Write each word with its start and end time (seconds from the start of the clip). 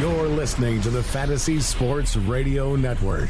You're 0.00 0.26
listening 0.26 0.80
to 0.82 0.90
the 0.90 1.02
Fantasy 1.02 1.60
Sports 1.60 2.16
Radio 2.16 2.76
Network. 2.76 3.28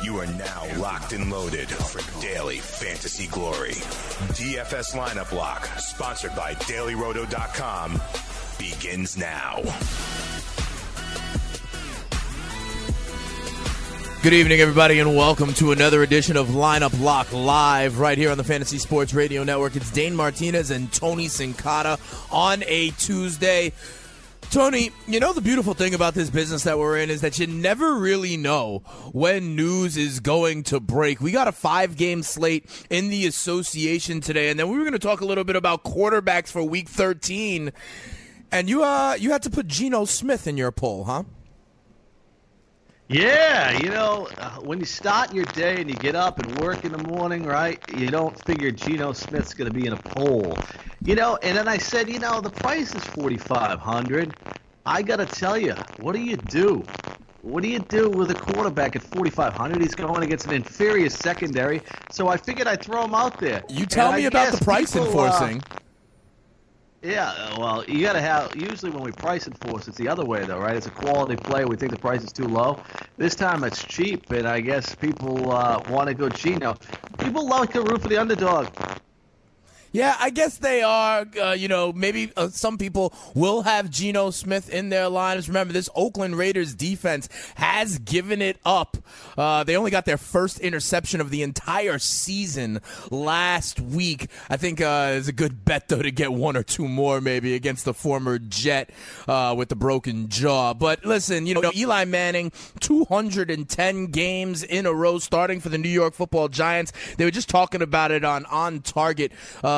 You 0.00 0.16
are 0.18 0.26
now 0.26 0.68
locked 0.78 1.12
and 1.12 1.28
loaded 1.28 1.68
for 1.68 2.20
daily 2.22 2.58
fantasy 2.58 3.26
glory. 3.26 3.72
DFS 4.32 4.94
lineup 4.94 5.32
lock, 5.32 5.66
sponsored 5.78 6.36
by 6.36 6.54
dailyroto.com, 6.54 8.00
begins 8.58 9.16
now. 9.16 9.60
Good 14.26 14.34
evening, 14.34 14.60
everybody, 14.60 14.98
and 14.98 15.14
welcome 15.14 15.54
to 15.54 15.70
another 15.70 16.02
edition 16.02 16.36
of 16.36 16.48
Lineup 16.48 17.00
Lock 17.00 17.32
Live 17.32 18.00
right 18.00 18.18
here 18.18 18.32
on 18.32 18.36
the 18.36 18.42
Fantasy 18.42 18.76
Sports 18.76 19.14
Radio 19.14 19.44
Network. 19.44 19.76
It's 19.76 19.88
Dane 19.92 20.16
Martinez 20.16 20.72
and 20.72 20.92
Tony 20.92 21.26
Sincata 21.26 22.00
on 22.32 22.64
a 22.66 22.90
Tuesday. 22.98 23.70
Tony, 24.50 24.90
you 25.06 25.20
know 25.20 25.32
the 25.32 25.40
beautiful 25.40 25.74
thing 25.74 25.94
about 25.94 26.14
this 26.14 26.28
business 26.28 26.64
that 26.64 26.76
we're 26.76 26.98
in 26.98 27.08
is 27.08 27.20
that 27.20 27.38
you 27.38 27.46
never 27.46 27.94
really 27.94 28.36
know 28.36 28.80
when 29.12 29.54
news 29.54 29.96
is 29.96 30.18
going 30.18 30.64
to 30.64 30.80
break. 30.80 31.20
We 31.20 31.30
got 31.30 31.46
a 31.46 31.52
five 31.52 31.96
game 31.96 32.24
slate 32.24 32.68
in 32.90 33.10
the 33.10 33.28
association 33.28 34.20
today, 34.20 34.50
and 34.50 34.58
then 34.58 34.68
we 34.68 34.76
were 34.76 34.82
going 34.82 34.92
to 34.94 34.98
talk 34.98 35.20
a 35.20 35.24
little 35.24 35.44
bit 35.44 35.54
about 35.54 35.84
quarterbacks 35.84 36.48
for 36.48 36.64
week 36.64 36.88
13. 36.88 37.70
And 38.50 38.68
you 38.68 38.82
uh 38.82 39.16
you 39.20 39.30
had 39.30 39.44
to 39.44 39.50
put 39.50 39.68
Geno 39.68 40.04
Smith 40.04 40.48
in 40.48 40.56
your 40.56 40.72
poll, 40.72 41.04
huh? 41.04 41.22
Yeah, 43.08 43.70
you 43.78 43.90
know, 43.90 44.28
uh, 44.38 44.50
when 44.62 44.80
you 44.80 44.84
start 44.84 45.32
your 45.32 45.44
day 45.46 45.80
and 45.80 45.88
you 45.88 45.94
get 45.94 46.16
up 46.16 46.40
and 46.40 46.58
work 46.58 46.84
in 46.84 46.90
the 46.90 46.98
morning, 46.98 47.44
right? 47.44 47.78
You 47.96 48.08
don't 48.08 48.36
figure 48.44 48.72
Geno 48.72 49.12
Smith's 49.12 49.54
going 49.54 49.70
to 49.70 49.74
be 49.78 49.86
in 49.86 49.92
a 49.92 49.96
poll, 49.96 50.58
you 51.02 51.14
know. 51.14 51.38
And 51.42 51.56
then 51.56 51.68
I 51.68 51.78
said, 51.78 52.08
you 52.08 52.18
know, 52.18 52.40
the 52.40 52.50
price 52.50 52.94
is 52.96 53.04
forty 53.04 53.36
five 53.36 53.78
hundred. 53.78 54.34
I 54.84 55.02
got 55.02 55.16
to 55.16 55.26
tell 55.26 55.56
you, 55.56 55.74
what 56.00 56.14
do 56.14 56.20
you 56.20 56.36
do? 56.36 56.84
What 57.42 57.62
do 57.62 57.68
you 57.68 57.78
do 57.78 58.10
with 58.10 58.30
a 58.32 58.34
quarterback 58.34 58.96
at 58.96 59.02
4,500? 59.02 59.80
He's 59.80 59.94
going 59.94 60.24
against 60.24 60.46
an 60.46 60.54
inferior 60.54 61.08
secondary, 61.08 61.82
so 62.10 62.26
I 62.26 62.36
figured 62.36 62.66
I'd 62.66 62.82
throw 62.82 63.04
him 63.04 63.14
out 63.14 63.38
there. 63.38 63.62
You 63.68 63.86
tell 63.86 64.08
And 64.08 64.16
me 64.16 64.24
I 64.24 64.28
about 64.28 64.50
the 64.52 64.58
price 64.58 64.94
people, 64.94 65.20
uh, 65.20 65.46
enforcing. 65.46 65.62
Yeah, 67.02 67.30
uh, 67.30 67.56
well, 67.60 67.84
you 67.88 68.02
got 68.04 68.14
to 68.14 68.20
have. 68.20 68.56
Usually, 68.56 68.90
when 68.92 69.02
we 69.02 69.12
price 69.12 69.46
enforce, 69.48 69.88
it's 69.88 69.96
the 69.96 70.08
other 70.08 70.24
way, 70.26 70.44
though, 70.44 70.58
right? 70.58 70.76
It's 70.76 70.86
a 70.86 70.90
quality 70.90 71.36
play. 71.36 71.64
We 71.64 71.76
think 71.76 71.92
the 71.92 71.98
price 71.98 72.22
is 72.22 72.32
too 72.32 72.48
low. 72.48 72.82
This 73.16 73.36
time, 73.36 73.64
it's 73.64 73.82
cheap, 73.84 74.30
and 74.32 74.46
I 74.46 74.60
guess 74.60 74.94
people 74.94 75.50
uh, 75.52 75.82
want 75.88 76.08
to 76.08 76.14
go 76.14 76.28
cheap 76.30 76.60
Geno. 76.60 76.74
People 77.18 77.48
like 77.48 77.72
to 77.72 77.82
root 77.82 78.02
for 78.02 78.08
the 78.08 78.18
underdog. 78.18 78.68
Yeah, 79.96 80.14
I 80.20 80.28
guess 80.28 80.58
they 80.58 80.82
are. 80.82 81.24
Uh, 81.42 81.52
you 81.52 81.68
know, 81.68 81.90
maybe 81.90 82.30
uh, 82.36 82.48
some 82.48 82.76
people 82.76 83.14
will 83.34 83.62
have 83.62 83.88
Geno 83.88 84.28
Smith 84.28 84.68
in 84.68 84.90
their 84.90 85.06
lineups. 85.06 85.48
Remember, 85.48 85.72
this 85.72 85.88
Oakland 85.94 86.36
Raiders 86.36 86.74
defense 86.74 87.30
has 87.54 87.98
given 88.00 88.42
it 88.42 88.58
up. 88.66 88.98
Uh, 89.38 89.64
they 89.64 89.74
only 89.74 89.90
got 89.90 90.04
their 90.04 90.18
first 90.18 90.60
interception 90.60 91.22
of 91.22 91.30
the 91.30 91.42
entire 91.42 91.98
season 91.98 92.82
last 93.10 93.80
week. 93.80 94.28
I 94.50 94.58
think 94.58 94.82
uh, 94.82 95.14
it's 95.14 95.28
a 95.28 95.32
good 95.32 95.64
bet, 95.64 95.88
though, 95.88 96.02
to 96.02 96.10
get 96.10 96.30
one 96.30 96.58
or 96.58 96.62
two 96.62 96.88
more 96.88 97.22
maybe 97.22 97.54
against 97.54 97.86
the 97.86 97.94
former 97.94 98.38
Jet 98.38 98.90
uh, 99.26 99.54
with 99.56 99.70
the 99.70 99.76
broken 99.76 100.28
jaw. 100.28 100.74
But 100.74 101.06
listen, 101.06 101.46
you 101.46 101.54
know, 101.54 101.72
Eli 101.74 102.04
Manning, 102.04 102.52
210 102.80 104.08
games 104.08 104.62
in 104.62 104.84
a 104.84 104.92
row 104.92 105.18
starting 105.18 105.58
for 105.58 105.70
the 105.70 105.78
New 105.78 105.88
York 105.88 106.12
football 106.12 106.48
Giants. 106.48 106.92
They 107.16 107.24
were 107.24 107.30
just 107.30 107.48
talking 107.48 107.80
about 107.80 108.10
it 108.10 108.24
on 108.24 108.44
On 108.44 108.82
Target. 108.82 109.32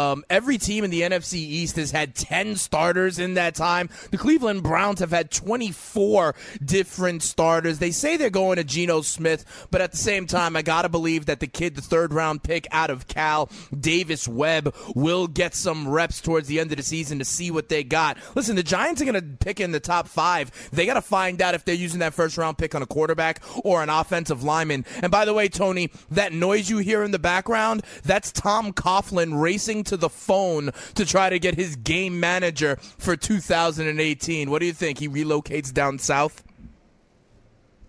Um, 0.09 0.25
every 0.31 0.59
team 0.59 0.85
in 0.85 0.91
the 0.91 1.03
NFC 1.03 1.35
East 1.35 1.77
has 1.77 1.91
had 1.91 2.15
10 2.15 2.57
starters 2.57 3.19
in 3.19 3.35
that 3.35 3.55
time. 3.55 3.91
The 4.11 4.19
Cleveland 4.19 4.63
Browns 4.63 5.01
have 5.01 5.11
had 5.11 5.31
24 5.31 6.35
different 6.65 7.23
starters. 7.23 7.79
They 7.79 7.91
say 7.91 8.17
they're 8.17 8.31
going 8.31 8.57
to 8.57 8.65
Geno 8.65 9.03
Smith, 9.03 9.67
but 9.71 9.81
at 9.81 9.91
the 9.91 9.99
same 9.99 10.27
time, 10.27 10.57
I 10.57 10.63
got 10.63 10.83
to 10.83 10.89
believe 10.89 11.27
that 11.27 11.41
the 11.41 11.47
kid, 11.47 11.75
the 11.75 11.83
third 11.83 12.13
round 12.13 12.43
pick 12.43 12.67
out 12.71 12.91
of 12.91 13.07
Cal, 13.07 13.51
Davis 13.79 14.27
Webb, 14.27 14.75
will 14.95 15.27
get 15.27 15.55
some 15.55 15.89
reps 15.89 16.21
towards 16.21 16.49
the 16.49 16.61
end 16.61 16.71
of 16.71 16.79
the 16.79 16.83
season 16.83 17.19
to 17.19 17.25
see 17.25 17.51
what 17.51 17.69
they 17.69 17.85
got. 17.85 18.17
Listen, 18.35 18.57
the 18.57 18.63
Giants 18.63 19.03
are 19.03 19.05
going 19.05 19.15
to 19.15 19.37
pick 19.45 19.61
in 19.61 19.73
the 19.73 19.81
top 19.81 20.09
five. 20.09 20.51
They 20.73 20.87
got 20.87 20.95
to 20.95 21.03
find 21.03 21.41
out 21.43 21.55
if 21.55 21.65
they're 21.65 21.75
using 21.75 22.01
that 22.01 22.15
first 22.15 22.39
round 22.39 22.57
pick 22.57 22.75
on 22.75 22.83
a 22.83 22.87
quarterback 22.87 23.43
or 23.63 23.83
an 23.83 23.91
offensive 23.91 24.43
lineman. 24.43 24.85
And 25.03 25.13
by 25.13 25.25
the 25.25 25.35
way, 25.35 25.49
Tony, 25.49 25.91
that 26.11 26.33
noise 26.33 26.71
you 26.71 26.79
hear 26.79 27.03
in 27.03 27.11
the 27.11 27.19
background, 27.19 27.83
that's 28.05 28.33
Tom 28.33 28.73
Coughlin 28.73 29.41
racing 29.41 29.85
to 29.85 29.98
the 30.01 30.09
phone 30.09 30.71
to 30.95 31.05
try 31.05 31.31
to 31.31 31.39
get 31.39 31.55
his 31.55 31.77
game 31.77 32.21
manager 32.21 32.77
for 32.99 33.17
2018. 33.17 34.51
What 34.51 34.61
do 34.61 34.67
you 34.67 34.73
think? 34.73 34.99
He 34.99 35.09
relocates 35.09 35.73
down 35.73 35.99
south? 35.99 36.45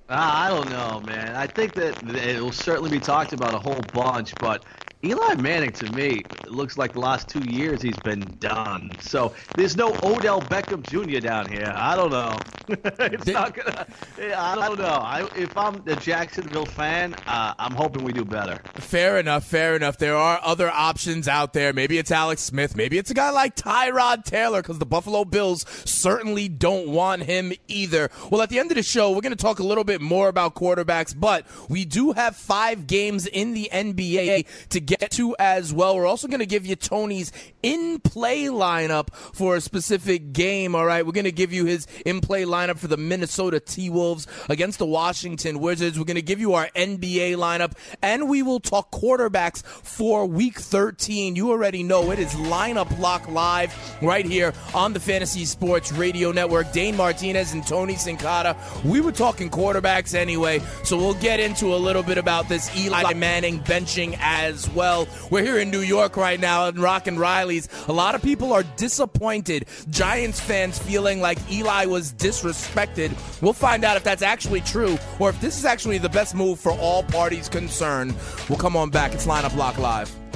Ah, 0.10 0.46
I 0.46 0.50
don't 0.50 0.70
know, 0.72 1.02
man. 1.02 1.36
I 1.36 1.46
think 1.46 1.74
that 1.76 2.02
it 2.16 2.42
will 2.42 2.52
certainly 2.52 2.90
be 2.90 3.00
talked 3.00 3.32
about 3.32 3.54
a 3.54 3.60
whole 3.60 3.80
bunch, 3.94 4.34
but 4.40 4.66
Eli 5.02 5.36
Manning, 5.36 5.72
to 5.72 5.90
me, 5.94 6.24
looks 6.48 6.78
like 6.78 6.92
the 6.92 7.00
last 7.00 7.30
two 7.30 7.40
years 7.50 7.82
he's 7.82 7.98
been 8.00 8.20
done. 8.40 8.92
So 9.00 9.34
there's 9.56 9.78
no 9.78 9.94
Odell 10.04 10.42
Beckham 10.42 10.84
Jr. 10.84 11.22
down 11.26 11.50
here. 11.50 11.72
I 11.74 11.96
don't 11.96 12.12
know. 12.12 12.38
it's 12.68 13.24
Did- 13.24 13.34
not 13.34 13.54
gonna. 13.56 13.88
I 14.36 14.68
don't 14.68 14.78
know. 14.78 14.86
I, 14.86 15.26
if 15.38 15.58
I'm 15.58 15.82
a 15.88 15.96
Jacksonville 15.96 16.66
fan, 16.66 17.14
uh, 17.28 17.54
I'm 17.58 17.72
hoping 17.72 18.04
we 18.04 18.12
do 18.12 18.26
better. 18.26 18.60
Fair 18.76 19.18
enough, 19.18 19.46
fair 19.46 19.74
enough. 19.78 19.98
There 19.98 20.18
are 20.18 20.38
other 20.44 20.70
options 20.70 21.30
out 21.30 21.54
there. 21.54 21.72
Maybe 21.72 21.98
it's 21.98 22.12
Alex 22.12 22.42
Smith. 22.42 22.76
Maybe 22.76 22.98
it's 22.98 23.10
a 23.10 23.14
guy 23.14 23.30
like 23.30 23.56
Tyrod 23.56 24.26
Taylor 24.26 24.62
because 24.62 24.80
the 24.80 24.86
Buffalo 24.86 25.24
Bills 25.24 25.66
certainly 25.86 26.50
don't 26.50 26.90
want 26.90 27.24
him 27.24 27.54
either. 27.70 28.10
Well, 28.30 28.42
at 28.42 28.50
the 28.50 28.60
end 28.60 28.70
of 28.70 28.76
the 28.76 28.84
show, 28.84 29.12
we're 29.12 29.22
going 29.22 29.32
to 29.32 29.42
talk 29.42 29.60
a 29.60 29.64
little 29.66 29.86
bit 29.86 30.02
more 30.02 30.28
about 30.28 30.56
quarterbacks, 30.56 31.18
but 31.18 31.46
we 31.70 31.86
do 31.86 32.12
have 32.12 32.36
five 32.36 32.86
games 32.86 33.26
in 33.28 33.54
the 33.54 33.70
NBA 33.72 34.46
to 34.70 34.89
get 34.90 35.12
to 35.12 35.36
as 35.38 35.72
well. 35.72 35.96
We're 35.96 36.08
also 36.08 36.28
going 36.28 36.40
to 36.40 36.48
give 36.48 36.66
you 36.66 36.76
Tony's 36.76 37.32
in 37.62 38.00
play 38.00 38.46
lineup 38.46 39.14
for 39.14 39.56
a 39.56 39.62
specific 39.62 40.34
game. 40.34 40.74
All 40.74 40.86
right. 40.86 41.06
We're 41.06 41.12
going 41.12 41.26
to 41.26 41.32
give 41.32 41.54
you 41.54 41.66
his 41.66 41.86
in 42.06 42.22
play 42.22 42.44
lineup 42.44 42.80
for 42.80 42.88
the 42.88 42.98
Minnesota 42.98 43.60
T 43.60 43.92
Wolves 43.92 44.26
against 44.50 44.80
the 44.80 44.88
Washington 44.88 45.60
Wizards. 45.60 46.00
We're 46.00 46.06
going 46.06 46.16
to 46.16 46.24
give 46.24 46.40
you 46.40 46.56
our 46.56 46.70
NBA 46.76 47.36
lineup 47.36 47.74
and 48.02 48.28
we 48.28 48.42
will 48.42 48.60
talk 48.60 48.92
quarterbacks 48.92 49.64
for 49.64 50.26
week 50.26 50.60
13. 50.60 51.36
You 51.36 51.52
already 51.52 51.84
know 51.84 52.10
it 52.12 52.18
is 52.18 52.34
lineup 52.34 52.98
lock 52.98 53.28
live 53.30 53.76
right 54.02 54.26
here 54.26 54.54
on 54.74 54.94
the 54.94 55.00
Fantasy 55.00 55.46
Sports 55.46 55.92
Radio 55.92 56.32
Network. 56.32 56.72
Dane 56.72 56.96
Martinez 56.96 57.54
and 57.54 57.66
Tony 57.66 57.94
Sincata. 57.94 58.58
We 58.84 59.02
were 59.02 59.12
talking 59.12 59.52
quarterbacks 59.52 60.16
anyway, 60.16 60.62
so 60.84 60.98
we'll 60.98 61.14
get 61.16 61.40
into 61.40 61.76
a 61.76 61.78
little 61.78 62.04
bit 62.04 62.18
about 62.18 62.50
this 62.50 62.76
Eli 62.76 63.14
Manning 63.14 63.60
benching 63.60 64.18
as 64.20 64.68
well. 64.80 65.10
We're 65.30 65.44
here 65.44 65.60
in 65.60 65.70
New 65.72 65.82
York 65.82 66.16
right 66.16 66.40
now 66.40 66.68
in 66.70 66.80
Rock 66.80 67.08
and 67.08 67.20
Riley's. 67.20 67.68
A 67.90 67.92
lot 67.92 68.16
of 68.16 68.22
people 68.22 68.54
are 68.54 68.64
disappointed. 68.78 69.66
Giants 69.90 70.40
fans 70.40 70.80
feeling 70.80 71.20
like 71.20 71.38
Eli 71.52 71.84
was 71.84 72.14
disrespected. 72.14 73.12
We'll 73.42 73.52
find 73.52 73.84
out 73.84 73.98
if 73.98 74.06
that's 74.06 74.22
actually 74.22 74.62
true 74.62 74.98
or 75.20 75.32
if 75.32 75.42
this 75.42 75.60
is 75.60 75.66
actually 75.66 75.98
the 75.98 76.08
best 76.08 76.34
move 76.34 76.62
for 76.62 76.72
all 76.72 77.04
parties 77.04 77.50
concerned. 77.50 78.16
We'll 78.48 78.58
come 78.58 78.78
on 78.78 78.90
back. 78.90 79.14
It's 79.14 79.28
Lineup 79.28 79.54
Lock 79.58 79.78
Live. 79.80 80.29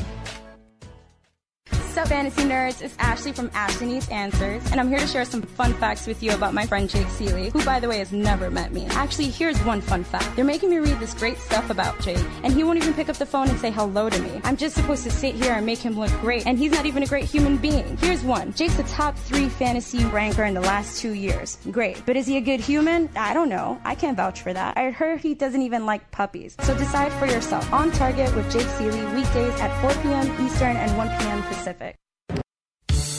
What's 1.94 2.10
up, 2.10 2.18
fantasy 2.18 2.42
nerds? 2.42 2.82
It's 2.82 2.96
Ashley 2.98 3.34
from 3.34 3.52
Ashley 3.54 3.86
Needs 3.86 4.10
Answers, 4.10 4.66
and 4.72 4.80
I'm 4.80 4.90
here 4.90 4.98
to 4.98 5.06
share 5.06 5.26
some 5.26 5.44
fun 5.44 5.76
facts 5.76 6.08
with 6.08 6.24
you 6.24 6.32
about 6.32 6.56
my 6.56 6.66
friend 6.66 6.90
Jake 6.90 7.08
Seeley, 7.10 7.52
who, 7.52 7.64
by 7.64 7.80
the 7.80 7.88
way, 7.88 8.00
has 8.00 8.12
never 8.12 8.50
met 8.50 8.74
me. 8.74 8.88
Actually, 8.88 9.30
here's 9.30 9.64
one 9.64 9.80
fun 9.80 10.04
fact. 10.04 10.36
They're 10.36 10.44
making 10.44 10.72
me 10.72 10.80
read 10.80 11.00
this 11.00 11.14
great 11.14 11.38
stuff 11.38 11.70
about 11.70 12.00
Jake, 12.00 12.26
and 12.42 12.52
he 12.52 12.64
won't 12.64 12.80
even 12.80 12.96
pick 12.96 13.10
up 13.10 13.18
the 13.18 13.28
phone 13.28 13.48
and 13.48 13.60
say 13.60 13.70
hello 13.70 14.10
to 14.10 14.20
me. 14.24 14.42
I'm 14.44 14.58
just 14.58 14.74
supposed 14.74 15.04
to 15.04 15.12
sit 15.12 15.36
here 15.36 15.54
and 15.54 15.68
make 15.68 15.78
him 15.78 15.94
look 15.94 16.10
great, 16.22 16.48
and 16.48 16.58
he's 16.58 16.72
not 16.72 16.88
even 16.88 17.04
a 17.04 17.06
great 17.06 17.26
human 17.26 17.58
being. 17.58 17.96
Here's 17.98 18.24
one. 18.24 18.54
Jake's 18.54 18.80
a 18.80 18.84
top 18.86 19.16
three 19.16 19.48
fantasy 19.48 20.04
ranker 20.06 20.46
in 20.46 20.56
the 20.56 20.62
last 20.62 21.00
two 21.00 21.14
years. 21.14 21.60
Great. 21.70 22.04
But 22.08 22.18
is 22.18 22.26
he 22.26 22.38
a 22.38 22.42
good 22.42 22.60
human? 22.60 23.08
I 23.16 23.36
don't 23.36 23.50
know. 23.50 23.80
I 23.86 23.94
can't 23.94 24.18
vouch 24.18 24.42
for 24.42 24.52
that. 24.52 24.80
I 24.80 24.90
heard 24.90 25.20
he 25.20 25.36
doesn't 25.36 25.62
even 25.62 25.86
like 25.86 26.10
puppies. 26.10 26.56
So 26.62 26.76
decide 26.76 27.14
for 27.14 27.28
yourself. 27.28 27.72
On 27.72 27.92
Target 27.92 28.34
with 28.36 28.52
Jake 28.52 28.68
Seeley, 28.70 29.06
weekdays 29.14 29.54
at 29.60 29.80
4 29.82 30.02
p.m. 30.02 30.44
Eastern 30.44 30.76
and 30.76 30.98
1 30.98 31.08
p.m. 31.20 31.44
Pacific. 31.44 31.83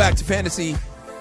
Back 0.00 0.14
to 0.14 0.24
Fantasy 0.24 0.74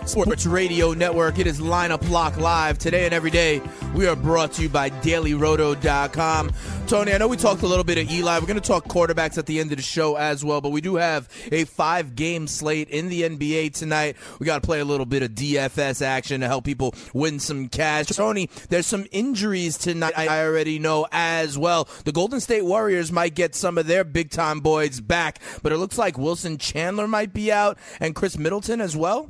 Sports 0.10 0.48
Radio 0.48 0.94
Network. 0.94 1.38
It 1.38 1.46
is 1.46 1.60
Lineup 1.60 2.10
Lock 2.10 2.36
Live. 2.38 2.80
Today 2.80 3.06
and 3.06 3.14
every 3.14 3.30
day, 3.30 3.62
we 3.94 4.08
are 4.08 4.16
brought 4.16 4.54
to 4.54 4.64
you 4.64 4.68
by 4.68 4.90
DailyRoto.com. 4.90 6.52
Tony, 6.88 7.14
I 7.14 7.20
know 7.20 7.28
we 7.28 7.38
talked 7.38 7.62
a 7.62 7.68
little 7.68 7.84
bit 7.84 8.00
of 8.00 8.10
Eli. 8.10 8.40
We're 8.40 8.48
going 8.48 8.60
to 8.60 8.68
talk 8.68 8.86
quarterbacks 8.86 9.38
at 9.38 9.46
the 9.46 9.60
end 9.60 9.72
of 9.72 9.78
the 9.78 9.84
show 9.84 10.16
as 10.16 10.44
well, 10.44 10.62
but 10.62 10.72
we 10.72 10.82
do 10.82 10.96
have 10.96 11.30
a 11.52 11.66
five 11.66 12.16
game 12.16 12.48
slate 12.48 12.90
in 12.90 13.10
the 13.10 13.22
NBA 13.22 13.76
tonight. 13.76 14.16
We 14.40 14.48
got 14.48 14.64
to 14.64 14.66
play 14.66 14.80
a 14.80 14.86
little 14.86 15.06
bit 15.06 15.22
of 15.22 15.32
DFS 15.32 16.02
action 16.02 16.42
to 16.42 16.48
help 16.48 16.66
people 16.66 16.96
win 17.14 17.40
some 17.40 17.70
cash. 17.70 18.08
Tony, 18.08 18.50
there's 18.70 18.88
some 18.88 19.06
injuries 19.12 19.78
tonight, 19.78 20.18
I 20.18 20.44
already 20.44 20.80
know 20.80 21.06
as 21.12 21.56
well. 21.56 21.88
The 22.06 22.12
Golden 22.12 22.40
State 22.40 22.66
Warriors 22.66 23.12
might 23.12 23.36
get 23.36 23.54
some 23.54 23.78
of 23.78 23.86
their 23.86 24.04
big 24.04 24.32
time 24.32 24.60
boys 24.60 25.02
back, 25.02 25.40
but 25.62 25.72
it 25.72 25.78
looks 25.78 26.00
like 26.00 26.18
Wilson 26.18 26.58
Chandler 26.58 27.08
might 27.08 27.32
be 27.32 27.52
out 27.52 27.78
and 28.00 28.16
Khris 28.16 28.40
Middleton 28.40 28.82
as 28.82 28.98
well. 28.98 29.30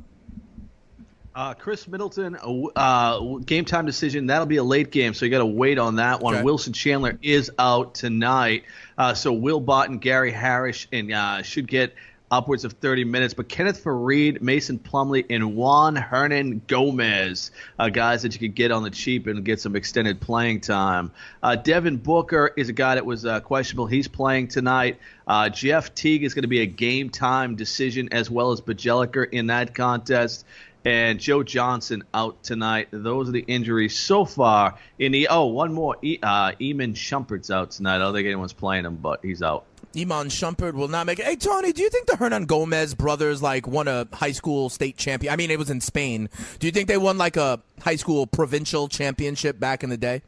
Uh, 1.32 1.54
Khris 1.54 1.86
Middleton, 1.86 2.36
uh, 2.74 3.20
game 3.44 3.64
time 3.64 3.86
decision. 3.86 4.26
That'll 4.26 4.46
be 4.46 4.56
a 4.56 4.64
late 4.64 4.90
game, 4.90 5.14
so 5.14 5.24
you 5.24 5.30
got 5.30 5.38
to 5.38 5.46
wait 5.46 5.78
on 5.78 5.96
that 5.96 6.20
one. 6.20 6.34
Okay. 6.34 6.42
Wilson 6.42 6.72
Chandler 6.72 7.18
is 7.22 7.52
out 7.56 7.94
tonight, 7.94 8.64
uh, 8.98 9.14
so 9.14 9.32
Will 9.32 9.60
Barton, 9.60 9.98
Gary 9.98 10.32
Harris, 10.32 10.88
and 10.92 11.12
uh, 11.12 11.42
should 11.42 11.68
get 11.68 11.94
upwards 12.30 12.64
of 12.64 12.74
30 12.74 13.04
minutes. 13.04 13.34
But 13.34 13.48
Kenneth 13.48 13.82
Faried, 13.82 14.40
Mason 14.40 14.78
Plumlee, 14.78 15.26
and 15.30 15.56
Juan 15.56 15.96
Hernangomez, 15.96 17.50
uh, 17.78 17.88
guys 17.88 18.22
that 18.22 18.32
you 18.32 18.38
could 18.38 18.54
get 18.54 18.70
on 18.70 18.82
the 18.82 18.90
cheap 18.90 19.26
and 19.26 19.44
get 19.44 19.60
some 19.60 19.76
extended 19.76 20.20
playing 20.20 20.60
time. 20.60 21.10
Uh, 21.42 21.56
Devin 21.56 21.96
Booker 21.96 22.52
is 22.56 22.68
a 22.68 22.72
guy 22.72 22.94
that 22.94 23.06
was 23.06 23.26
uh, 23.26 23.40
questionable. 23.40 23.86
He's 23.86 24.08
playing 24.08 24.48
tonight. 24.48 24.98
Uh, 25.26 25.48
Jeff 25.48 25.94
Teague 25.94 26.24
is 26.24 26.34
going 26.34 26.42
to 26.42 26.48
be 26.48 26.60
a 26.60 26.66
game 26.66 27.10
time 27.10 27.56
decision 27.56 28.10
as 28.12 28.30
well 28.30 28.52
as 28.52 28.60
Bjelica 28.60 29.28
in 29.30 29.48
that 29.48 29.74
contest 29.74 30.44
and 30.84 31.20
Joe 31.20 31.42
Johnson 31.42 32.04
out 32.14 32.42
tonight. 32.42 32.88
Those 32.90 33.28
are 33.28 33.32
the 33.32 33.44
injuries 33.46 33.98
so 33.98 34.24
far. 34.24 34.78
In 34.98 35.12
the 35.12 35.28
oh, 35.28 35.46
one 35.46 35.72
more. 35.72 35.96
E, 36.02 36.18
uh, 36.22 36.52
Iman 36.60 36.94
Shumpert's 36.94 37.50
out 37.50 37.72
tonight. 37.72 37.96
I 37.96 37.98
don't 37.98 38.14
think 38.14 38.26
anyone's 38.26 38.52
playing 38.52 38.84
him, 38.86 38.96
but 38.96 39.20
he's 39.22 39.42
out. 39.42 39.64
Iman 39.96 40.28
Shumpert 40.28 40.74
will 40.74 40.88
not 40.88 41.06
make 41.06 41.18
it. 41.18 41.26
Hey, 41.26 41.36
Tony, 41.36 41.72
do 41.72 41.82
you 41.82 41.90
think 41.90 42.06
the 42.06 42.12
Hernangomez 42.12 42.96
brothers 42.96 43.42
like 43.42 43.66
won 43.66 43.88
a 43.88 44.06
high 44.12 44.32
school 44.32 44.68
state 44.68 44.96
champion? 44.96 45.32
I 45.32 45.36
mean, 45.36 45.50
it 45.50 45.58
was 45.58 45.68
in 45.68 45.80
Spain. 45.80 46.28
Do 46.60 46.66
you 46.66 46.70
think 46.70 46.86
they 46.86 46.96
won 46.96 47.18
like 47.18 47.36
a 47.36 47.60
high 47.80 47.96
school 47.96 48.26
provincial 48.26 48.88
championship 48.88 49.58
back 49.58 49.82
in 49.82 49.90
the 49.90 49.96
day? 49.96 50.22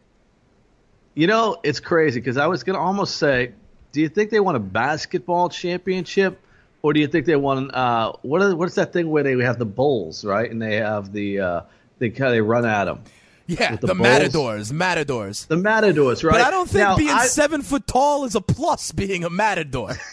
You 1.15 1.29
know, 1.29 1.59
it's 1.63 1.79
crazy 1.79 2.19
because 2.19 2.37
I 2.39 2.47
was 2.49 2.65
gonna 2.65 2.81
almost 2.81 3.19
say, 3.19 3.53
do 3.93 4.01
you 4.01 4.09
think 4.09 4.31
they 4.31 4.41
won 4.41 4.57
a 4.57 4.61
basketball 4.61 5.49
championship? 5.49 6.41
Or 6.83 6.93
do 6.93 7.01
you 7.01 7.07
think 7.07 7.27
they 7.27 7.37
won? 7.37 7.71
Uh, 7.71 8.13
what 8.23 8.43
is 8.43 8.55
what's 8.55 8.75
that 8.75 8.93
thing 8.93 9.09
where 9.09 9.23
they 9.23 9.37
have 9.43 9.59
the 9.59 9.65
bulls, 9.65 10.25
right? 10.25 10.51
And 10.51 10.61
they 10.61 10.77
have 10.77 11.13
the 11.13 11.41
uh, 11.41 11.61
they 11.99 12.11
kind 12.11 12.29
of 12.29 12.33
they 12.33 12.41
run 12.41 12.67
at 12.67 12.85
them. 12.87 13.03
Yeah, 13.47 13.77
the, 13.77 13.89
the 13.89 13.95
matadors, 13.95 14.73
matadors. 14.73 15.47
The 15.47 15.57
matadors, 15.57 16.25
right? 16.25 16.33
But 16.33 16.41
I 16.43 16.51
don't 16.51 16.69
think 16.69 16.83
Now, 16.85 16.97
being 16.97 17.11
I- 17.11 17.27
seven 17.27 17.63
foot 17.63 17.87
tall 17.87 18.25
is 18.25 18.35
a 18.35 18.41
plus. 18.41 18.93
Being 18.93 19.25
a 19.25 19.31
matador. 19.31 19.91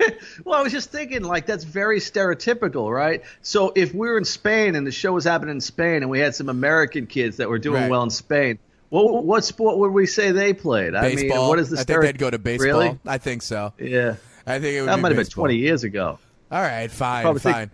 Well, 0.44 0.58
I 0.58 0.62
was 0.62 0.72
just 0.72 0.90
thinking, 0.90 1.22
like, 1.22 1.46
that's 1.46 1.64
very 1.64 2.00
stereotypical, 2.00 2.92
right? 2.92 3.22
So 3.42 3.72
if 3.76 3.94
we 3.94 4.08
were 4.08 4.18
in 4.18 4.24
Spain 4.24 4.74
and 4.74 4.84
the 4.86 4.90
show 4.92 5.12
was 5.12 5.24
happening 5.24 5.54
in 5.54 5.60
Spain 5.60 5.96
and 6.02 6.10
we 6.10 6.18
had 6.18 6.34
some 6.34 6.48
American 6.48 7.06
kids 7.06 7.36
that 7.36 7.48
were 7.48 7.58
doing 7.60 7.82
Right. 7.82 7.90
well 7.90 8.02
in 8.02 8.10
Spain, 8.10 8.58
what, 8.90 9.24
what 9.24 9.44
sport 9.44 9.78
would 9.78 9.92
we 9.92 10.06
say 10.06 10.32
they 10.32 10.52
played? 10.52 10.94
I 10.94 11.14
mean, 11.14 11.30
what 11.30 11.58
is 11.58 11.70
the 11.70 11.78
I 11.78 11.84
think 11.84 12.02
they'd 12.02 12.18
go 12.18 12.28
to 12.30 12.38
baseball. 12.38 12.66
Really? 12.66 12.98
I 13.06 13.18
think 13.18 13.42
so. 13.42 13.72
Yeah. 13.78 14.16
I 14.46 14.58
think 14.58 14.76
it 14.76 14.80
would 14.82 14.88
That 14.90 14.96
be 14.96 15.02
might 15.02 15.08
have 15.12 15.16
been 15.16 15.26
20 15.26 15.56
years 15.56 15.84
ago. 15.84 16.18
All 16.50 16.60
right, 16.62 16.90
fine, 16.90 17.22
Probably 17.22 17.40
think- 17.40 17.70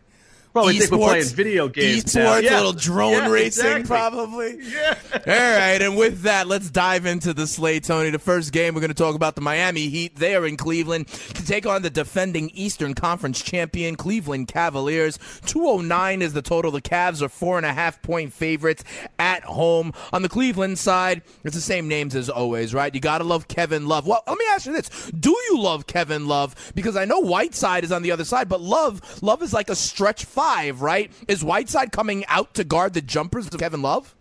Probably 0.52 0.78
think 0.78 0.90
we're 0.90 0.98
Esports- 0.98 1.06
playing 1.08 1.24
video 1.26 1.68
games. 1.68 2.04
Esports. 2.04 2.42
Yeah. 2.42 2.54
a 2.54 2.58
little 2.58 2.72
drone 2.72 3.12
Yeah, 3.12 3.28
racing, 3.28 3.66
exactly. 3.66 3.84
probably. 3.86 4.58
Yeah. 4.62 4.96
All 5.14 5.20
right, 5.26 5.80
and 5.82 5.96
with 5.96 6.22
that, 6.22 6.48
let's 6.48 6.70
dive 6.70 7.06
into 7.06 7.32
the 7.32 7.46
slate, 7.46 7.84
Tony. 7.84 8.10
The 8.10 8.18
first 8.18 8.52
game 8.52 8.74
we're 8.74 8.80
going 8.80 8.88
to 8.88 8.94
talk 8.94 9.14
about 9.14 9.34
the 9.36 9.40
Miami 9.40 9.88
Heat. 9.88 10.16
They 10.16 10.34
are 10.34 10.44
in 10.46 10.56
Cleveland 10.56 11.06
to 11.08 11.46
take 11.46 11.66
on 11.66 11.82
the 11.82 11.90
defending 11.90 12.50
Eastern 12.50 12.94
Conference 12.94 13.40
champion 13.42 13.94
Cleveland 13.96 14.48
Cavaliers. 14.48 15.18
Two 15.46 15.66
oh 15.68 15.80
nine 15.80 16.20
is 16.22 16.32
the 16.32 16.42
total. 16.42 16.70
The 16.72 16.82
Cavs 16.82 17.22
are 17.22 17.28
four 17.28 17.56
and 17.56 17.66
a 17.66 17.72
half 17.72 18.02
point 18.02 18.32
favorites 18.32 18.82
at 19.18 19.44
home. 19.44 19.92
On 20.12 20.22
the 20.22 20.28
Cleveland 20.28 20.78
side, 20.78 21.22
it's 21.44 21.54
the 21.54 21.60
same 21.60 21.86
names 21.86 22.16
as 22.16 22.28
always, 22.28 22.74
right? 22.74 22.92
You 22.94 23.00
got 23.00 23.18
to 23.18 23.24
love 23.24 23.46
Kevin 23.48 23.86
Love. 23.86 24.06
Well, 24.06 24.22
let 24.26 24.36
me 24.38 24.44
ask 24.52 24.66
you 24.66 24.72
this: 24.72 24.88
Do 25.18 25.30
you 25.30 25.60
love 25.60 25.86
Kevin 25.86 26.26
Love? 26.26 26.72
Because 26.74 26.96
I 26.96 27.04
know 27.04 27.20
Whiteside 27.20 27.84
is 27.84 27.92
on 27.92 28.02
the 28.02 28.10
other 28.10 28.24
side, 28.24 28.48
but 28.48 28.60
Love, 28.60 29.22
Love 29.22 29.42
is 29.42 29.52
like 29.52 29.70
a 29.70 29.76
stretch 29.76 30.24
five, 30.24 30.39
right? 30.80 31.10
Is 31.28 31.44
Whiteside 31.44 31.92
coming 31.92 32.24
out 32.26 32.54
to 32.54 32.64
guard 32.64 32.94
the 32.94 33.02
jumpers 33.02 33.46
of 33.46 33.58
Kevin 33.58 33.82
Love? 33.82 34.14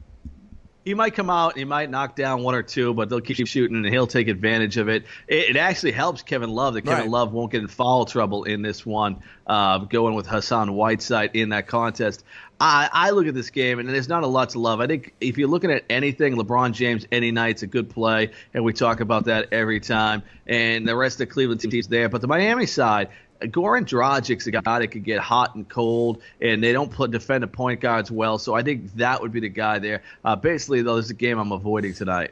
He 0.85 0.93
might 0.93 1.13
come 1.13 1.29
out, 1.29 1.57
he 1.57 1.65
might 1.65 1.89
knock 1.89 2.15
down 2.15 2.41
one 2.41 2.55
or 2.55 2.63
two, 2.63 2.93
but 2.93 3.09
they'll 3.09 3.21
keep 3.21 3.47
shooting 3.47 3.75
and 3.77 3.85
he'll 3.85 4.07
take 4.07 4.27
advantage 4.27 4.77
of 4.77 4.89
it. 4.89 5.05
It, 5.27 5.51
it 5.51 5.55
actually 5.55 5.91
helps 5.91 6.23
Kevin 6.23 6.49
Love 6.49 6.73
that 6.73 6.81
Kevin 6.81 7.01
Right. 7.01 7.09
Love 7.09 7.31
won't 7.31 7.51
get 7.51 7.61
in 7.61 7.67
foul 7.67 8.05
trouble 8.05 8.45
in 8.45 8.61
this 8.61 8.85
one, 8.85 9.21
uh, 9.45 9.79
going 9.79 10.15
with 10.15 10.25
Hassan 10.25 10.73
Whiteside 10.73 11.31
in 11.35 11.49
that 11.49 11.67
contest. 11.67 12.23
I, 12.59 12.89
I 12.91 13.09
look 13.11 13.27
at 13.27 13.33
this 13.33 13.51
game 13.51 13.79
and 13.79 13.87
there's 13.87 14.09
not 14.09 14.23
a 14.23 14.27
lot 14.27 14.49
to 14.51 14.59
love. 14.59 14.81
I 14.81 14.87
think 14.87 15.13
if 15.21 15.37
you're 15.37 15.47
looking 15.47 15.71
at 15.71 15.83
anything, 15.89 16.35
LeBron 16.35 16.73
James 16.73 17.05
any 17.11 17.31
night's 17.31 17.61
a 17.61 17.67
good 17.67 17.89
play, 17.89 18.31
and 18.53 18.63
we 18.63 18.73
talk 18.73 18.99
about 18.99 19.25
that 19.25 19.53
every 19.53 19.79
time. 19.79 20.23
And 20.47 20.87
the 20.87 20.95
rest 20.95 21.15
of 21.15 21.27
the 21.27 21.33
Cleveland 21.33 21.61
team's 21.61 21.87
there, 21.87 22.09
but 22.09 22.21
the 22.21 22.27
Miami 22.27 22.65
side, 22.65 23.09
Goran 23.41 23.85
Dragic's 23.85 24.47
a 24.47 24.51
guy 24.51 24.79
that 24.79 24.87
could 24.87 25.03
get 25.03 25.19
hot 25.19 25.55
and 25.55 25.67
cold, 25.67 26.21
and 26.41 26.63
they 26.63 26.73
don't 26.73 26.91
put 26.91 27.11
defend 27.11 27.43
the 27.43 27.47
point 27.47 27.79
guards 27.79 28.11
well. 28.11 28.37
So 28.37 28.53
I 28.53 28.63
think 28.63 28.93
that 28.95 29.21
would 29.21 29.31
be 29.31 29.39
the 29.39 29.49
guy 29.49 29.79
there. 29.79 30.03
Uh, 30.23 30.35
basically, 30.35 30.81
though, 30.81 30.97
this 30.97 31.05
is 31.05 31.11
a 31.11 31.15
game 31.15 31.39
I'm 31.39 31.51
avoiding 31.51 31.93
tonight. 31.93 32.31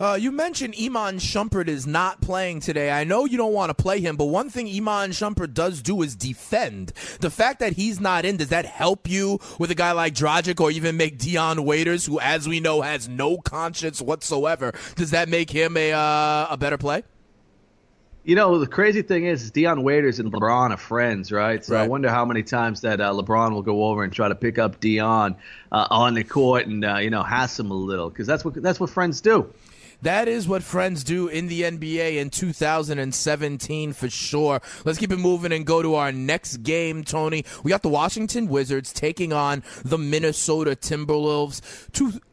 Uh, 0.00 0.18
you 0.20 0.32
mentioned 0.32 0.74
Iman 0.80 1.18
Shumpert 1.18 1.68
is 1.68 1.86
not 1.86 2.20
playing 2.20 2.60
today. 2.60 2.90
I 2.90 3.04
know 3.04 3.26
you 3.26 3.36
don't 3.36 3.52
want 3.52 3.70
to 3.70 3.74
play 3.74 4.00
him, 4.00 4.16
but 4.16 4.24
one 4.24 4.50
thing 4.50 4.66
Iman 4.66 5.12
Shumpert 5.12 5.54
does 5.54 5.82
do 5.82 6.02
is 6.02 6.16
defend. 6.16 6.88
The 7.20 7.30
fact 7.30 7.60
that 7.60 7.74
he's 7.74 8.00
not 8.00 8.24
in, 8.24 8.36
does 8.36 8.48
that 8.48 8.66
help 8.66 9.08
you 9.08 9.38
with 9.58 9.70
a 9.70 9.74
guy 9.74 9.92
like 9.92 10.14
Dragic 10.14 10.60
or 10.60 10.70
even 10.72 10.96
make 10.96 11.18
Dion 11.18 11.64
Waiters, 11.64 12.06
who, 12.06 12.18
as 12.18 12.48
we 12.48 12.58
know, 12.58 12.80
has 12.80 13.08
no 13.08 13.38
conscience 13.38 14.02
whatsoever? 14.02 14.72
Does 14.96 15.12
that 15.12 15.28
make 15.28 15.50
him 15.50 15.76
a 15.76 15.92
uh, 15.92 16.48
a 16.50 16.56
better 16.56 16.76
play? 16.76 17.04
You 18.24 18.34
know, 18.36 18.58
the 18.58 18.66
crazy 18.66 19.02
thing 19.02 19.26
is, 19.26 19.42
is 19.42 19.50
Dion 19.50 19.82
Waiters 19.82 20.18
and 20.18 20.32
LeBron 20.32 20.70
are 20.70 20.78
friends, 20.78 21.30
right? 21.30 21.62
So 21.62 21.76
I 21.76 21.86
wonder 21.86 22.08
how 22.08 22.24
many 22.24 22.42
times 22.42 22.80
that 22.80 22.98
uh, 22.98 23.12
LeBron 23.12 23.52
will 23.52 23.62
go 23.62 23.84
over 23.84 24.02
and 24.02 24.10
try 24.10 24.28
to 24.28 24.34
pick 24.34 24.58
up 24.58 24.80
Dion 24.80 25.36
uh, 25.70 25.86
on 25.90 26.14
the 26.14 26.24
court 26.24 26.66
and 26.66 26.82
uh, 26.84 26.96
you 26.96 27.10
know 27.10 27.22
hass 27.22 27.60
him 27.60 27.70
a 27.70 27.74
little 27.74 28.08
because 28.08 28.26
that's 28.26 28.42
what 28.42 28.54
that's 28.54 28.80
what 28.80 28.88
friends 28.88 29.20
do. 29.20 29.52
That 30.02 30.28
is 30.28 30.48
what 30.48 30.62
friends 30.62 31.02
do 31.04 31.28
in 31.28 31.48
the 31.48 31.62
NBA 31.62 32.16
in 32.16 32.28
2017 32.30 33.92
for 33.92 34.10
sure. 34.10 34.60
Let's 34.84 34.98
keep 34.98 35.12
it 35.12 35.18
moving 35.18 35.52
and 35.52 35.64
go 35.64 35.82
to 35.82 35.94
our 35.94 36.12
next 36.12 36.58
game, 36.58 37.04
Tony. 37.04 37.44
We 37.62 37.70
got 37.70 37.82
the 37.82 37.88
Washington 37.88 38.48
Wizards 38.48 38.92
taking 38.92 39.32
on 39.32 39.62
the 39.82 39.96
Minnesota 39.96 40.72
Timberwolves. 40.72 41.62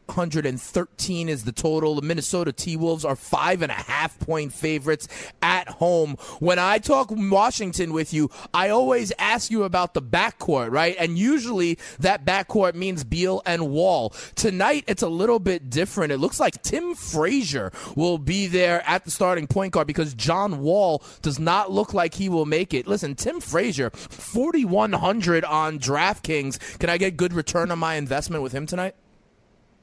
213 0.08 1.28
is 1.28 1.44
the 1.44 1.52
total. 1.52 1.94
The 1.94 2.02
Minnesota 2.02 2.52
T 2.52 2.76
Wolves 2.76 3.04
are 3.04 3.16
five 3.16 3.62
and 3.62 3.70
a 3.72 3.76
half 3.76 4.18
point 4.18 4.52
favorites 4.52 5.08
at 5.40 5.68
home. 5.68 6.16
When 6.40 6.58
I 6.58 6.78
talk 6.78 7.08
Washington 7.10 7.92
with 7.92 8.12
you, 8.12 8.30
I 8.52 8.68
always 8.68 9.12
ask 9.18 9.50
you 9.50 9.64
about 9.64 9.94
the 9.94 10.02
backcourt, 10.02 10.70
right? 10.70 10.96
And 10.98 11.18
usually 11.18 11.78
that 11.98 12.24
backcourt 12.24 12.74
means 12.74 13.04
Beal 13.04 13.42
and 13.46 13.70
Wall. 13.70 14.10
Tonight 14.34 14.84
it's 14.86 15.02
a 15.02 15.08
little 15.08 15.38
bit 15.38 15.70
different. 15.70 16.12
It 16.12 16.18
looks 16.18 16.40
like 16.40 16.62
Tim 16.62 16.94
Frazier 16.94 17.72
will 17.96 18.18
be 18.18 18.46
there 18.46 18.82
at 18.86 19.04
the 19.04 19.10
starting 19.10 19.46
point 19.46 19.72
guard 19.72 19.86
because 19.86 20.14
John 20.14 20.60
Wall 20.60 21.02
does 21.22 21.38
not 21.38 21.70
look 21.70 21.94
like 21.94 22.14
he 22.14 22.28
will 22.28 22.46
make 22.46 22.74
it. 22.74 22.86
Listen, 22.86 23.14
Tim 23.14 23.40
Frazier, 23.40 23.90
4100 23.90 25.44
on 25.44 25.78
DraftKings. 25.78 26.78
Can 26.78 26.90
I 26.90 26.98
get 26.98 27.16
good 27.16 27.32
return 27.32 27.70
on 27.70 27.78
my 27.78 27.94
investment 27.94 28.42
with 28.42 28.52
him 28.52 28.66
tonight? 28.66 28.94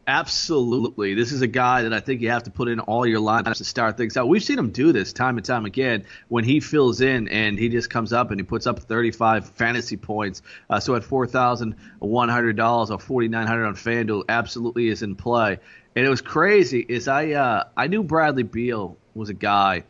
Absolutely. 0.10 1.13
This 1.13 1.32
is 1.32 1.44
a 1.44 1.48
guy 1.48 1.84
that 1.84 1.94
I 1.94 2.00
think 2.00 2.22
you 2.22 2.32
have 2.32 2.42
to 2.46 2.50
put 2.50 2.68
in 2.68 2.80
all 2.80 3.06
your 3.06 3.22
lineups 3.22 3.58
to 3.58 3.63
start 3.63 3.96
things 3.96 4.18
out. 4.18 4.28
We've 4.28 4.44
seen 4.44 4.58
him 4.58 4.72
do 4.72 4.92
this 4.92 5.13
time 5.13 5.38
and 5.38 5.46
time 5.46 5.66
again 5.66 6.06
when 6.30 6.44
he 6.44 6.62
fills 6.62 7.00
in 7.00 7.28
and 7.28 7.60
he 7.60 7.70
just 7.70 7.92
comes 7.92 8.12
up 8.12 8.32
and 8.32 8.39
he 8.39 8.44
puts 8.44 8.66
up 8.66 8.80
35 8.80 9.50
fantasy 9.50 9.98
points. 9.98 10.42
Uh, 10.68 10.80
so 10.80 10.96
at 10.96 11.04
$4,100 11.04 12.89
or 12.89 13.00
4,900 13.00 13.66
on 13.68 13.75
FanDuel, 13.75 14.24
absolutely 14.28 14.88
is 14.88 15.04
in 15.04 15.16
play. 15.16 15.60
And 15.96 16.06
it 16.08 16.10
was 16.10 16.22
crazy 16.22 16.84
is 16.89 17.08
I 17.08 17.34
uh, 17.34 17.66
I 17.78 17.86
knew 17.86 18.01
Bradley 18.01 18.42
Beal 18.42 18.98
was 19.13 19.30
a 19.30 19.36
guy 19.36 19.84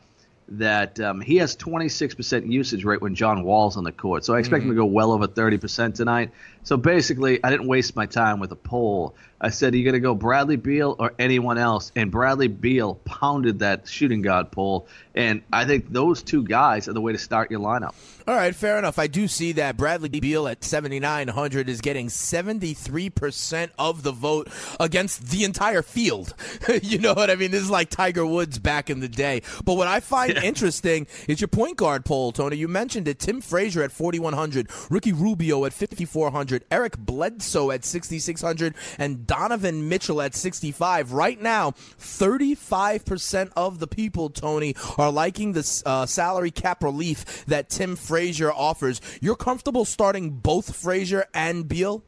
that 0.50 1.00
um, 1.00 1.22
he 1.22 1.38
has 1.38 1.56
26% 1.56 2.52
usage 2.52 2.84
rate 2.84 3.02
when 3.02 3.16
John 3.16 3.44
Wall's 3.44 3.78
on 3.78 3.84
the 3.84 3.92
court. 3.92 4.26
So 4.26 4.34
I 4.34 4.40
expect 4.40 4.64
him 4.64 4.70
to 4.70 4.76
go 4.76 4.86
well 4.86 5.12
over 5.12 5.28
30% 5.28 5.94
tonight. 5.94 6.32
So 6.64 6.76
basically, 6.76 7.44
I 7.44 7.52
didn't 7.52 7.68
waste 7.68 7.96
my 7.96 8.08
time 8.08 8.40
with 8.40 8.52
a 8.52 8.56
poll. 8.56 9.16
I 9.42 9.50
said, 9.50 9.74
Are 9.74 9.78
you 9.78 9.84
going 9.84 9.94
to 9.94 10.00
go 10.00 10.16
Bradley 10.16 10.58
Beal 10.58 10.96
or 11.00 11.14
anyone 11.18 11.58
else? 11.58 11.92
And 11.96 12.12
Bradley 12.12 12.48
Beal 12.48 12.96
pounded 13.06 13.60
that 13.60 13.88
shooting 13.88 14.22
guard 14.22 14.52
pole. 14.52 14.88
And 15.16 15.42
I 15.52 15.66
think 15.66 15.92
those 15.92 16.24
two 16.24 16.44
guys 16.44 16.88
are 16.88 16.94
the 16.94 17.02
way 17.02 17.12
to 17.12 17.18
start 17.18 17.52
your 17.52 17.60
lineup. 17.60 17.94
All 18.28 18.36
right, 18.36 18.54
fair 18.54 18.78
enough. 18.78 19.00
I 19.00 19.08
do 19.08 19.28
see 19.28 19.54
that 19.54 19.76
Bradley 19.76 20.08
Beal 20.10 20.48
at 20.48 20.64
7,900 20.64 21.68
is 21.68 21.82
getting 21.82 22.10
73% 22.10 23.70
of 23.80 24.04
the 24.04 24.12
vote 24.12 24.50
against 24.80 25.30
the 25.30 25.44
entire 25.44 25.82
field. 25.82 26.36
you 26.84 27.00
know 27.00 27.16
what 27.16 27.32
I 27.32 27.36
mean? 27.36 27.50
This 27.50 27.64
is 27.64 27.72
like 27.72 27.90
Tiger 27.90 28.26
Woods 28.26 28.60
back 28.60 28.92
in 28.92 29.00
the 29.00 29.08
day. 29.08 29.42
But 29.66 29.78
what 29.78 29.88
I 29.88 30.00
find 30.00 30.36
yeah. 30.36 30.44
interesting 30.44 31.08
is 31.28 31.42
your 31.42 31.48
point 31.48 31.78
guard 31.78 32.06
poll, 32.06 32.32
Tony. 32.32 32.56
You 32.56 32.68
mentioned 32.68 33.08
it. 33.08 33.18
Tim 33.18 33.42
Frazier 33.42 33.82
at 33.82 33.92
4,100, 33.92 34.70
Ricky 34.92 35.12
Rubio 35.12 35.66
at 35.66 35.74
5,400, 35.74 36.66
Eric 36.70 36.98
Bledsoe 37.00 37.72
at 37.72 37.84
6,600, 37.84 38.76
and 39.00 39.26
Donovan 39.30 39.88
Mitchell 39.88 40.24
at 40.24 40.34
65. 40.34 41.14
Right 41.14 41.40
now, 41.40 41.74
35% 42.00 43.52
of 43.56 43.78
the 43.78 43.86
people, 43.86 44.32
Tony, 44.32 44.76
are 44.98 45.12
liking 45.12 45.52
the 45.52 45.82
uh, 45.86 46.08
salary 46.08 46.50
cap 46.50 46.84
relief 46.84 47.46
that 47.46 47.70
Tim 47.70 47.96
Frazier 47.96 48.52
offers. 48.52 49.00
You're 49.22 49.36
comfortable 49.36 49.86
starting 49.86 50.32
both 50.32 50.76
Frazier 50.76 51.26
and 51.32 51.68
Beal? 51.68 52.04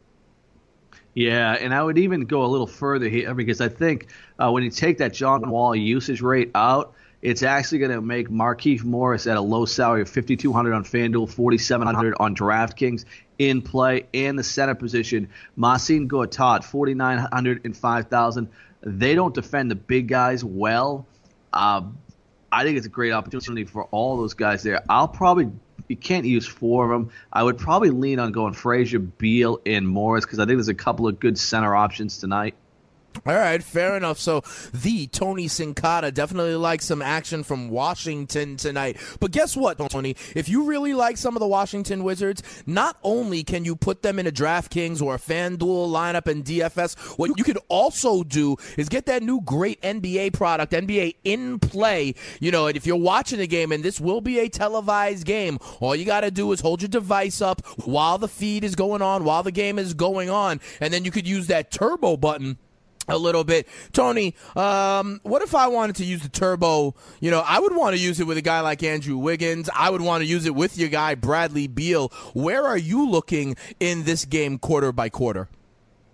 Yeah, 1.14 1.54
and 1.54 1.76
I 1.76 1.84
would 1.84 2.00
even 2.00 2.22
go 2.22 2.44
a 2.44 2.48
little 2.48 2.66
further 2.66 3.08
here 3.08 3.36
because 3.36 3.62
I 3.62 3.70
think 3.70 4.08
uh, 4.40 4.50
when 4.50 4.64
you 4.64 4.72
take 4.72 4.98
that 4.98 5.14
John 5.14 5.48
Wall 5.48 5.76
usage 5.76 6.24
rate 6.24 6.50
out, 6.56 6.96
it's 7.22 7.44
actually 7.44 7.80
going 7.80 7.92
to 7.92 8.02
make 8.02 8.30
Markieff 8.30 8.84
Morris 8.84 9.28
at 9.28 9.38
a 9.38 9.42
low 9.42 9.66
salary 9.66 10.02
of 10.02 10.10
5200 10.10 10.74
on 10.74 10.84
FanDuel, 10.84 11.30
4700 11.30 12.16
on 12.20 12.36
DraftKings 12.36 13.06
in 13.38 13.62
play, 13.62 14.08
and 14.14 14.38
the 14.38 14.44
center 14.44 14.76
position, 14.76 15.30
Marcin 15.56 16.10
Gortat, 16.10 16.64
4900 16.64 17.62
and 17.66 17.78
5000. 17.78 18.50
They 18.82 19.14
don't 19.16 19.34
defend 19.34 19.70
the 19.70 19.76
big 19.76 20.08
guys 20.08 20.44
well. 20.44 21.06
Uh, 21.54 21.84
I 22.52 22.64
think 22.64 22.78
it's 22.78 22.88
a 22.88 22.90
great 22.90 23.12
opportunity 23.12 23.66
for 23.66 23.84
all 23.86 24.18
those 24.18 24.34
guys 24.34 24.64
there. 24.64 24.84
I'll 24.90 25.08
probably 25.08 25.52
you 25.88 25.98
can't 25.98 26.26
use 26.26 26.48
four 26.48 26.86
of 26.86 26.92
them. 26.92 27.12
I 27.32 27.44
would 27.44 27.58
probably 27.58 27.90
lean 27.90 28.20
on 28.20 28.32
going 28.32 28.54
Frazier, 28.54 29.00
Beal, 29.00 29.60
and 29.66 29.88
Morris 29.88 30.26
because 30.26 30.40
I 30.40 30.46
think 30.46 30.58
there's 30.58 30.70
a 30.70 30.74
couple 30.74 31.08
of 31.08 31.20
good 31.20 31.38
center 31.38 31.76
options 31.76 32.18
tonight. 32.18 32.56
All 33.24 33.36
right, 33.36 33.62
fair 33.62 33.96
enough. 33.96 34.18
So 34.18 34.42
the 34.74 35.06
Tony 35.08 35.48
Sincata 35.48 36.12
definitely 36.12 36.56
likes 36.56 36.86
some 36.86 37.02
action 37.02 37.44
from 37.44 37.70
Washington 37.70 38.58
tonight. 38.58 38.98
But 39.20 39.32
guess 39.32 39.56
what, 39.56 39.78
Tony? 39.90 40.16
If 40.36 40.50
you 40.50 40.64
really 40.64 40.94
like 40.94 41.18
some 41.18 41.36
of 41.36 41.40
the 41.40 41.48
Washington 41.48 42.04
Wizards, 42.04 42.42
not 42.66 42.98
only 43.04 43.44
can 43.44 43.64
you 43.64 43.76
put 43.76 44.02
them 44.02 44.18
in 44.18 44.26
a 44.26 44.32
DraftKings 44.32 45.02
or 45.02 45.16
a 45.16 45.20
FanDuel 45.20 45.92
lineup 45.92 46.28
in 46.28 46.44
DFS, 46.44 46.98
what 47.20 47.38
you 47.38 47.44
could 47.44 47.60
also 47.68 48.24
do 48.24 48.56
is 48.76 48.90
get 48.90 49.06
that 49.06 49.22
new 49.22 49.40
great 49.42 49.80
NBA 49.82 50.34
product, 50.34 50.74
NBA 50.74 51.16
in 51.24 51.60
play. 51.60 52.16
You 52.40 52.52
know, 52.52 52.68
and 52.68 52.76
if 52.76 52.88
you're 52.88 52.96
watching 52.96 53.38
the 53.38 53.48
game, 53.48 53.72
and 53.72 53.84
this 53.84 54.02
will 54.02 54.22
be 54.22 54.40
a 54.40 54.50
televised 54.50 55.26
game, 55.26 55.60
all 55.80 55.96
you 55.96 56.06
got 56.06 56.22
to 56.22 56.32
do 56.32 56.52
is 56.54 56.62
hold 56.62 56.82
your 56.82 56.90
device 56.90 57.40
up 57.40 57.64
while 57.86 58.18
the 58.18 58.28
feed 58.28 58.64
is 58.64 58.74
going 58.74 59.04
on, 59.04 59.24
while 59.24 59.44
the 59.44 59.52
game 59.52 59.78
is 59.78 59.94
going 59.94 60.32
on, 60.32 60.60
and 60.80 60.92
then 60.92 61.06
you 61.06 61.12
could 61.12 61.28
use 61.28 61.48
that 61.48 61.70
turbo 61.70 62.18
button 62.18 62.58
a 63.08 63.18
little 63.18 63.44
bit. 63.44 63.68
Tony, 63.94 64.36
um, 64.56 65.20
what 65.24 65.42
if 65.42 65.56
I 65.56 65.68
wanted 65.68 65.98
to 65.98 66.06
use 66.06 66.22
the 66.22 66.30
turbo? 66.30 66.96
You 67.20 67.32
know, 67.32 67.44
I 67.46 67.60
would 67.60 67.76
want 67.76 67.96
to 67.96 68.02
use 68.02 68.20
it 68.20 68.28
with 68.28 68.38
a 68.38 68.42
guy 68.42 68.62
like 68.62 68.84
Andrew 68.84 69.18
Wiggins. 69.18 69.70
I 69.76 69.90
would 69.90 70.02
want 70.02 70.22
to 70.22 70.28
use 70.28 70.46
it 70.46 70.56
with 70.56 70.78
your 70.78 70.90
guy, 70.90 71.16
Bradley 71.16 71.68
Beal. 71.68 72.10
Where 72.34 72.66
are 72.66 72.78
you 72.78 73.10
looking 73.10 73.56
in 73.80 74.04
this 74.04 74.26
game 74.26 74.58
quarter 74.58 74.92
by 74.92 75.10
quarter? 75.10 75.50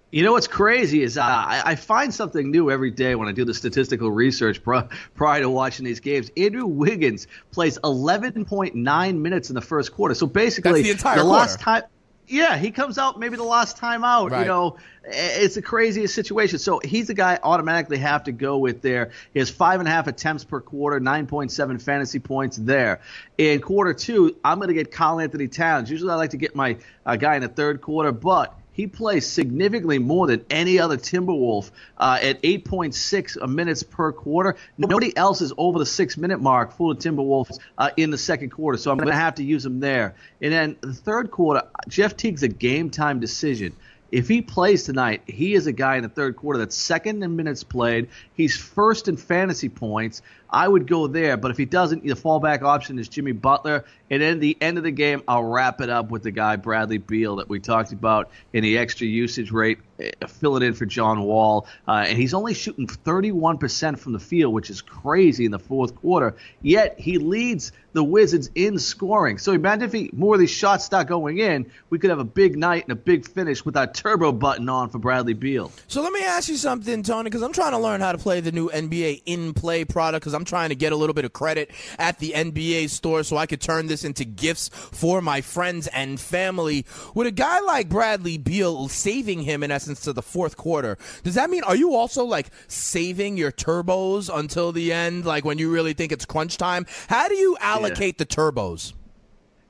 You 0.10 0.24
know 0.24 0.32
what's 0.32 0.48
crazy 0.48 1.04
is 1.04 1.18
uh, 1.18 1.22
I, 1.22 1.62
I, 1.66 1.76
find 1.76 2.14
something 2.14 2.50
new 2.50 2.72
every 2.72 2.92
day 2.92 3.16
when 3.16 3.28
I 3.28 3.34
do 3.34 3.44
the 3.44 3.54
statistical 3.54 4.10
research 4.10 4.64
prior, 4.64 4.88
prior 5.16 5.42
to 5.42 5.50
watching 5.50 5.84
these 5.84 6.00
games. 6.00 6.32
Andrew 6.38 6.66
Wiggins 6.66 7.28
plays 7.52 7.78
11.9 7.80 9.18
minutes 9.18 9.50
in 9.50 9.56
the 9.56 9.62
first 9.62 9.92
quarter. 9.92 10.16
So 10.16 10.26
basically, 10.26 10.82
the, 10.82 10.94
the 10.94 11.24
last 11.26 11.60
time 11.60 11.84
yeah, 12.28 12.58
he 12.58 12.72
comes 12.72 12.98
out 12.98 13.20
maybe 13.20 13.38
the 13.38 13.44
last 13.44 13.78
time 13.78 14.04
out. 14.04 14.32
Right. 14.32 14.42
You 14.42 14.48
know, 14.48 14.78
it's 15.04 15.56
the 15.56 15.62
craziest 15.62 16.14
situation. 16.14 16.60
So 16.60 16.80
he's 16.84 17.08
the 17.08 17.14
guy 17.14 17.40
automatically 17.42 17.98
have 18.00 18.26
to 18.26 18.32
go 18.32 18.58
with 18.58 18.82
there. 18.82 19.12
He 19.34 19.40
has 19.40 19.50
five 19.50 19.80
and 19.80 19.88
a 19.88 19.92
half 19.92 20.08
attempts 20.08 20.44
per 20.44 20.60
quarter, 20.60 21.00
9.7 21.00 21.82
fantasy 21.82 22.20
points 22.20 22.58
there. 22.58 23.00
In 23.38 23.62
quarter 23.62 23.94
two, 23.94 24.36
I'm 24.44 24.58
going 24.58 24.68
to 24.68 24.74
get 24.74 24.92
Karl-Anthony 24.92 25.48
Towns. 25.48 25.90
Usually 25.90 26.12
I 26.12 26.16
like 26.16 26.32
to 26.32 26.38
get 26.38 26.56
my 26.56 26.78
uh, 27.06 27.16
guy 27.16 27.36
in 27.36 27.42
the 27.42 27.48
third 27.48 27.82
quarter, 27.82 28.12
but 28.12 28.57
he 28.78 28.86
plays 28.86 29.26
significantly 29.26 29.98
more 29.98 30.28
than 30.28 30.46
any 30.52 30.80
other 30.80 30.98
Timberwolf 30.98 31.72
uh, 31.98 32.20
at 32.22 32.42
8.6 32.44 33.50
minutes 33.50 33.82
per 33.82 34.12
quarter. 34.12 34.56
Nobody 34.78 35.18
else 35.18 35.42
is 35.42 35.52
over 35.58 35.80
the 35.80 35.86
six 35.86 36.16
minute 36.16 36.40
mark 36.40 36.72
for 36.72 36.94
the 36.94 37.02
Timberwolves 37.02 37.58
uh, 37.80 37.90
in 37.98 38.12
the 38.12 38.20
second 38.20 38.52
quarter, 38.52 38.78
so 38.78 38.92
I'm 38.92 38.98
going 38.98 39.10
to 39.10 39.16
have 39.16 39.36
to 39.36 39.44
use 39.44 39.66
him 39.66 39.80
there. 39.80 40.14
And 40.42 40.54
then 40.54 40.78
the 40.82 40.94
third 40.94 41.32
quarter, 41.32 41.64
Jeff 41.88 42.16
Teague's 42.16 42.44
a 42.44 42.48
game 42.48 42.92
time 42.92 43.20
decision. 43.20 43.76
If 44.12 44.28
he 44.30 44.42
plays 44.42 44.84
tonight, 44.84 45.24
he 45.26 45.54
is 45.54 45.68
a 45.68 45.74
guy 45.74 45.98
in 45.98 46.04
the 46.04 46.10
third 46.10 46.38
quarter 46.38 46.60
that's 46.60 46.78
second 46.78 47.24
in 47.24 47.36
minutes 47.36 47.64
played. 47.64 48.08
He's 48.36 48.56
first 48.56 49.08
in 49.08 49.18
fantasy 49.18 49.70
points. 49.70 50.22
I 50.50 50.68
would 50.68 50.88
go 50.88 51.08
there, 51.08 51.38
but 51.38 51.52
if 51.52 51.58
he 51.58 51.66
doesn't, 51.66 52.04
the 52.04 52.14
fallback 52.14 52.62
option 52.62 53.00
is 53.00 53.08
Jimmy 53.08 53.34
Butler. 53.34 53.86
And 54.10 54.22
then 54.22 54.40
the 54.40 54.58
end 54.62 54.78
of 54.78 54.84
the 54.84 54.92
game, 54.92 55.22
I'll 55.28 55.44
wrap 55.44 55.82
it 55.82 55.90
up 55.90 56.12
with 56.12 56.24
the 56.24 56.32
guy 56.32 56.56
Bradley 56.56 56.98
Beal 56.98 57.38
that 57.38 57.50
we 57.50 57.60
talked 57.60 57.92
about 57.92 58.30
in 58.54 58.64
the 58.64 58.78
extra 58.78 59.06
usage 59.06 59.52
rate. 59.52 59.80
Eh, 60.00 60.12
fill 60.28 60.56
it 60.58 60.64
in 60.64 60.74
for 60.74 60.86
John 60.86 61.24
Wall, 61.24 61.68
uh, 61.88 62.06
and 62.08 62.18
he's 62.18 62.34
only 62.34 62.54
shooting 62.54 62.88
31% 62.88 63.98
from 63.98 64.14
the 64.14 64.20
field, 64.20 64.54
which 64.54 64.70
is 64.70 64.82
crazy 64.82 65.46
in 65.46 65.52
the 65.52 65.60
fourth 65.60 65.96
quarter. 65.96 66.36
Yet 66.62 67.00
he 67.00 67.18
leads 67.18 67.72
the 67.94 68.04
Wizards 68.04 68.52
in 68.54 68.78
scoring. 68.78 69.40
So 69.40 69.54
imagine 69.54 69.84
if 69.84 69.92
he, 69.92 70.12
more 70.14 70.36
of 70.36 70.40
these 70.40 70.52
shots 70.52 70.86
start 70.86 71.08
going 71.08 71.40
in, 71.40 71.72
we 71.90 71.98
could 71.98 72.12
have 72.12 72.20
a 72.20 72.24
big 72.24 72.56
night 72.56 72.84
and 72.84 72.92
a 72.92 72.96
big 72.96 73.28
finish 73.28 73.66
with 73.66 73.76
our 73.76 73.88
turbo 73.88 74.32
button 74.32 74.70
on 74.70 74.90
for 74.90 75.00
Bradley 75.00 75.34
Beal. 75.34 75.72
So 75.88 76.04
let 76.04 76.14
me 76.14 76.24
ask 76.24 76.48
you 76.48 76.58
something, 76.58 77.02
Tony, 77.02 77.24
because 77.24 77.42
I'm 77.42 77.54
trying 77.54 77.72
to 77.72 77.80
learn 77.80 78.00
how 78.00 78.12
to 78.12 78.20
play 78.20 78.40
the 78.40 78.52
new 78.52 78.70
NBA 78.70 79.24
in 79.26 79.56
play 79.56 79.84
product 79.84 80.22
because 80.24 80.36
I'm 80.38 80.46
trying 80.46 80.70
to 80.70 80.76
get 80.76 80.94
a 80.94 80.96
little 80.96 81.14
bit 81.14 81.26
of 81.26 81.34
credit 81.34 81.72
at 82.00 82.20
the 82.20 82.32
NBA 82.32 82.90
store 82.90 83.24
so 83.24 83.36
I 83.36 83.46
could 83.46 83.60
turn 83.60 83.88
this 83.88 84.06
into 84.06 84.24
gifts 84.24 84.70
for 84.70 85.22
my 85.22 85.42
friends 85.42 85.88
and 85.88 86.20
family. 86.20 86.86
With 87.16 87.28
a 87.28 87.32
guy 87.32 87.60
like 87.62 87.90
Bradley 87.90 88.38
Beal 88.38 88.88
saving 88.88 89.42
him 89.42 89.64
in 89.64 89.72
essence 89.72 90.02
to 90.02 90.14
the 90.14 90.22
fourth 90.22 90.56
quarter, 90.56 90.98
does 91.24 91.34
that 91.34 91.50
mean 91.50 91.64
are 91.64 91.76
you 91.76 91.96
also 91.96 92.24
like 92.24 92.52
saving 92.68 93.36
your 93.36 93.52
turbos 93.52 94.30
until 94.34 94.72
the 94.72 94.94
end, 94.94 95.26
like 95.26 95.44
when 95.44 95.58
you 95.58 95.72
really 95.72 95.94
think 95.94 96.12
it's 96.12 96.26
crunch 96.26 96.58
time? 96.58 96.86
How 97.10 97.28
do 97.28 97.36
you 97.36 97.58
allocate 97.60 98.16
yeah. 98.18 98.24
the 98.24 98.26
turbos? 98.28 98.94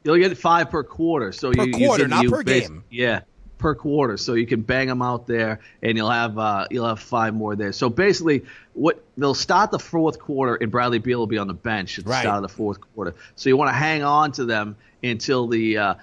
You'll 0.03 0.17
get 0.17 0.38
five 0.38 0.69
per 0.69 0.83
quarter. 0.83 1.31
So 1.31 1.51
per 1.51 1.63
you, 1.63 1.74
quarter, 1.74 2.03
you 2.03 2.09
not 2.09 2.25
per 2.27 2.43
base, 2.43 2.67
game. 2.67 2.83
Yeah, 2.89 3.21
per 3.57 3.75
quarter, 3.75 4.17
so 4.17 4.33
you 4.33 4.47
can 4.47 4.61
bang 4.61 4.87
them 4.87 5.01
out 5.01 5.27
there, 5.27 5.59
and 5.81 5.97
you'll 5.97 6.09
have 6.09 6.37
uh, 6.37 6.67
you'll 6.69 6.87
have 6.87 6.99
five 6.99 7.33
more 7.33 7.55
there. 7.55 7.71
So 7.71 7.89
basically, 7.89 8.45
what 8.73 9.03
they'll 9.17 9.33
start 9.33 9.71
the 9.71 9.79
fourth 9.79 10.19
quarter, 10.19 10.55
and 10.55 10.71
Bradley 10.71 10.99
Beal 10.99 11.19
will 11.19 11.27
be 11.27 11.37
on 11.37 11.47
the 11.47 11.53
bench 11.53 11.97
at 11.97 12.05
the 12.05 12.11
right. 12.11 12.21
start 12.21 12.37
of 12.37 12.49
the 12.49 12.55
fourth 12.55 12.79
quarter. 12.93 13.15
So 13.35 13.49
you 13.49 13.57
want 13.57 13.69
to 13.69 13.75
hang 13.75 14.03
on 14.03 14.31
to 14.33 14.45
them 14.45 14.75
until 15.03 15.47
the. 15.47 15.77
Uh, 15.77 15.93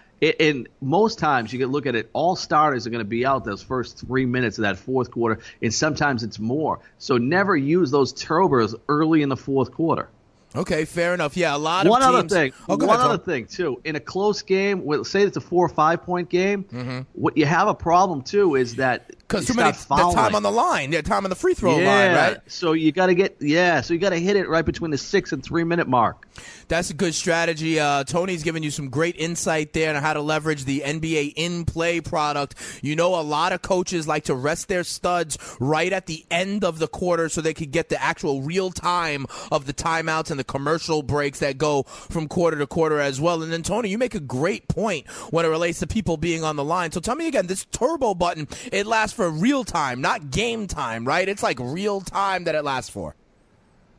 and 0.41 0.69
most 0.81 1.19
times 1.19 1.53
you 1.53 1.59
can 1.59 1.71
look 1.71 1.85
at 1.85 1.95
it, 1.95 2.09
all 2.15 2.35
starters 2.35 2.87
are 2.87 2.91
going 2.91 3.05
to 3.05 3.05
be 3.05 3.27
out 3.27 3.45
those 3.45 3.63
first 3.63 3.99
three 3.99 4.25
minutes 4.25 4.57
of 4.57 4.63
that 4.63 4.79
fourth 4.79 5.11
quarter, 5.11 5.41
and 5.61 5.75
sometimes 5.75 6.23
it's 6.23 6.39
more. 6.39 6.81
So 6.99 7.19
never 7.19 7.55
use 7.55 7.91
those 7.91 8.15
turbos 8.15 8.75
early 8.89 9.21
in 9.21 9.29
the 9.29 9.37
fourth 9.37 9.73
quarter. 9.73 10.09
Okay, 10.57 10.85
fair 10.85 11.15
enough. 11.15 11.37
Yeah, 11.37 11.57
a 11.57 11.59
lot 11.59 11.87
one 11.87 12.03
of 12.03 12.09
One 12.09 12.17
other 12.17 12.29
thing. 12.29 12.53
Oh, 12.69 12.77
one 12.77 12.89
ahead, 12.89 13.01
other 13.01 13.19
thing 13.19 13.47
too. 13.47 13.81
In 13.85 13.97
a 13.97 14.01
close 14.01 14.43
game, 14.43 14.85
with, 14.85 15.07
say 15.07 15.23
it's 15.23 15.37
a 15.37 15.41
four 15.41 15.67
or 15.67 15.69
five 15.69 16.03
point 16.03 16.29
game, 16.29 16.65
mm-hmm. 16.65 17.01
what 17.13 17.37
you 17.37 17.47
have 17.47 17.69
a 17.69 17.75
problem 17.75 18.23
too 18.23 18.55
is 18.55 18.77
that 18.77 19.11
because 19.27 19.47
too 19.47 19.55
many 19.55 19.73
time 19.73 20.35
on 20.35 20.43
the 20.43 20.51
line, 20.51 20.93
yeah, 20.93 21.01
time 21.01 21.25
on 21.25 21.31
the 21.31 21.37
free 21.37 21.55
throw 21.55 21.79
yeah. 21.79 21.87
line, 21.87 22.15
right? 22.15 22.39
So 22.47 22.73
you 22.73 22.93
got 22.93 23.07
to 23.07 23.15
get 23.15 23.37
yeah, 23.41 23.81
so 23.81 23.95
you 23.95 24.01
got 24.01 24.11
to 24.11 24.21
hit 24.21 24.37
it 24.37 24.49
right 24.49 24.65
between 24.65 24.91
the 24.91 24.99
six 24.99 25.33
and 25.33 25.43
three 25.43 25.65
minute 25.65 25.89
mark. 25.89 26.27
That's 26.69 26.91
a 26.91 26.95
good 26.95 27.15
strategy. 27.15 27.79
Uh, 27.79 28.05
Tony's 28.05 28.43
giving 28.43 28.63
you 28.63 28.71
some 28.71 28.89
great 28.89 29.17
insight 29.17 29.73
there 29.73 29.95
on 29.95 30.03
how 30.03 30.15
to 30.15 30.21
leverage 30.21 30.65
the 30.65 30.83
NBA 30.85 31.35
in 31.37 31.65
play 31.65 32.01
product. 32.01 32.55
You 32.83 32.97
know, 32.97 33.15
a 33.19 33.23
lot 33.23 33.53
of 33.53 33.63
coaches 33.63 34.09
like 34.09 34.25
to 34.25 34.35
rest 34.35 34.69
their 34.69 34.85
studs 34.85 35.39
right 35.61 35.93
at 35.93 36.07
the 36.07 36.25
end 36.31 36.65
of 36.65 36.79
the 36.79 36.89
quarter 36.89 37.29
so 37.29 37.41
they 37.41 37.55
could 37.55 37.71
get 37.71 37.89
the 37.89 38.03
actual 38.03 38.43
real 38.43 38.71
time 38.71 39.27
of 39.53 39.67
the 39.67 39.75
timeouts 39.75 40.31
and 40.31 40.41
the 40.41 40.45
commercial 40.45 41.03
breaks 41.03 41.41
that 41.41 41.59
go 41.59 41.83
from 41.85 42.29
quarter 42.29 42.59
to 42.59 42.67
quarter 42.67 42.99
as 43.01 43.21
well. 43.21 43.43
And 43.43 43.53
then, 43.53 43.63
Tony, 43.63 43.89
you 43.89 43.99
make 43.99 44.15
a 44.15 44.21
great 44.21 44.69
point 44.69 45.09
when 45.31 45.45
it 45.45 45.49
relates 45.49 45.81
to 45.81 45.87
people 45.87 46.17
being 46.17 46.45
on 46.45 46.57
the 46.57 46.65
line. 46.65 46.93
So 46.93 47.01
tell 47.01 47.17
me 47.17 47.29
again, 47.29 47.47
this 47.47 47.65
turbo 47.67 48.15
button, 48.15 48.49
it 48.73 48.87
lasts 48.87 49.14
for 49.15 49.31
real 49.31 49.65
time, 49.65 50.01
not 50.01 50.31
game 50.31 50.67
time, 50.67 51.07
right? 51.07 51.29
It's 51.29 51.43
like 51.43 51.59
real 51.61 52.01
time 52.01 52.45
that 52.45 52.55
it 52.55 52.63
lasts 52.63 52.91
for 52.91 53.15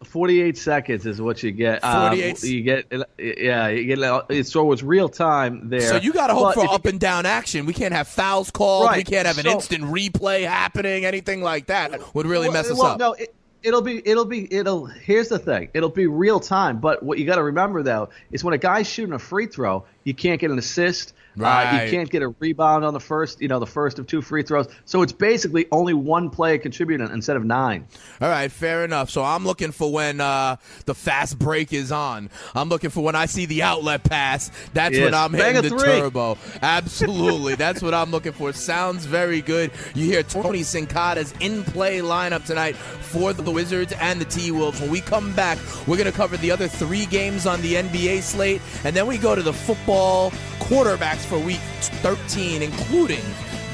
48 0.06 0.58
seconds 0.58 1.06
is 1.06 1.22
what 1.22 1.44
you 1.44 1.52
get. 1.52 1.84
Um, 1.84 2.10
48 2.10 2.44
you 2.44 2.62
get, 2.62 2.92
yeah, 3.18 3.68
you 3.68 3.96
get. 3.96 4.46
So 4.46 4.72
it's 4.72 4.84
real 4.84 5.10
time 5.10 5.70
there. 5.70 5.82
So 5.82 5.98
you 5.98 6.14
got 6.14 6.28
to 6.28 6.34
hope 6.34 6.56
But 6.56 6.66
for 6.66 6.74
up 6.74 6.86
and 6.86 7.00
down 7.00 7.26
action. 7.26 7.66
We 7.66 7.74
can't 7.74 7.94
have 7.94 8.08
fouls 8.08 8.52
called. 8.52 8.86
Right. 8.86 8.98
We 8.98 9.04
can't 9.04 9.28
have 9.28 9.38
an 9.38 9.46
So- 9.46 9.52
instant 9.52 9.84
replay 9.86 10.48
happening. 10.48 11.06
Anything 11.06 11.42
like 11.42 11.68
that 11.68 12.16
would 12.16 12.28
really 12.28 12.48
well, 12.48 12.54
mess 12.54 12.72
us 12.72 12.78
well, 12.78 12.88
up. 12.88 13.00
No, 13.00 13.14
it, 13.14 13.34
it'll 13.64 13.82
be 13.82 14.02
it'll 14.08 14.26
be 14.26 14.54
it'll. 14.54 14.86
Here's 14.86 15.30
the 15.30 15.40
thing. 15.40 15.70
It'll 15.74 15.90
be 15.90 16.08
real 16.08 16.40
time. 16.40 16.80
But 16.80 17.04
what 17.04 17.18
you 17.18 17.26
got 17.26 17.36
to 17.36 17.44
remember 17.44 17.84
though 17.84 18.10
is 18.32 18.44
when 18.44 18.54
a 18.54 18.60
guy's 18.60 18.88
shooting 18.88 19.14
a 19.14 19.20
free 19.20 19.48
throw, 19.48 19.86
you 20.04 20.14
can't 20.14 20.40
get 20.40 20.52
an 20.52 20.60
assist. 20.60 21.14
Uh, 21.38 21.44
Right. 21.44 21.86
you 21.86 21.92
can't 21.92 22.10
get 22.10 22.22
a 22.22 22.30
rebound 22.40 22.86
on 22.86 22.94
the 22.94 23.00
first, 23.00 23.42
you 23.42 23.48
know, 23.48 23.60
the 23.60 23.66
first 23.68 24.00
of 24.00 24.08
two 24.08 24.22
free 24.22 24.42
throws. 24.44 24.68
So 24.86 25.02
it's 25.02 25.12
basically 25.12 25.66
only 25.72 25.94
one 25.94 26.30
player 26.30 26.58
contributing 26.58 27.10
instead 27.12 27.36
of 27.38 27.44
nine. 27.44 27.88
All 28.22 28.30
right, 28.30 28.52
fair 28.52 28.84
enough. 28.86 29.10
So 29.10 29.24
I'm 29.24 29.46
looking 29.46 29.72
for 29.72 29.92
when 29.92 30.22
uh, 30.22 30.56
the 30.86 30.96
fast 30.96 31.38
break 31.38 31.74
is 31.74 31.92
on. 31.92 32.30
I'm 32.54 32.70
looking 32.70 32.90
for 32.90 33.02
when 33.04 33.16
I 33.16 33.26
see 33.26 33.46
the 33.46 33.64
outlet 33.64 34.04
pass. 34.04 34.52
That's 34.74 34.98
when 34.98 35.14
I'm 35.14 35.32
Bang 35.34 35.56
hitting 35.56 35.72
the 35.72 35.78
three. 35.78 36.00
turbo. 36.00 36.38
Absolutely. 36.62 37.56
That's 37.56 37.82
what 37.82 37.94
I'm 37.94 38.12
looking 38.12 38.32
for. 38.34 38.54
Sounds 38.54 39.06
very 39.06 39.42
good. 39.42 39.72
You 39.94 40.06
hear 40.06 40.24
Tony 40.24 40.62
Sincata's 40.62 41.34
in 41.40 41.64
play 41.64 42.00
lineup 42.00 42.46
tonight 42.46 42.76
for 42.76 43.34
the 43.34 43.50
Wizards 43.52 43.94
and 44.00 44.20
the 44.22 44.26
T 44.26 44.52
Wolves. 44.52 44.80
When 44.80 44.90
we 44.92 45.02
come 45.02 45.34
back, 45.34 45.58
we're 45.88 45.98
going 45.98 46.12
to 46.12 46.16
cover 46.16 46.38
the 46.38 46.52
other 46.52 46.68
three 46.68 47.06
games 47.06 47.46
on 47.46 47.62
the 47.62 47.76
NBA 47.76 48.22
slate, 48.22 48.62
and 48.84 48.96
then 48.96 49.08
we 49.08 49.18
go 49.18 49.36
to 49.36 49.42
the 49.42 49.54
football 49.54 50.32
quarterbacks 50.60 51.25
for 51.26 51.40
week 51.40 51.60
13, 51.82 52.62
including 52.62 53.24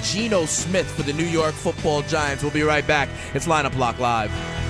Geno 0.02 0.46
Smith 0.46 0.90
for 0.90 1.04
the 1.04 1.14
New 1.14 1.26
York 1.26 1.54
football 1.54 2.02
Giants. 2.04 2.44
We'll 2.44 2.52
be 2.52 2.64
right 2.64 2.86
back. 2.86 3.10
It's 3.34 3.48
Lineup 3.48 3.78
Lock 3.78 4.00
Live. 4.00 4.61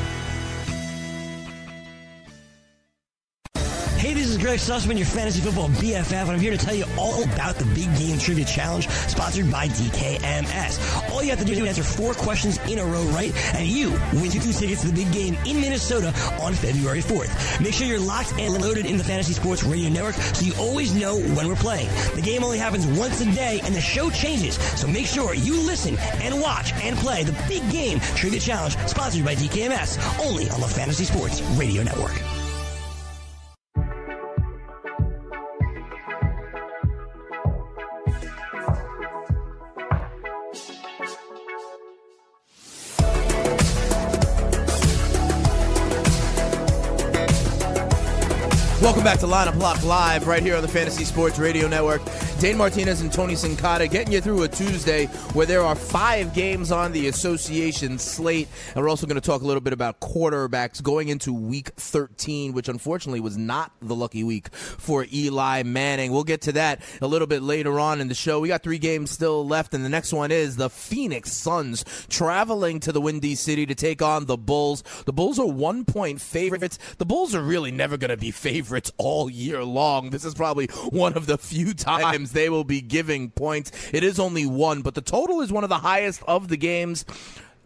Hey, 4.02 4.16
this 4.16 4.30
is 4.30 4.40
Greg 4.40 4.58
Sussman, 4.58 4.98
your 4.98 5.06
fantasy 5.06 5.42
football 5.42 5.70
BFF, 5.70 6.24
and 6.24 6.32
I'm 6.32 6.40
here 6.40 6.50
to 6.50 6.58
tell 6.58 6.74
you 6.74 6.86
all 6.98 7.24
about 7.24 7.58
the 7.58 7.66
Big 7.66 7.96
Game 8.00 8.18
Trivia 8.18 8.46
Challenge 8.46 8.90
sponsored 8.90 9.52
by 9.52 9.68
DKMS. 9.68 11.12
All 11.12 11.22
you 11.22 11.30
have 11.30 11.38
to 11.38 11.46
do 11.46 11.52
is 11.52 11.60
answer 11.60 11.84
four 11.84 12.16
questions 12.16 12.58
in 12.68 12.80
a 12.80 12.84
row 12.84 13.04
right, 13.10 13.32
and 13.54 13.68
you 13.68 13.92
win 14.14 14.32
two 14.32 14.54
tickets 14.54 14.82
to 14.82 14.88
the 14.88 14.94
big 14.94 15.14
game 15.14 15.38
in 15.46 15.62
Minnesota 15.62 16.08
on 16.42 16.56
February 16.56 17.02
4th. 17.02 17.62
Make 17.62 17.76
sure 17.76 17.86
you're 17.86 18.00
locked 18.00 18.34
and 18.40 18.60
loaded 18.60 18.88
in 18.88 18.98
the 18.98 19.04
Fantasy 19.04 19.34
Sports 19.34 19.64
Radio 19.64 19.92
Network 19.92 20.16
so 20.16 20.46
you 20.46 20.54
always 20.58 20.96
know 20.96 21.20
when 21.20 21.48
we're 21.48 21.54
playing. 21.54 21.88
The 22.16 22.24
game 22.24 22.44
only 22.44 22.58
happens 22.58 22.88
once 22.88 23.22
a 23.22 23.32
day, 23.32 23.62
and 23.66 23.76
the 23.76 23.82
show 23.82 24.10
changes, 24.10 24.56
so 24.80 24.88
make 24.88 25.06
sure 25.06 25.36
you 25.36 25.62
listen 25.62 25.96
and 26.24 26.42
watch 26.42 26.74
and 26.82 26.98
play 26.98 27.24
the 27.24 27.40
Big 27.48 27.70
Game 27.70 28.00
Trivia 28.00 28.40
Challenge 28.40 28.76
sponsored 28.88 29.24
by 29.24 29.36
DKMS, 29.36 30.26
only 30.26 30.50
on 30.50 30.60
the 30.60 30.68
Fantasy 30.68 31.04
Sports 31.04 31.40
Radio 31.56 31.84
Network. 31.84 32.20
Welcome 48.92 49.06
back 49.06 49.20
to 49.20 49.26
Lineup 49.26 49.58
Lock 49.58 49.82
Live 49.86 50.28
right 50.28 50.44
here 50.44 50.58
on 50.58 50.62
the 50.62 50.68
Fantasy 50.68 51.06
Sports 51.06 51.40
Radio 51.40 51.70
Network. 51.70 52.02
Dane 52.42 52.58
Martinez 52.58 53.00
and 53.00 53.12
Tony 53.14 53.36
Sincata 53.36 53.90
getting 53.90 54.12
you 54.12 54.20
through 54.20 54.44
a 54.44 54.50
Tuesday 54.50 55.06
where 55.32 55.46
there 55.46 55.62
are 55.62 55.76
five 55.76 56.34
games 56.34 56.74
on 56.74 56.92
the 56.92 57.08
association 57.08 57.98
slate. 57.98 58.50
And 58.76 58.84
we're 58.84 58.90
also 58.90 59.08
going 59.08 59.16
to 59.16 59.26
talk 59.26 59.44
a 59.44 59.46
little 59.46 59.62
bit 59.62 59.72
about 59.72 60.02
quarterbacks 60.02 60.84
going 60.84 61.08
into 61.08 61.32
week 61.32 61.70
13, 61.78 62.52
which 62.52 62.68
unfortunately 62.68 63.22
was 63.22 63.38
not 63.38 63.72
the 63.82 63.96
lucky 63.96 64.26
week 64.26 64.54
for 64.54 65.06
Eli 65.14 65.64
Manning. 65.64 66.12
We'll 66.12 66.26
get 66.26 66.42
to 66.42 66.52
that 66.54 66.82
a 67.02 67.08
little 67.08 67.28
bit 67.28 67.44
later 67.44 67.80
on 67.80 68.02
in 68.02 68.10
the 68.10 68.14
show. 68.14 68.42
We 68.42 68.50
got 68.50 68.62
three 68.62 68.80
games 68.80 69.10
still 69.10 69.48
left, 69.48 69.74
and 69.74 69.86
the 69.86 69.90
next 69.90 70.12
one 70.12 70.32
is 70.32 70.58
the 70.58 70.70
Phoenix 70.70 71.32
Suns 71.32 71.86
traveling 72.10 72.82
to 72.82 72.92
the 72.92 73.00
Windy 73.00 73.36
City 73.36 73.66
to 73.68 73.76
take 73.76 74.02
on 74.02 74.26
the 74.26 74.38
Bulls. 74.38 74.84
The 75.06 75.14
Bulls 75.14 75.40
are 75.40 75.48
one 75.48 75.86
point 75.86 76.20
favorites. 76.20 76.78
The 76.98 77.06
Bulls 77.06 77.34
are 77.34 77.42
really 77.42 77.72
never 77.72 77.96
going 77.96 78.10
to 78.10 78.18
be 78.18 78.32
favorites 78.32 78.81
all 78.98 79.30
year 79.30 79.64
long. 79.64 80.10
This 80.10 80.26
is 80.26 80.34
probably 80.34 80.68
one 80.90 81.14
of 81.14 81.26
the 81.26 81.38
few 81.38 81.74
times 81.74 82.32
they 82.32 82.50
will 82.50 82.64
be 82.64 82.82
giving 82.82 83.30
points. 83.30 83.72
It 83.94 84.04
is 84.04 84.20
only 84.20 84.46
one, 84.46 84.82
but 84.82 84.96
the 84.96 85.02
total 85.02 85.42
is 85.42 85.52
one 85.52 85.64
of 85.64 85.70
the 85.70 85.80
highest 85.80 86.24
of 86.28 86.48
the 86.48 86.58
games 86.58 87.06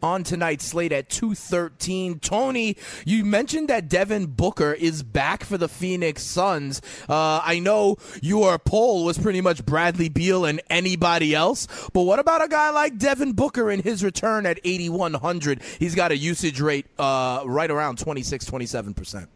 on 0.06 0.24
tonight's 0.24 0.66
slate 0.66 0.92
at 0.92 1.10
213. 1.10 2.20
Tony, 2.20 2.78
you 3.06 3.26
mentioned 3.26 3.68
that 3.70 3.90
Devin 3.90 4.28
Booker 4.28 4.74
is 4.74 5.04
back 5.04 5.44
for 5.44 5.58
the 5.58 5.68
Phoenix 5.68 6.24
Suns. 6.24 6.82
Uh, 7.10 7.42
I 7.44 7.60
know 7.60 7.98
your 8.22 8.60
poll 8.60 9.04
was 9.04 9.18
pretty 9.18 9.42
much 9.42 9.66
Bradley 9.66 10.10
Beal 10.10 10.46
and 10.46 10.62
anybody 10.70 11.34
else, 11.34 11.68
but 11.94 12.04
what 12.04 12.20
about 12.20 12.44
a 12.44 12.48
guy 12.48 12.70
like 12.70 12.98
Devin 12.98 13.34
Booker 13.34 13.72
in 13.72 13.82
his 13.82 14.04
return 14.04 14.46
at 14.46 14.60
8,100? 14.64 15.62
He's 15.80 15.96
got 15.96 16.12
a 16.12 16.18
usage 16.18 16.62
rate 16.62 16.86
uh, 17.00 17.44
right 17.46 17.72
around 17.72 17.98
26, 17.98 18.50
27%. 18.50 19.28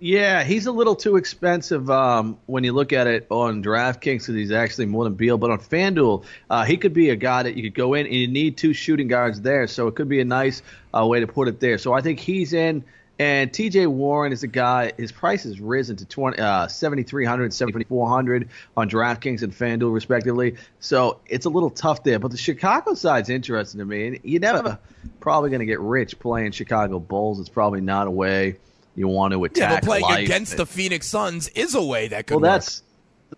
Yeah, 0.00 0.44
he's 0.44 0.66
a 0.66 0.72
little 0.72 0.94
too 0.94 1.16
expensive 1.16 1.90
um, 1.90 2.38
when 2.46 2.62
you 2.62 2.72
look 2.72 2.92
at 2.92 3.08
it 3.08 3.26
on 3.30 3.64
DraftKings 3.64 4.20
because 4.20 4.34
he's 4.36 4.52
actually 4.52 4.86
more 4.86 5.02
than 5.02 5.14
Beal. 5.14 5.38
But 5.38 5.50
on 5.50 5.58
FanDuel, 5.58 6.24
uh, 6.48 6.64
he 6.64 6.76
could 6.76 6.92
be 6.92 7.10
a 7.10 7.16
guy 7.16 7.42
that 7.42 7.56
you 7.56 7.64
could 7.64 7.74
go 7.74 7.94
in 7.94 8.06
and 8.06 8.14
you 8.14 8.28
need 8.28 8.56
two 8.56 8.72
shooting 8.72 9.08
guards 9.08 9.40
there. 9.40 9.66
So 9.66 9.88
it 9.88 9.96
could 9.96 10.08
be 10.08 10.20
a 10.20 10.24
nice 10.24 10.62
uh, 10.96 11.04
way 11.04 11.20
to 11.20 11.26
put 11.26 11.48
it 11.48 11.58
there. 11.58 11.78
So 11.78 11.92
I 11.92 12.00
think 12.00 12.20
he's 12.20 12.52
in. 12.52 12.84
And 13.20 13.50
TJ 13.50 13.88
Warren 13.88 14.32
is 14.32 14.44
a 14.44 14.46
guy, 14.46 14.92
his 14.96 15.10
price 15.10 15.42
has 15.42 15.60
risen 15.60 15.96
to 15.96 16.04
20, 16.04 16.38
uh, 16.38 16.68
7,300, 16.68 17.52
7,400 17.52 18.48
on 18.76 18.88
DraftKings 18.88 19.42
and 19.42 19.52
FanDuel, 19.52 19.92
respectively. 19.92 20.54
So 20.78 21.18
it's 21.26 21.44
a 21.44 21.50
little 21.50 21.70
tough 21.70 22.04
there. 22.04 22.20
But 22.20 22.30
the 22.30 22.36
Chicago 22.36 22.94
side's 22.94 23.30
interesting 23.30 23.80
to 23.80 23.84
me. 23.84 24.06
And 24.06 24.20
you're 24.22 24.40
never 24.40 24.78
probably 25.18 25.50
going 25.50 25.58
to 25.58 25.66
get 25.66 25.80
rich 25.80 26.20
playing 26.20 26.52
Chicago 26.52 27.00
Bulls. 27.00 27.40
It's 27.40 27.48
probably 27.48 27.80
not 27.80 28.06
a 28.06 28.12
way 28.12 28.58
you 28.98 29.08
want 29.08 29.32
to 29.32 29.44
attack 29.44 29.56
Yeah, 29.70 29.80
but 29.80 29.84
playing 29.84 30.02
life. 30.04 30.24
against 30.24 30.56
the 30.56 30.66
Phoenix 30.66 31.06
Suns 31.06 31.48
is 31.48 31.74
a 31.74 31.82
way 31.82 32.08
that 32.08 32.26
could 32.26 32.34
Well, 32.40 32.50
work. 32.50 32.60
that's 32.60 32.82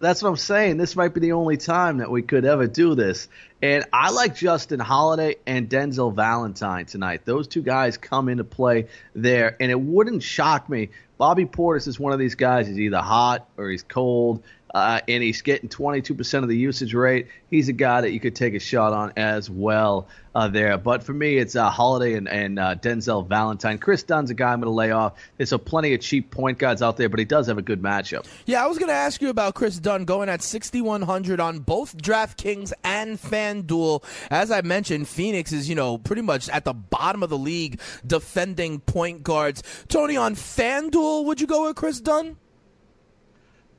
that's 0.01 0.23
what 0.23 0.29
I'm 0.31 0.37
saying. 0.37 0.77
This 0.77 0.94
might 0.94 1.12
be 1.14 1.20
the 1.20 1.33
only 1.33 1.57
time 1.57 1.99
that 1.99 2.11
we 2.11 2.23
could 2.23 2.44
ever 2.44 2.66
do 2.68 2.94
this. 2.94 3.27
And 3.61 3.85
I 3.92 4.11
like 4.11 4.37
Justin 4.37 4.79
Holiday 4.81 5.35
and 5.46 5.68
Denzel 5.68 6.14
Valentine 6.14 6.87
tonight. 6.87 7.23
Those 7.25 7.49
two 7.49 7.61
guys 7.61 7.99
come 7.99 8.29
into 8.29 8.44
play 8.44 8.87
there, 9.14 9.57
and 9.61 9.70
it 9.70 9.79
wouldn't 9.81 10.23
shock 10.23 10.68
me. 10.70 10.90
Bobby 11.18 11.44
Portis 11.44 11.88
is 11.88 11.99
one 12.01 12.12
of 12.12 12.18
these 12.20 12.37
guys. 12.37 12.68
He's 12.68 12.79
either 12.79 13.01
hot 13.01 13.49
or 13.59 13.68
he's 13.68 13.83
cold, 13.83 14.42
uh, 14.74 15.00
and 15.09 15.22
he's 15.22 15.42
getting 15.42 15.68
22% 15.68 16.42
of 16.42 16.48
the 16.48 16.56
usage 16.56 16.94
rate. 16.94 17.28
He's 17.50 17.68
a 17.68 17.72
guy 17.72 18.02
that 18.02 18.12
you 18.12 18.20
could 18.20 18.37
take 18.37 18.54
a 18.54 18.61
shot 18.61 18.92
on 18.92 19.12
as 19.16 19.50
well 19.50 20.09
uh, 20.35 20.48
there. 20.48 20.78
But 20.78 21.02
for 21.02 21.12
me, 21.12 21.37
it's 21.38 21.56
uh, 21.56 21.70
Holiday 21.70 22.14
and, 22.14 22.28
and 22.28 22.59
uh, 22.59 22.76
Denzel 22.76 23.26
Valentine. 23.26 23.78
Kris 23.78 24.02
Dunn's 24.02 24.30
a 24.30 24.35
guy 24.35 24.52
I'm 24.52 24.61
going 24.61 24.70
to 24.70 24.74
lay 24.74 24.92
off. 24.92 25.14
There's 25.37 25.52
a 25.52 25.59
plenty 25.59 25.94
of 25.94 26.00
cheap 26.00 26.30
point 26.30 26.59
guards 26.59 26.83
out 26.83 26.96
there, 26.96 27.09
but 27.09 27.18
he 27.18 27.24
does 27.24 27.48
have 27.48 27.59
a 27.59 27.62
good 27.62 27.83
matchup. 27.83 28.26
Yeah, 28.46 28.62
I 28.62 28.66
was 28.68 28.78
going 28.78 28.88
to 28.88 28.94
ask 28.94 29.20
you 29.20 29.28
about 29.28 29.54
Kris 29.54 29.78
Dunn 29.78 30.04
going 30.04 30.28
at 30.28 30.42
6,100 30.42 31.40
on 31.40 31.59
both 31.61 31.96
DraftKings 31.96 32.72
and 32.85 33.18
FanDuel. 33.20 34.04
As 34.30 34.50
I 34.50 34.61
mentioned, 34.61 35.09
Phoenix 35.09 35.52
is, 35.52 35.68
you 35.68 35.74
know, 35.74 35.98
pretty 35.98 36.22
much 36.22 36.48
at 36.48 36.64
the 36.64 36.74
bottom 36.74 37.22
of 37.22 37.30
the 37.30 37.38
league 37.38 37.80
defending 38.06 38.80
point 38.80 39.22
guards. 39.22 39.62
Tony, 39.88 40.16
on 40.16 40.35
FanDuel, 40.37 41.24
would 41.24 41.40
you 41.40 41.46
go 41.46 41.66
with 41.66 41.76
Kris 41.76 42.00
Dunn? 42.00 42.37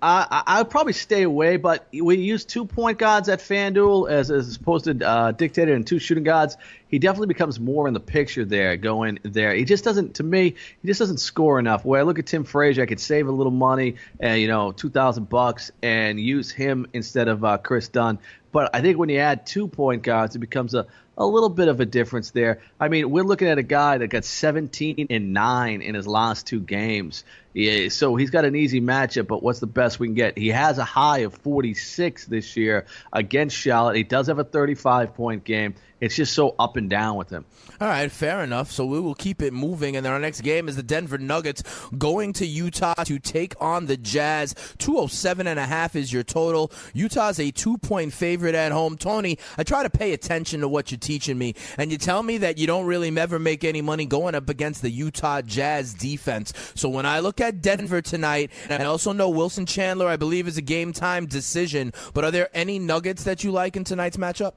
I, 0.03 0.43
I 0.47 0.61
would 0.61 0.71
probably 0.71 0.93
stay 0.93 1.21
away, 1.21 1.57
but 1.57 1.87
we 1.93 2.17
use 2.17 2.43
two 2.43 2.65
point 2.65 2.97
guards 2.97 3.29
at 3.29 3.39
FanDuel 3.39 4.09
as, 4.09 4.31
as 4.31 4.55
opposed 4.55 4.85
to 4.85 5.07
uh, 5.07 5.31
dictated 5.31 5.75
and 5.75 5.85
two 5.85 5.99
shooting 5.99 6.23
guards. 6.23 6.57
He 6.87 6.97
definitely 6.97 7.27
becomes 7.27 7.59
more 7.59 7.87
in 7.87 7.93
the 7.93 7.99
picture 7.99 8.43
there, 8.43 8.77
going 8.77 9.19
there. 9.21 9.53
He 9.53 9.63
just 9.63 9.83
doesn't, 9.83 10.15
to 10.15 10.23
me, 10.23 10.55
he 10.81 10.87
just 10.87 10.99
doesn't 10.99 11.19
score 11.19 11.59
enough. 11.59 11.85
Where 11.85 11.99
I 11.99 12.03
look 12.03 12.17
at 12.17 12.25
Tim 12.25 12.43
Frazier, 12.43 12.81
I 12.81 12.85
could 12.87 12.99
save 12.99 13.27
a 13.27 13.31
little 13.31 13.51
money, 13.51 13.95
and 14.19 14.41
you 14.41 14.47
know, 14.47 14.71
two 14.71 14.89
thousand 14.89 15.29
bucks, 15.29 15.71
and 15.83 16.19
use 16.19 16.49
him 16.49 16.87
instead 16.93 17.27
of 17.27 17.43
uh, 17.43 17.57
Kris 17.59 17.87
Dunn. 17.87 18.17
But 18.51 18.75
I 18.75 18.81
think 18.81 18.97
when 18.97 19.09
you 19.09 19.19
add 19.19 19.45
two 19.45 19.67
point 19.67 20.01
guards, 20.01 20.35
it 20.35 20.39
becomes 20.39 20.73
a 20.73 20.87
a 21.17 21.25
little 21.25 21.49
bit 21.49 21.67
of 21.67 21.79
a 21.79 21.85
difference 21.85 22.31
there. 22.31 22.61
I 22.79 22.87
mean, 22.87 23.09
we're 23.11 23.23
looking 23.23 23.47
at 23.47 23.57
a 23.57 23.63
guy 23.63 23.97
that 23.97 24.07
got 24.07 24.25
17 24.25 25.07
and 25.09 25.33
9 25.33 25.81
in 25.81 25.95
his 25.95 26.07
last 26.07 26.47
two 26.47 26.59
games. 26.59 27.23
Yeah, 27.53 27.89
so 27.89 28.15
he's 28.15 28.29
got 28.29 28.45
an 28.45 28.55
easy 28.55 28.79
matchup, 28.79 29.27
but 29.27 29.43
what's 29.43 29.59
the 29.59 29.67
best 29.67 29.99
we 29.99 30.07
can 30.07 30.15
get? 30.15 30.37
He 30.37 30.49
has 30.49 30.77
a 30.77 30.85
high 30.85 31.19
of 31.19 31.33
46 31.35 32.25
this 32.25 32.55
year 32.55 32.85
against 33.11 33.57
Charlotte. 33.57 33.97
He 33.97 34.03
does 34.03 34.27
have 34.27 34.39
a 34.39 34.45
35 34.45 35.15
point 35.15 35.43
game. 35.43 35.75
It's 35.99 36.15
just 36.15 36.33
so 36.33 36.55
up 36.57 36.77
and 36.77 36.89
down 36.89 37.15
with 37.15 37.29
him. 37.29 37.45
All 37.79 37.87
right, 37.87 38.11
fair 38.11 38.43
enough. 38.43 38.71
So 38.71 38.85
we 38.87 38.99
will 38.99 39.13
keep 39.13 39.41
it 39.41 39.53
moving. 39.53 39.95
And 39.95 40.03
then 40.03 40.11
our 40.11 40.19
next 40.19 40.41
game 40.41 40.67
is 40.67 40.75
the 40.75 40.81
Denver 40.81 41.19
Nuggets 41.19 41.61
going 41.95 42.33
to 42.33 42.45
Utah 42.45 43.03
to 43.03 43.19
take 43.19 43.53
on 43.61 43.85
the 43.85 43.97
Jazz. 43.97 44.55
207 44.79 45.45
and 45.45 45.59
a 45.59 45.65
half 45.65 45.95
is 45.95 46.11
your 46.11 46.23
total. 46.23 46.71
Utah's 46.95 47.39
a 47.39 47.51
two 47.51 47.77
point 47.77 48.13
favorite 48.13 48.55
at 48.55 48.71
home. 48.71 48.97
Tony, 48.97 49.37
I 49.59 49.63
try 49.63 49.83
to 49.83 49.91
pay 49.91 50.13
attention 50.13 50.61
to 50.61 50.67
what 50.67 50.89
you're 50.89 50.97
teaching 51.01 51.37
me. 51.37 51.55
And 51.77 51.91
you 51.91 51.97
tell 51.97 52.23
me 52.23 52.37
that 52.39 52.57
you 52.57 52.67
don't 52.67 52.85
really 52.85 53.15
ever 53.17 53.39
make 53.39 53.63
any 53.63 53.81
money 53.81 54.05
going 54.05 54.35
up 54.35 54.49
against 54.49 54.81
the 54.81 54.89
Utah 54.89 55.41
Jazz 55.41 55.93
defense. 55.93 56.53
So 56.75 56.87
when 56.89 57.05
I 57.05 57.19
look 57.19 57.41
at 57.41 57.61
Denver 57.61 58.01
tonight, 58.01 58.51
and 58.69 58.81
I 58.81 58.85
also 58.85 59.11
know 59.11 59.29
Wilson 59.29 59.65
Chandler, 59.65 60.07
I 60.07 60.17
believe, 60.17 60.47
is 60.47 60.57
a 60.57 60.61
game 60.61 60.93
time 60.93 61.25
decision. 61.25 61.93
But 62.13 62.23
are 62.23 62.31
there 62.31 62.49
any 62.53 62.79
Nuggets 62.79 63.23
that 63.25 63.43
you 63.43 63.51
like 63.51 63.75
in 63.75 63.83
tonight's 63.83 64.17
matchup? 64.17 64.53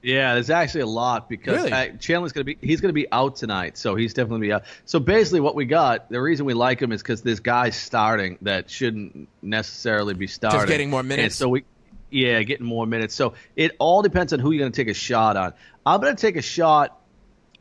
Yeah, 0.00 0.34
there's 0.34 0.48
actually 0.50 0.82
a 0.82 0.86
lot 0.86 1.28
because 1.28 1.64
Really? 1.68 1.98
Chandler's 1.98 2.30
going 2.32 2.46
to 2.46 2.54
be 2.54 2.56
he's 2.64 2.80
going 2.80 2.90
to 2.90 2.94
be 2.94 3.10
out 3.10 3.34
tonight, 3.34 3.76
so 3.76 3.96
he's 3.96 4.14
definitely 4.14 4.46
be 4.46 4.52
out. 4.52 4.62
So 4.84 5.00
basically, 5.00 5.40
what 5.40 5.56
we 5.56 5.64
got, 5.64 6.08
the 6.08 6.20
reason 6.22 6.46
we 6.46 6.54
like 6.54 6.80
him 6.80 6.92
is 6.92 7.02
because 7.02 7.22
this 7.22 7.40
guy's 7.40 7.76
starting 7.76 8.38
that 8.42 8.70
shouldn't 8.70 9.28
necessarily 9.42 10.14
be 10.14 10.28
starting, 10.28 10.68
getting 10.68 10.90
more 10.90 11.00
And 11.00 11.08
minutes. 11.08 11.34
so 11.34 11.48
we, 11.48 11.64
yeah, 12.10 12.42
getting 12.42 12.66
more 12.66 12.86
minutes. 12.86 13.14
So 13.14 13.34
it 13.56 13.76
all 13.78 14.02
depends 14.02 14.32
on 14.32 14.40
who 14.40 14.50
you're 14.50 14.60
going 14.60 14.72
to 14.72 14.76
take 14.76 14.88
a 14.88 14.94
shot 14.94 15.36
on. 15.36 15.54
I'm 15.84 16.00
going 16.00 16.14
to 16.14 16.20
take 16.20 16.36
a 16.36 16.42
shot 16.42 16.98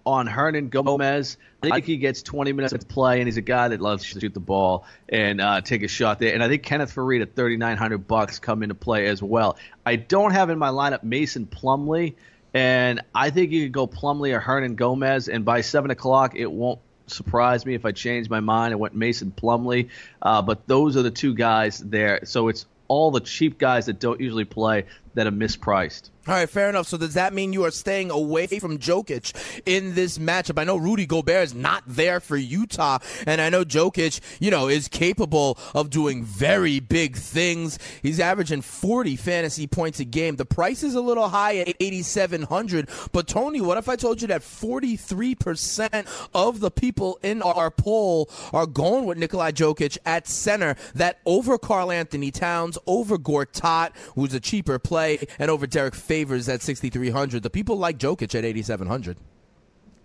on 0.06 0.26
Hernangomez. 0.26 1.36
I 1.62 1.70
think 1.70 1.86
he 1.86 1.98
gets 1.98 2.22
20 2.22 2.54
minutes 2.54 2.74
of 2.74 2.88
play, 2.88 3.20
and 3.20 3.28
he's 3.28 3.38
a 3.38 3.42
guy 3.42 3.68
that 3.68 3.82
loves 3.82 4.04
to 4.04 4.20
shoot 4.20 4.34
the 4.34 4.40
ball 4.40 4.86
and 5.10 5.42
uh, 5.42 5.60
take 5.62 5.84
a 5.84 5.90
shot 5.90 6.20
there. 6.20 6.34
And 6.34 6.42
I 6.42 6.48
think 6.48 6.64
Kenneth 6.64 6.96
Faried 6.96 7.22
at 7.22 7.36
3,900 7.36 8.08
bucks 8.08 8.40
come 8.40 8.64
into 8.64 8.76
play 8.76 9.08
as 9.08 9.22
well. 9.22 9.58
I 9.86 9.98
don't 9.98 10.32
have 10.32 10.50
in 10.50 10.58
my 10.58 10.70
lineup 10.70 11.04
Mason 11.04 11.46
Plumlee, 11.46 12.16
and 12.54 13.02
I 13.14 13.32
think 13.32 13.52
you 13.52 13.64
could 13.66 13.74
go 13.74 13.86
Plumley 13.86 14.32
or 14.32 14.40
Hernangomez. 14.40 15.28
And 15.34 15.44
by 15.44 15.60
seven 15.62 15.92
o'clock, 15.92 16.36
it 16.36 16.50
won't 16.50 16.80
surprise 17.08 17.66
me 17.66 17.74
if 17.74 17.86
I 17.86 17.92
change 17.92 18.30
my 18.30 18.40
mind 18.40 18.72
and 18.72 18.80
went 18.80 18.96
Mason 18.96 19.34
Plumlee. 19.36 19.90
Uh, 20.22 20.42
but 20.42 20.68
those 20.68 20.96
are 20.96 21.02
the 21.02 21.12
two 21.12 21.34
guys 21.34 21.80
there. 21.80 22.22
So 22.24 22.48
it's 22.48 22.66
all 22.88 23.12
the 23.12 23.20
cheap 23.20 23.58
guys 23.58 23.86
that 23.88 24.00
don't 24.00 24.20
usually 24.20 24.46
play 24.46 24.86
that 25.18 25.26
are 25.26 25.32
mispriced. 25.32 26.12
All 26.28 26.34
right, 26.34 26.50
fair 26.50 26.68
enough. 26.70 26.88
So 26.90 26.98
does 26.98 27.14
that 27.14 27.34
mean 27.34 27.54
you 27.54 27.64
are 27.64 27.72
staying 27.72 28.12
away 28.12 28.48
from 28.48 28.80
Jokic 28.80 29.34
in 29.66 29.96
this 29.96 30.18
matchup? 30.18 30.60
I 30.60 30.66
know 30.66 30.76
Rudy 30.76 31.06
Gobert 31.06 31.44
is 31.46 31.56
not 31.56 31.84
there 31.88 32.20
for 32.20 32.36
Utah, 32.36 33.00
and 33.26 33.40
I 33.40 33.50
know 33.50 33.64
Jokic, 33.64 34.20
you 34.42 34.52
know, 34.52 34.68
is 34.68 34.90
capable 34.90 35.58
of 35.74 35.90
doing 35.90 36.26
very 36.26 36.82
big 36.82 37.16
things. 37.16 37.80
He's 38.04 38.20
averaging 38.20 38.62
40 38.62 39.16
fantasy 39.16 39.68
points 39.68 40.02
a 40.02 40.06
game. 40.06 40.36
The 40.36 40.44
price 40.44 40.84
is 40.84 40.96
a 40.96 41.02
little 41.02 41.30
high 41.30 41.60
at 41.60 41.70
8700, 41.80 42.90
but 43.14 43.26
Tony, 43.30 43.62
what 43.62 43.78
if 43.78 43.88
I 43.88 43.96
told 43.96 44.22
you 44.22 44.28
that 44.28 44.42
43% 44.42 46.28
of 46.36 46.60
the 46.60 46.70
people 46.70 47.20
in 47.24 47.42
our 47.42 47.72
poll 47.72 48.30
are 48.52 48.68
going 48.68 49.06
with 49.06 49.18
Nikolai 49.18 49.52
Jokic 49.52 49.98
at 50.06 50.28
center, 50.28 50.76
that 50.94 51.20
over 51.26 51.58
Karl-Anthony 51.58 52.32
Towns, 52.32 52.78
over 52.86 53.18
Gortat, 53.18 53.96
who's 54.16 54.34
a 54.34 54.42
cheaper 54.42 54.78
play, 54.78 55.07
and 55.40 55.50
over 55.52 55.68
Derrick 55.68 55.96
Favors 55.96 56.50
at 56.50 56.62
6,300. 56.62 57.44
The 57.44 57.50
people 57.50 57.78
like 57.78 57.98
Jokic 57.98 58.36
at 58.36 58.46
8,700. 58.46 59.18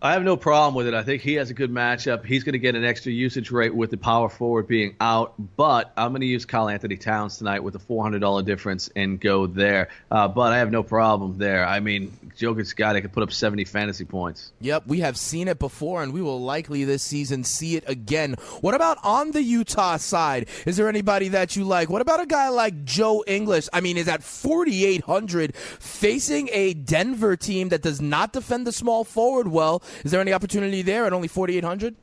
I 0.05 0.15
have 0.15 0.25
no 0.25 0.37
problem 0.37 0.75
with 0.75 0.88
it. 0.88 0.95
I 0.95 1.05
think 1.05 1.23
he 1.23 1.35
has 1.35 1.51
a 1.51 1.55
good 1.55 1.71
matchup. 1.71 2.25
He's 2.25 2.43
going 2.43 2.55
to 2.55 2.59
get 2.59 2.75
an 2.75 2.85
extra 2.85 3.12
usage 3.12 3.53
rate 3.53 3.73
with 3.73 3.93
the 3.93 3.97
power 3.97 4.29
forward 4.29 4.67
being 4.67 4.97
out, 5.01 5.35
but 5.57 5.93
I'm 5.97 6.11
going 6.11 6.23
to 6.23 6.27
use 6.27 6.45
Kyle 6.45 6.69
Anthony 6.69 6.97
Towns 6.97 7.38
tonight 7.38 7.61
with 7.62 7.77
a 7.77 7.79
$400 7.79 8.45
difference 8.45 8.91
and 8.97 9.21
go 9.21 9.47
there. 9.47 9.91
Uh, 10.11 10.27
but 10.27 10.53
I 10.53 10.59
have 10.59 10.73
no 10.73 10.83
problem 10.83 11.38
there. 11.38 11.65
I 11.65 11.79
mean, 11.79 12.11
Jokic's 12.37 12.73
guy 12.73 12.95
that 12.95 13.03
could 13.03 13.12
put 13.12 13.23
up 13.23 13.33
70 13.33 13.65
fantasy 13.65 14.05
points. 14.05 14.51
Yep, 14.61 14.88
we 14.88 15.01
have 15.01 15.17
seen 15.17 15.47
it 15.47 15.61
before, 15.61 16.03
and 16.03 16.12
we 16.12 16.21
will 16.21 16.41
likely 16.41 16.83
this 16.83 17.05
season 17.05 17.45
see 17.45 17.77
it 17.77 17.85
again. 17.87 18.35
What 18.61 18.75
about 18.75 18.99
on 19.05 19.31
the 19.31 19.43
Utah 19.43 19.99
side? 19.99 20.49
Is 20.67 20.77
there 20.77 20.88
anybody 20.88 21.29
that 21.29 21.55
you 21.55 21.62
like? 21.62 21.88
What 21.88 22.03
about 22.03 22.19
a 22.19 22.27
guy 22.27 22.49
like 22.49 22.85
Joe 22.85 23.23
Ingles? 23.29 23.69
I 23.73 23.81
mean, 23.81 23.97
is 23.97 24.09
at 24.09 24.25
4,800 24.25 25.55
facing 25.55 26.49
a 26.51 26.75
Denver 26.75 27.37
team 27.37 27.69
that 27.69 27.83
does 27.83 28.01
not 28.01 28.33
defend 28.33 28.67
the 28.67 28.73
small 28.73 29.05
forward 29.05 29.47
well? 29.47 29.81
Is 30.05 30.11
there 30.11 30.21
any 30.21 30.33
opportunity 30.33 30.83
there 30.83 31.07
at 31.07 31.13
only 31.13 31.29
4,800? 31.29 31.95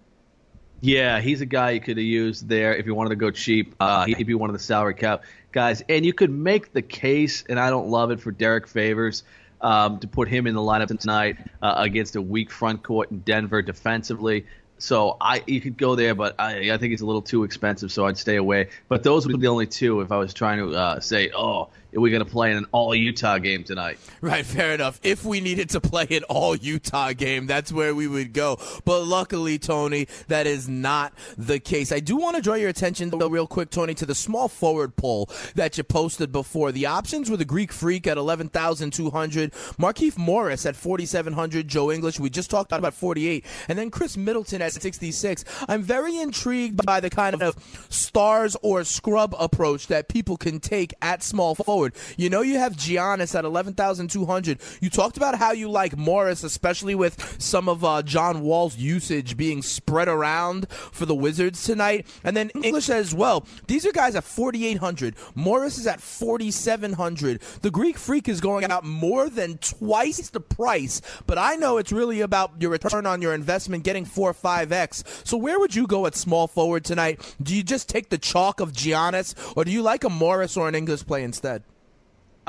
Yeah, 0.81 1.19
he's 1.19 1.41
a 1.41 1.45
guy 1.45 1.71
you 1.71 1.81
could 1.81 1.97
have 1.97 2.05
used 2.05 2.47
there 2.47 2.73
if 2.73 2.85
you 2.85 2.95
wanted 2.95 3.09
to 3.09 3.15
go 3.17 3.31
cheap. 3.31 3.75
Uh, 3.79 4.05
he'd 4.05 4.27
be 4.27 4.33
one 4.33 4.49
of 4.49 4.53
the 4.53 4.63
salary 4.63 4.93
cap 4.93 5.23
guys. 5.51 5.83
And 5.89 6.05
you 6.05 6.13
could 6.13 6.29
make 6.29 6.71
the 6.71 6.81
case, 6.81 7.43
and 7.49 7.59
I 7.59 7.69
don't 7.69 7.89
love 7.89 8.11
it, 8.11 8.21
for 8.21 8.31
Derrick 8.31 8.67
Favors 8.67 9.23
um, 9.61 9.99
to 9.99 10.07
put 10.07 10.29
him 10.29 10.47
in 10.47 10.55
the 10.55 10.61
lineup 10.61 10.97
tonight 10.99 11.37
uh, 11.61 11.73
against 11.77 12.15
a 12.15 12.21
weak 12.21 12.51
front 12.51 12.83
court 12.83 13.11
in 13.11 13.19
Denver 13.19 13.61
defensively. 13.61 14.45
So 14.77 15.17
I 15.19 15.43
you 15.45 15.59
could 15.59 15.77
go 15.77 15.95
there, 15.95 16.15
but 16.15 16.39
I, 16.39 16.71
I 16.71 16.77
think 16.77 16.93
it's 16.93 17.01
a 17.01 17.05
little 17.05 17.21
too 17.21 17.43
expensive, 17.43 17.91
so 17.91 18.05
I'd 18.05 18.17
stay 18.17 18.37
away. 18.37 18.69
But 18.87 19.03
those 19.03 19.27
would 19.27 19.35
be 19.35 19.41
the 19.41 19.47
only 19.47 19.67
two 19.67 19.99
if 19.99 20.11
I 20.11 20.17
was 20.17 20.33
trying 20.33 20.59
to 20.59 20.73
uh, 20.73 20.99
say, 21.01 21.31
oh, 21.35 21.67
we 21.93 22.11
going 22.11 22.23
to 22.23 22.29
play 22.29 22.51
in 22.51 22.57
an 22.57 22.65
all 22.71 22.93
Utah 22.93 23.37
game 23.37 23.63
tonight? 23.63 23.97
Right, 24.21 24.45
fair 24.45 24.73
enough. 24.73 24.99
If 25.01 25.25
we 25.25 25.41
needed 25.41 25.69
to 25.71 25.81
play 25.81 26.05
an 26.11 26.23
all 26.23 26.55
Utah 26.55 27.13
game, 27.13 27.47
that's 27.47 27.71
where 27.71 27.95
we 27.95 28.07
would 28.07 28.33
go. 28.33 28.59
But 28.85 29.03
luckily, 29.03 29.57
Tony, 29.57 30.07
that 30.27 30.45
is 30.45 30.67
not 30.69 31.13
the 31.37 31.59
case. 31.59 31.91
I 31.91 31.99
do 31.99 32.17
want 32.17 32.35
to 32.35 32.41
draw 32.41 32.55
your 32.55 32.69
attention, 32.69 33.09
though, 33.09 33.27
real 33.27 33.47
quick, 33.47 33.69
Tony, 33.69 33.93
to 33.95 34.05
the 34.05 34.13
small 34.13 34.47
forward 34.47 34.95
poll 34.95 35.29
that 35.55 35.77
you 35.77 35.83
posted 35.83 36.31
before. 36.31 36.71
The 36.71 36.85
options 36.85 37.29
were 37.29 37.37
the 37.37 37.45
Greek 37.45 37.71
Freak 37.71 38.07
at 38.07 38.17
11,200, 38.17 39.51
Markieff 39.79 40.17
Morris 40.17 40.65
at 40.65 40.75
4,700, 40.75 41.67
Joe 41.67 41.91
Ingles, 41.91 42.19
we 42.19 42.29
just 42.29 42.49
talked 42.49 42.71
about 42.71 42.93
48, 42.93 43.45
and 43.67 43.79
then 43.79 43.89
Khris 43.89 44.17
Middleton 44.17 44.61
at 44.61 44.73
66. 44.73 45.45
I'm 45.67 45.81
very 45.81 46.17
intrigued 46.17 46.85
by 46.85 46.99
the 46.99 47.09
kind 47.09 47.41
of 47.41 47.55
stars 47.89 48.55
or 48.61 48.83
scrub 48.83 49.35
approach 49.39 49.87
that 49.87 50.09
people 50.09 50.37
can 50.37 50.59
take 50.59 50.93
at 51.01 51.23
small 51.23 51.55
forward. 51.55 51.78
You 52.17 52.29
know, 52.29 52.41
you 52.41 52.57
have 52.59 52.73
Giannis 52.75 53.37
at 53.37 53.45
11,200. 53.45 54.59
You 54.81 54.89
talked 54.89 55.17
about 55.17 55.35
how 55.35 55.51
you 55.51 55.69
like 55.69 55.97
Morris, 55.97 56.43
especially 56.43 56.95
with 56.95 57.41
some 57.41 57.67
of 57.69 57.83
uh, 57.83 58.01
John 58.03 58.41
Wall's 58.41 58.77
usage 58.77 59.37
being 59.37 59.61
spread 59.61 60.07
around 60.07 60.69
for 60.69 61.05
the 61.05 61.15
Wizards 61.15 61.63
tonight. 61.63 62.05
And 62.23 62.35
then 62.35 62.51
Ingles 62.63 62.89
as 62.89 63.13
well. 63.13 63.45
These 63.67 63.85
are 63.85 63.91
guys 63.91 64.15
at 64.15 64.23
4,800. 64.23 65.15
Morris 65.35 65.77
is 65.77 65.87
at 65.87 66.01
4,700. 66.01 67.41
The 67.61 67.71
Greek 67.71 67.97
Freak 67.97 68.27
is 68.27 68.41
going 68.41 68.65
out 68.65 68.83
more 68.83 69.29
than 69.29 69.57
twice 69.57 70.29
the 70.29 70.39
price, 70.39 71.01
but 71.25 71.37
I 71.37 71.55
know 71.55 71.77
it's 71.77 71.91
really 71.91 72.21
about 72.21 72.53
your 72.59 72.71
return 72.71 73.05
on 73.05 73.21
your 73.21 73.33
investment, 73.33 73.83
getting 73.83 74.05
4 74.05 74.29
or 74.29 74.33
5x. 74.33 75.27
So 75.27 75.37
where 75.37 75.59
would 75.59 75.75
you 75.75 75.87
go 75.87 76.05
at 76.05 76.15
small 76.15 76.47
forward 76.47 76.85
tonight? 76.85 77.35
Do 77.41 77.55
you 77.55 77.63
just 77.63 77.89
take 77.89 78.09
the 78.09 78.17
chalk 78.17 78.59
of 78.59 78.73
Giannis, 78.73 79.35
or 79.55 79.65
do 79.65 79.71
you 79.71 79.81
like 79.81 80.03
a 80.03 80.09
Morris 80.09 80.57
or 80.57 80.67
an 80.67 80.75
Ingles 80.75 81.03
play 81.03 81.23
instead? 81.23 81.63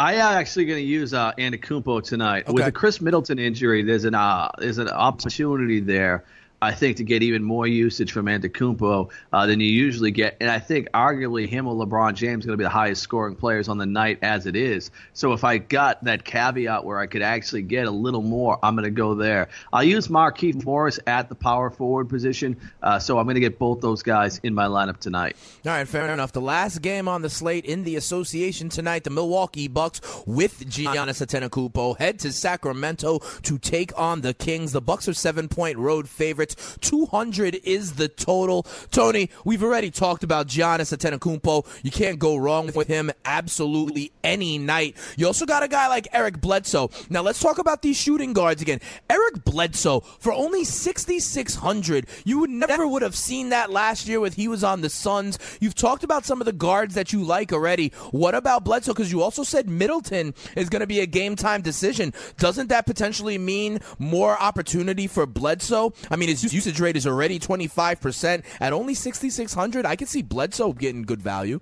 I 0.00 0.14
am 0.14 0.32
actually 0.32 0.64
going 0.64 0.78
to 0.78 0.82
use 0.82 1.12
uh, 1.12 1.32
Antetokounmpo 1.32 2.02
tonight 2.02 2.50
with 2.50 2.64
the 2.64 2.72
Khris 2.72 3.02
Middleton 3.02 3.38
injury. 3.38 3.82
There's 3.82 4.06
an 4.06 4.14
uh, 4.14 4.50
there's 4.56 4.78
an 4.78 4.88
opportunity 4.88 5.78
there, 5.80 6.24
I 6.62 6.72
think, 6.72 6.98
to 6.98 7.04
get 7.04 7.22
even 7.22 7.42
more 7.42 7.66
usage 7.66 8.12
from 8.12 8.26
Antetokounmpo 8.26 9.10
uh, 9.32 9.46
than 9.46 9.60
you 9.60 9.68
usually 9.68 10.10
get. 10.10 10.36
And 10.40 10.50
I 10.50 10.58
think 10.58 10.90
arguably 10.92 11.48
him 11.48 11.66
or 11.66 11.74
LeBron 11.74 12.14
James 12.14 12.44
going 12.44 12.52
to 12.52 12.58
be 12.58 12.64
the 12.64 12.68
highest 12.68 13.02
scoring 13.02 13.34
players 13.34 13.68
on 13.68 13.78
the 13.78 13.86
night 13.86 14.18
as 14.22 14.46
it 14.46 14.54
is. 14.56 14.90
So 15.14 15.32
if 15.32 15.42
I 15.42 15.58
got 15.58 16.04
that 16.04 16.24
caveat 16.24 16.84
where 16.84 16.98
I 16.98 17.06
could 17.06 17.22
actually 17.22 17.62
get 17.62 17.86
a 17.86 17.90
little 17.90 18.22
more, 18.22 18.58
I'm 18.62 18.74
going 18.74 18.84
to 18.84 18.90
go 18.90 19.14
there. 19.14 19.48
I'll 19.72 19.84
use 19.84 20.08
Markieff 20.08 20.62
Morris 20.64 20.98
at 21.06 21.28
the 21.28 21.34
power 21.34 21.70
forward 21.70 22.08
position. 22.08 22.56
Uh, 22.82 22.98
so 22.98 23.18
I'm 23.18 23.24
going 23.24 23.36
to 23.36 23.40
get 23.40 23.58
both 23.58 23.80
those 23.80 24.02
guys 24.02 24.38
in 24.42 24.54
my 24.54 24.66
lineup 24.66 24.98
tonight. 24.98 25.36
All 25.64 25.72
right, 25.72 25.88
fair 25.88 26.12
enough. 26.12 26.32
The 26.32 26.40
last 26.40 26.82
game 26.82 27.08
on 27.08 27.22
the 27.22 27.30
slate 27.30 27.64
in 27.64 27.84
the 27.84 27.96
association 27.96 28.68
tonight, 28.68 29.04
the 29.04 29.10
Milwaukee 29.10 29.68
Bucks 29.68 30.00
with 30.26 30.68
Giannis 30.68 31.24
Antetokounmpo 31.24 31.98
head 31.98 32.18
to 32.20 32.32
Sacramento 32.32 33.20
to 33.42 33.58
take 33.58 33.98
on 33.98 34.20
the 34.20 34.34
Kings. 34.34 34.72
The 34.72 34.82
Bucks 34.82 35.08
are 35.08 35.14
seven-point 35.14 35.78
road 35.78 36.08
favorites. 36.08 36.49
Two 36.80 37.06
hundred 37.06 37.56
is 37.64 37.94
the 37.94 38.08
total. 38.08 38.66
Tony, 38.90 39.30
we've 39.44 39.62
already 39.62 39.90
talked 39.90 40.24
about 40.24 40.46
Giannis 40.46 40.96
Antetokounmpo. 40.96 41.66
You 41.82 41.90
can't 41.90 42.18
go 42.18 42.36
wrong 42.36 42.70
with 42.74 42.88
him 42.88 43.10
absolutely 43.24 44.12
any 44.22 44.58
night. 44.58 44.96
You 45.16 45.26
also 45.26 45.46
got 45.46 45.62
a 45.62 45.68
guy 45.68 45.88
like 45.88 46.08
Eric 46.12 46.40
Bledsoe. 46.40 46.90
Now 47.08 47.22
let's 47.22 47.40
talk 47.40 47.58
about 47.58 47.82
these 47.82 47.96
shooting 47.96 48.32
guards 48.32 48.62
again. 48.62 48.80
Eric 49.08 49.44
Bledsoe 49.44 50.00
for 50.00 50.32
only 50.32 50.64
sixty-six 50.64 51.54
hundred. 51.56 52.06
You 52.24 52.40
would 52.40 52.50
never 52.50 52.86
would 52.86 53.02
have 53.02 53.16
seen 53.16 53.50
that 53.50 53.70
last 53.70 54.08
year 54.08 54.20
with 54.20 54.34
he 54.34 54.48
was 54.48 54.64
on 54.64 54.80
the 54.80 54.90
Suns. 54.90 55.38
You've 55.60 55.74
talked 55.74 56.04
about 56.04 56.24
some 56.24 56.40
of 56.40 56.44
the 56.44 56.52
guards 56.52 56.94
that 56.94 57.12
you 57.12 57.22
like 57.22 57.52
already. 57.52 57.92
What 58.10 58.34
about 58.34 58.64
Bledsoe? 58.64 58.92
Because 58.92 59.12
you 59.12 59.22
also 59.22 59.42
said 59.42 59.68
Middleton 59.68 60.34
is 60.56 60.68
going 60.68 60.80
to 60.80 60.86
be 60.86 61.00
a 61.00 61.06
game 61.06 61.36
time 61.36 61.62
decision. 61.62 62.12
Doesn't 62.38 62.68
that 62.68 62.86
potentially 62.86 63.38
mean 63.38 63.80
more 63.98 64.40
opportunity 64.40 65.06
for 65.06 65.26
Bledsoe? 65.26 65.92
I 66.10 66.16
mean, 66.16 66.28
his 66.42 66.54
usage 66.54 66.80
rate 66.80 66.96
is 66.96 67.06
already 67.06 67.38
25% 67.38 68.44
at 68.60 68.72
only 68.72 68.94
6,600. 68.94 69.86
I 69.86 69.96
could 69.96 70.08
see 70.08 70.22
Bledsoe 70.22 70.72
getting 70.72 71.02
good 71.02 71.22
value. 71.22 71.60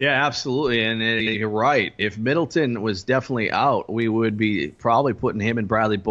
Yeah, 0.00 0.26
absolutely, 0.26 0.82
and 0.82 1.00
uh, 1.00 1.04
you're 1.04 1.48
right. 1.48 1.94
If 1.98 2.18
Middleton 2.18 2.82
was 2.82 3.04
definitely 3.04 3.52
out, 3.52 3.90
we 3.90 4.08
would 4.08 4.36
be 4.36 4.68
probably 4.68 5.14
putting 5.14 5.40
him 5.40 5.56
and 5.56 5.68
Bradley 5.68 6.02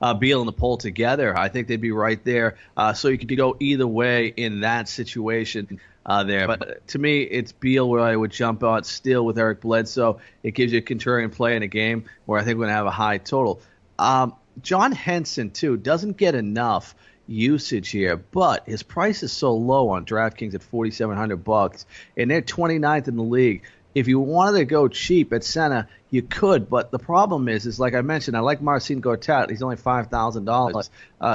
uh, 0.00 0.14
Beal 0.14 0.40
in 0.40 0.46
the 0.46 0.52
poll 0.52 0.76
together. 0.76 1.36
I 1.36 1.48
think 1.48 1.66
they'd 1.66 1.80
be 1.80 1.90
right 1.90 2.22
there. 2.24 2.56
Uh, 2.76 2.92
so 2.92 3.08
you 3.08 3.18
could 3.18 3.36
go 3.36 3.56
either 3.58 3.86
way 3.86 4.28
in 4.28 4.60
that 4.60 4.88
situation. 4.88 5.80
Uh, 6.08 6.22
there, 6.22 6.46
but 6.46 6.86
to 6.86 7.00
me, 7.00 7.22
it's 7.22 7.50
Beal 7.50 7.90
where 7.90 8.00
I 8.00 8.14
would 8.14 8.30
jump 8.30 8.62
out 8.62 8.86
still 8.86 9.26
with 9.26 9.36
Eric 9.40 9.62
Bledsoe. 9.62 10.20
It 10.44 10.52
gives 10.52 10.72
you 10.72 10.78
a 10.78 10.82
contrarian 10.82 11.32
play 11.32 11.56
in 11.56 11.64
a 11.64 11.66
game 11.66 12.04
where 12.26 12.38
I 12.38 12.44
think 12.44 12.58
we're 12.58 12.66
going 12.66 12.74
to 12.74 12.76
have 12.76 12.86
a 12.86 12.92
high 12.92 13.18
total. 13.18 13.60
Um, 13.98 14.32
John 14.62 14.92
Henson 14.92 15.50
too 15.50 15.76
doesn't 15.76 16.16
get 16.16 16.36
enough 16.36 16.94
usage 17.26 17.90
here, 17.90 18.16
but 18.16 18.66
his 18.66 18.82
price 18.82 19.22
is 19.22 19.32
so 19.32 19.54
low 19.54 19.90
on 19.90 20.04
DraftKings 20.04 20.54
at 20.54 20.62
4700 20.62 21.36
bucks 21.36 21.86
and 22.16 22.30
they're 22.30 22.42
29th 22.42 23.08
in 23.08 23.16
the 23.16 23.22
league. 23.22 23.62
If 23.94 24.08
you 24.08 24.20
wanted 24.20 24.58
to 24.58 24.64
go 24.66 24.88
cheap 24.88 25.32
at 25.32 25.42
center, 25.42 25.88
you 26.10 26.22
could, 26.22 26.68
but 26.68 26.90
the 26.90 26.98
problem 26.98 27.48
is, 27.48 27.66
is 27.66 27.80
like 27.80 27.94
I 27.94 28.02
mentioned, 28.02 28.36
I 28.36 28.40
like 28.40 28.60
Marcin 28.60 29.02
Gortat. 29.02 29.50
He's 29.50 29.62
only 29.62 29.76
five 29.76 30.08
thousand 30.08 30.48
uh, 30.48 30.52
dollars, 30.52 30.90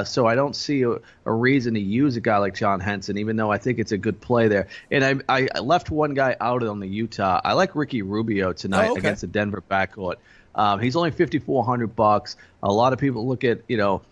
so 0.06 0.28
I 0.28 0.36
don't 0.36 0.56
see 0.56 0.84
a, 0.84 0.98
a, 1.26 1.32
reason 1.32 1.74
to 1.74 1.80
use 1.80 2.16
a 2.16 2.22
guy 2.22 2.38
like 2.38 2.56
John 2.56 2.80
Henson, 2.80 3.18
even 3.18 3.36
though 3.36 3.52
I 3.52 3.58
think 3.58 3.80
it's 3.80 3.92
a 3.92 3.98
good 3.98 4.22
play 4.22 4.48
there. 4.48 4.68
And 4.90 5.24
I, 5.28 5.48
I 5.56 5.60
left 5.60 5.92
one 5.92 6.14
guy 6.14 6.36
out 6.40 6.64
on 6.64 6.80
the 6.80 6.88
Utah. 6.88 7.42
I 7.44 7.54
like 7.54 7.76
Ricky 7.76 8.02
Rubio 8.02 8.54
tonight 8.54 8.88
oh, 8.88 8.92
okay. 8.92 9.00
against 9.00 9.22
the 9.22 9.28
Denver 9.28 9.64
backcourt. 9.70 10.16
Um, 10.56 10.80
he's 10.80 10.96
only 10.96 11.12
fifty 11.12 11.40
four 11.40 11.66
hundred 11.66 11.96
bucks. 11.96 12.38
A 12.64 12.72
lot 12.72 12.94
of 12.94 13.00
people 13.00 13.28
look 13.28 13.44
at 13.44 13.62
you 13.68 13.78
know 13.78 14.04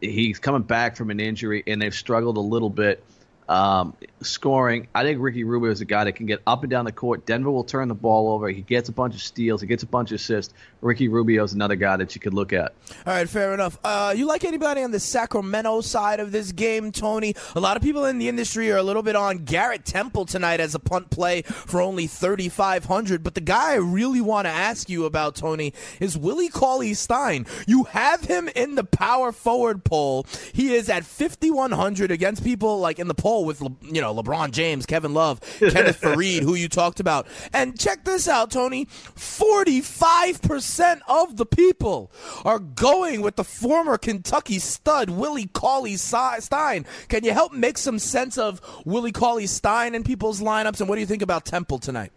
he's 0.00 0.38
coming 0.38 0.62
back 0.62 0.96
from 0.96 1.10
an 1.10 1.20
injury, 1.20 1.62
and 1.66 1.80
they've 1.80 1.94
struggled 1.94 2.36
a 2.36 2.40
little 2.40 2.70
bit 2.70 3.02
um, 3.48 3.94
scoring. 4.22 4.88
I 4.94 5.02
think 5.02 5.20
Ricky 5.20 5.44
Rubio 5.44 5.70
is 5.70 5.80
a 5.80 5.84
guy 5.84 6.04
that 6.04 6.12
can 6.12 6.26
get 6.26 6.40
up 6.46 6.62
and 6.62 6.70
down 6.70 6.84
the 6.84 6.92
court. 6.92 7.26
Denver 7.26 7.50
will 7.50 7.64
turn 7.64 7.88
the 7.88 7.94
ball 7.94 8.32
over. 8.32 8.48
He 8.48 8.62
gets 8.62 8.88
a 8.88 8.92
bunch 8.92 9.14
of 9.14 9.22
steals. 9.22 9.60
He 9.60 9.66
gets 9.66 9.82
a 9.82 9.86
bunch 9.86 10.10
of 10.10 10.16
assists. 10.16 10.54
Ricky 10.80 11.08
Rubio 11.08 11.44
is 11.44 11.52
another 11.52 11.76
guy 11.76 11.96
that 11.96 12.14
you 12.14 12.20
could 12.20 12.34
look 12.34 12.52
at. 12.52 12.74
All 13.06 13.14
right, 13.14 13.28
fair 13.28 13.54
enough. 13.54 13.78
Uh, 13.84 14.14
you 14.16 14.26
like 14.26 14.44
anybody 14.44 14.82
on 14.82 14.90
the 14.90 15.00
Sacramento 15.00 15.80
side 15.80 16.20
of 16.20 16.32
this 16.32 16.52
game, 16.52 16.92
Tony? 16.92 17.34
A 17.54 17.60
lot 17.60 17.76
of 17.76 17.82
people 17.82 18.04
in 18.04 18.18
the 18.18 18.28
industry 18.28 18.70
are 18.72 18.78
a 18.78 18.82
little 18.82 19.02
bit 19.02 19.16
on 19.16 19.38
Garrett 19.38 19.84
Temple 19.84 20.26
tonight 20.26 20.60
as 20.60 20.74
a 20.74 20.78
punt 20.78 21.10
play 21.10 21.42
for 21.42 21.80
only 21.80 22.06
3500 22.06 23.22
But 23.22 23.34
the 23.34 23.40
guy 23.40 23.72
I 23.72 23.76
really 23.76 24.20
want 24.20 24.46
to 24.46 24.50
ask 24.50 24.88
you 24.88 25.04
about, 25.04 25.36
Tony, 25.36 25.72
is 26.00 26.16
Willie 26.16 26.48
Cauley 26.48 26.94
Stein. 26.94 27.46
You 27.66 27.84
have 27.84 28.24
him 28.24 28.48
in 28.54 28.74
the 28.74 28.84
power 28.84 29.32
forward 29.32 29.84
poll. 29.84 30.26
He 30.52 30.74
is 30.74 30.88
at 30.88 31.04
5100 31.04 32.10
against 32.10 32.42
people 32.42 32.78
like 32.78 32.98
in 32.98 33.08
the 33.08 33.14
poll 33.14 33.31
with 33.40 33.60
Le, 33.60 33.70
you 33.82 34.00
know 34.00 34.14
LeBron 34.14 34.50
James, 34.52 34.86
Kevin 34.86 35.14
Love, 35.14 35.40
Kenneth 35.58 36.00
Faried, 36.00 36.42
who 36.42 36.54
you 36.54 36.68
talked 36.68 37.00
about. 37.00 37.26
And 37.52 37.78
check 37.78 38.04
this 38.04 38.28
out, 38.28 38.50
Tony. 38.50 38.86
Forty-five 38.86 40.42
percent 40.42 41.02
of 41.08 41.36
the 41.36 41.46
people 41.46 42.10
are 42.44 42.58
going 42.58 43.22
with 43.22 43.36
the 43.36 43.44
former 43.44 43.98
Kentucky 43.98 44.58
stud 44.58 45.10
Willie 45.10 45.48
Cauley 45.52 45.96
Stein. 45.96 46.86
Can 47.08 47.24
you 47.24 47.32
help 47.32 47.52
make 47.52 47.78
some 47.78 47.98
sense 47.98 48.38
of 48.38 48.60
Willie 48.84 49.12
Cauley 49.12 49.46
Stein 49.46 49.94
in 49.94 50.04
people's 50.04 50.40
lineups? 50.40 50.80
And 50.80 50.88
what 50.88 50.96
do 50.96 51.00
you 51.00 51.06
think 51.06 51.22
about 51.22 51.44
Temple 51.44 51.78
tonight? 51.78 52.12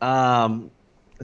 Um, 0.00 0.70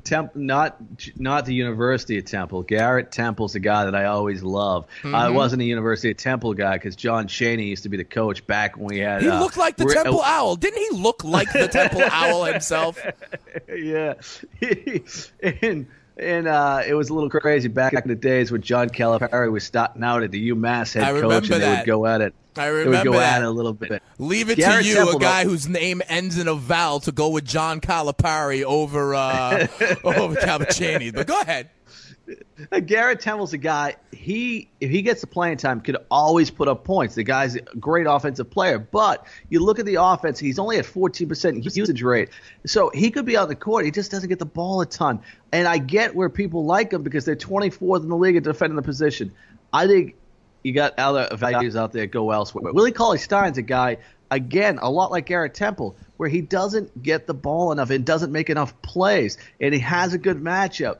Temple, 0.00 0.40
not 0.40 0.76
not 1.16 1.46
the 1.46 1.54
University 1.54 2.18
of 2.18 2.24
Temple. 2.24 2.62
Garrett 2.62 3.10
Temple's 3.10 3.54
a 3.54 3.60
guy 3.60 3.84
that 3.84 3.94
I 3.94 4.04
always 4.04 4.42
love. 4.42 4.86
Mm-hmm. 5.02 5.14
I 5.14 5.30
wasn't 5.30 5.62
a 5.62 5.64
University 5.64 6.10
of 6.10 6.16
Temple 6.16 6.54
guy 6.54 6.74
because 6.74 6.96
John 6.96 7.26
Chaney 7.26 7.66
used 7.66 7.84
to 7.84 7.88
be 7.88 7.96
the 7.96 8.04
coach 8.04 8.46
back 8.46 8.76
when 8.76 8.86
we 8.86 8.98
had. 8.98 9.22
He 9.22 9.28
uh, 9.28 9.40
looked 9.40 9.56
like 9.56 9.76
the 9.76 9.86
Temple 9.86 10.20
uh, 10.20 10.26
Owl, 10.26 10.56
didn't 10.56 10.78
he? 10.78 10.96
Look 10.96 11.24
like 11.24 11.52
the 11.52 11.68
Temple 11.68 12.02
Owl 12.10 12.44
himself. 12.44 13.04
yeah, 13.68 14.14
and 15.62 15.86
and 16.18 16.48
uh, 16.48 16.82
it 16.86 16.94
was 16.94 17.10
a 17.10 17.14
little 17.14 17.30
crazy 17.30 17.68
back 17.68 17.92
in 17.92 18.08
the 18.08 18.14
days 18.14 18.50
when 18.50 18.62
John 18.62 18.88
Calipari 18.88 19.50
was 19.50 19.64
starting 19.64 20.02
out 20.02 20.22
at 20.22 20.30
the 20.30 20.50
UMass 20.50 20.94
head 20.94 21.20
coach, 21.20 21.50
and 21.50 21.62
they 21.62 21.76
would 21.76 21.86
go 21.86 22.06
at 22.06 22.20
it. 22.20 22.34
I 22.56 22.66
remember 22.66 22.90
would 22.90 23.04
go 23.04 23.12
that. 23.12 23.36
at 23.36 23.42
it 23.42 23.46
a 23.46 23.50
little 23.50 23.72
bit. 23.72 24.02
Leave 24.18 24.50
it 24.50 24.56
Garrett 24.56 24.82
to 24.82 24.88
you, 24.88 24.96
Temple, 24.96 25.16
a 25.16 25.20
guy 25.20 25.44
though. 25.44 25.50
whose 25.50 25.68
name 25.68 26.02
ends 26.08 26.38
in 26.38 26.48
a 26.48 26.54
vowel, 26.54 27.00
to 27.00 27.12
go 27.12 27.28
with 27.28 27.44
John 27.44 27.80
Calipari 27.80 28.64
over 28.64 29.14
uh, 29.14 29.68
over 30.04 30.34
Calipari. 30.34 31.14
But 31.14 31.26
go 31.26 31.40
ahead. 31.40 31.70
Garrett 32.86 33.20
Temple's 33.20 33.52
a 33.52 33.58
guy. 33.58 33.96
He 34.12 34.68
if 34.80 34.90
he 34.90 35.02
gets 35.02 35.20
the 35.20 35.26
playing 35.26 35.56
time, 35.56 35.80
could 35.80 35.96
always 36.10 36.50
put 36.50 36.68
up 36.68 36.84
points. 36.84 37.14
The 37.14 37.22
guy's 37.22 37.56
a 37.56 37.60
great 37.78 38.06
offensive 38.08 38.50
player, 38.50 38.78
but 38.78 39.26
you 39.48 39.64
look 39.64 39.78
at 39.78 39.86
the 39.86 39.96
offense. 39.96 40.38
He's 40.38 40.58
only 40.58 40.78
at 40.78 40.84
14% 40.84 41.64
usage 41.76 42.02
rate, 42.02 42.30
so 42.66 42.90
he 42.90 43.10
could 43.10 43.24
be 43.24 43.36
on 43.36 43.48
the 43.48 43.56
court. 43.56 43.84
He 43.84 43.90
just 43.90 44.10
doesn't 44.10 44.28
get 44.28 44.38
the 44.38 44.46
ball 44.46 44.80
a 44.80 44.86
ton. 44.86 45.20
And 45.52 45.66
I 45.66 45.78
get 45.78 46.14
where 46.14 46.28
people 46.28 46.64
like 46.64 46.92
him 46.92 47.02
because 47.02 47.24
they're 47.24 47.36
24th 47.36 48.02
in 48.02 48.08
the 48.08 48.16
league 48.16 48.36
at 48.36 48.42
defending 48.42 48.76
the 48.76 48.82
position. 48.82 49.32
I 49.72 49.86
think 49.86 50.14
you 50.62 50.72
got 50.72 50.98
other 50.98 51.28
values 51.34 51.76
out 51.76 51.92
there 51.92 52.06
go 52.06 52.30
elsewhere. 52.30 52.62
But 52.64 52.74
Willie 52.74 52.92
Cauley 52.92 53.18
Stein's 53.18 53.58
a 53.58 53.62
guy 53.62 53.98
again, 54.30 54.78
a 54.82 54.90
lot 54.90 55.10
like 55.10 55.26
Garrett 55.26 55.54
Temple, 55.54 55.96
where 56.16 56.28
he 56.28 56.40
doesn't 56.40 57.02
get 57.02 57.26
the 57.26 57.34
ball 57.34 57.72
enough 57.72 57.90
and 57.90 58.04
doesn't 58.04 58.32
make 58.32 58.50
enough 58.50 58.80
plays, 58.82 59.38
and 59.60 59.72
he 59.72 59.80
has 59.80 60.12
a 60.12 60.18
good 60.18 60.42
matchup. 60.42 60.98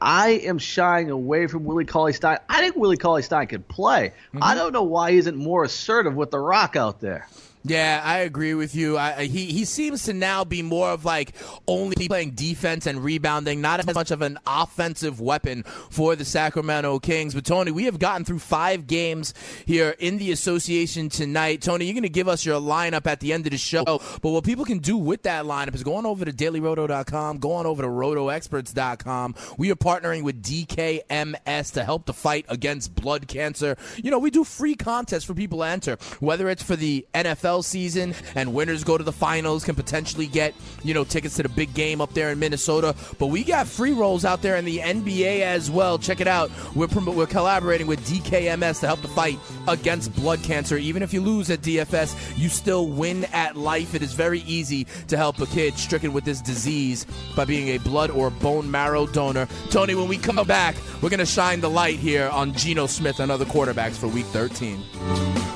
I 0.00 0.30
am 0.30 0.58
shying 0.58 1.10
away 1.10 1.46
from 1.46 1.64
Willie 1.64 1.84
Cauley 1.84 2.12
Stein. 2.12 2.38
I 2.48 2.60
think 2.60 2.76
Willie 2.76 2.96
Cauley 2.96 3.22
Stein 3.22 3.46
can 3.46 3.62
play. 3.62 4.12
Mm-hmm. 4.28 4.38
I 4.42 4.54
don't 4.54 4.72
know 4.72 4.82
why 4.82 5.12
he 5.12 5.18
isn't 5.18 5.36
more 5.36 5.64
assertive 5.64 6.14
with 6.14 6.30
the 6.30 6.38
rock 6.38 6.76
out 6.76 7.00
there. 7.00 7.28
Yeah, 7.68 8.00
I 8.04 8.18
agree 8.18 8.54
with 8.54 8.76
you. 8.76 8.96
I, 8.96 9.24
he 9.24 9.46
he 9.46 9.64
seems 9.64 10.04
to 10.04 10.12
now 10.12 10.44
be 10.44 10.62
more 10.62 10.90
of 10.90 11.04
like 11.04 11.32
only 11.66 12.06
playing 12.06 12.32
defense 12.32 12.86
and 12.86 13.02
rebounding, 13.02 13.60
not 13.60 13.80
as 13.80 13.92
much 13.92 14.12
of 14.12 14.22
an 14.22 14.38
offensive 14.46 15.20
weapon 15.20 15.64
for 15.90 16.14
the 16.14 16.24
Sacramento 16.24 17.00
Kings. 17.00 17.34
But 17.34 17.44
Tony, 17.44 17.72
we 17.72 17.84
have 17.84 17.98
gotten 17.98 18.24
through 18.24 18.38
five 18.38 18.86
games 18.86 19.34
here 19.64 19.96
in 19.98 20.18
the 20.18 20.30
association 20.30 21.08
tonight. 21.08 21.60
Tony, 21.60 21.86
you're 21.86 21.94
going 21.94 22.04
to 22.04 22.08
give 22.08 22.28
us 22.28 22.46
your 22.46 22.60
lineup 22.60 23.06
at 23.06 23.18
the 23.18 23.32
end 23.32 23.46
of 23.46 23.50
the 23.50 23.58
show. 23.58 23.84
But 23.84 24.30
what 24.30 24.44
people 24.44 24.64
can 24.64 24.78
do 24.78 24.96
with 24.96 25.24
that 25.24 25.44
lineup 25.44 25.74
is 25.74 25.82
go 25.82 25.96
on 25.96 26.06
over 26.06 26.24
to 26.24 26.32
dailyroto.com, 26.32 27.38
go 27.38 27.52
on 27.52 27.66
over 27.66 27.82
to 27.82 27.88
rotoexperts.com. 27.88 29.34
We 29.58 29.72
are 29.72 29.76
partnering 29.76 30.22
with 30.22 30.40
DKMS 30.40 31.72
to 31.72 31.82
help 31.84 32.06
the 32.06 32.12
fight 32.14 32.46
against 32.48 32.94
blood 32.94 33.26
cancer. 33.26 33.76
You 33.96 34.12
know, 34.12 34.20
we 34.20 34.30
do 34.30 34.44
free 34.44 34.76
contests 34.76 35.24
for 35.24 35.34
people 35.34 35.58
to 35.58 35.64
enter, 35.64 35.98
whether 36.20 36.48
it's 36.48 36.62
for 36.62 36.76
the 36.76 37.06
NFL 37.12 37.55
NFL 37.56 37.64
season, 37.64 38.14
and 38.34 38.52
winners 38.54 38.84
go 38.84 38.98
to 38.98 39.04
the 39.04 39.12
finals 39.12 39.64
can 39.64 39.74
potentially 39.74 40.26
get 40.26 40.54
you 40.82 40.94
know 40.94 41.04
tickets 41.04 41.36
to 41.36 41.42
the 41.42 41.48
big 41.48 41.72
game 41.74 42.00
up 42.00 42.12
there 42.14 42.30
in 42.30 42.38
Minnesota. 42.38 42.94
But 43.18 43.28
we 43.28 43.44
got 43.44 43.66
free 43.66 43.92
rolls 43.92 44.24
out 44.24 44.42
there 44.42 44.56
in 44.56 44.64
the 44.64 44.78
NBA 44.78 45.40
as 45.40 45.70
well. 45.70 45.98
Check 45.98 46.20
it 46.20 46.28
out. 46.28 46.50
We're 46.74 46.86
we're 46.86 47.26
collaborating 47.26 47.86
with 47.86 48.06
DKMS 48.08 48.80
to 48.80 48.86
help 48.86 49.02
the 49.02 49.08
fight 49.08 49.38
against 49.68 50.14
blood 50.14 50.42
cancer. 50.42 50.76
Even 50.76 51.02
if 51.02 51.12
you 51.12 51.20
lose 51.20 51.50
at 51.50 51.60
DFS, 51.60 52.38
you 52.38 52.48
still 52.48 52.88
win 52.88 53.24
at 53.26 53.56
life. 53.56 53.94
It 53.94 54.02
is 54.02 54.12
very 54.12 54.40
easy 54.40 54.86
to 55.08 55.16
help 55.16 55.40
a 55.40 55.46
kid 55.46 55.74
stricken 55.74 56.12
with 56.12 56.24
this 56.24 56.40
disease 56.40 57.06
by 57.34 57.44
being 57.44 57.68
a 57.68 57.78
blood 57.78 58.10
or 58.10 58.30
bone 58.30 58.70
marrow 58.70 59.06
donor. 59.06 59.48
Tony, 59.70 59.94
when 59.94 60.08
we 60.08 60.18
come 60.18 60.36
back, 60.46 60.76
we're 61.00 61.10
going 61.10 61.18
to 61.18 61.26
shine 61.26 61.60
the 61.60 61.70
light 61.70 61.98
here 61.98 62.28
on 62.28 62.52
Geno 62.52 62.86
Smith 62.86 63.20
and 63.20 63.32
other 63.32 63.44
quarterbacks 63.44 63.96
for 63.96 64.08
Week 64.08 64.26
13. 64.26 65.55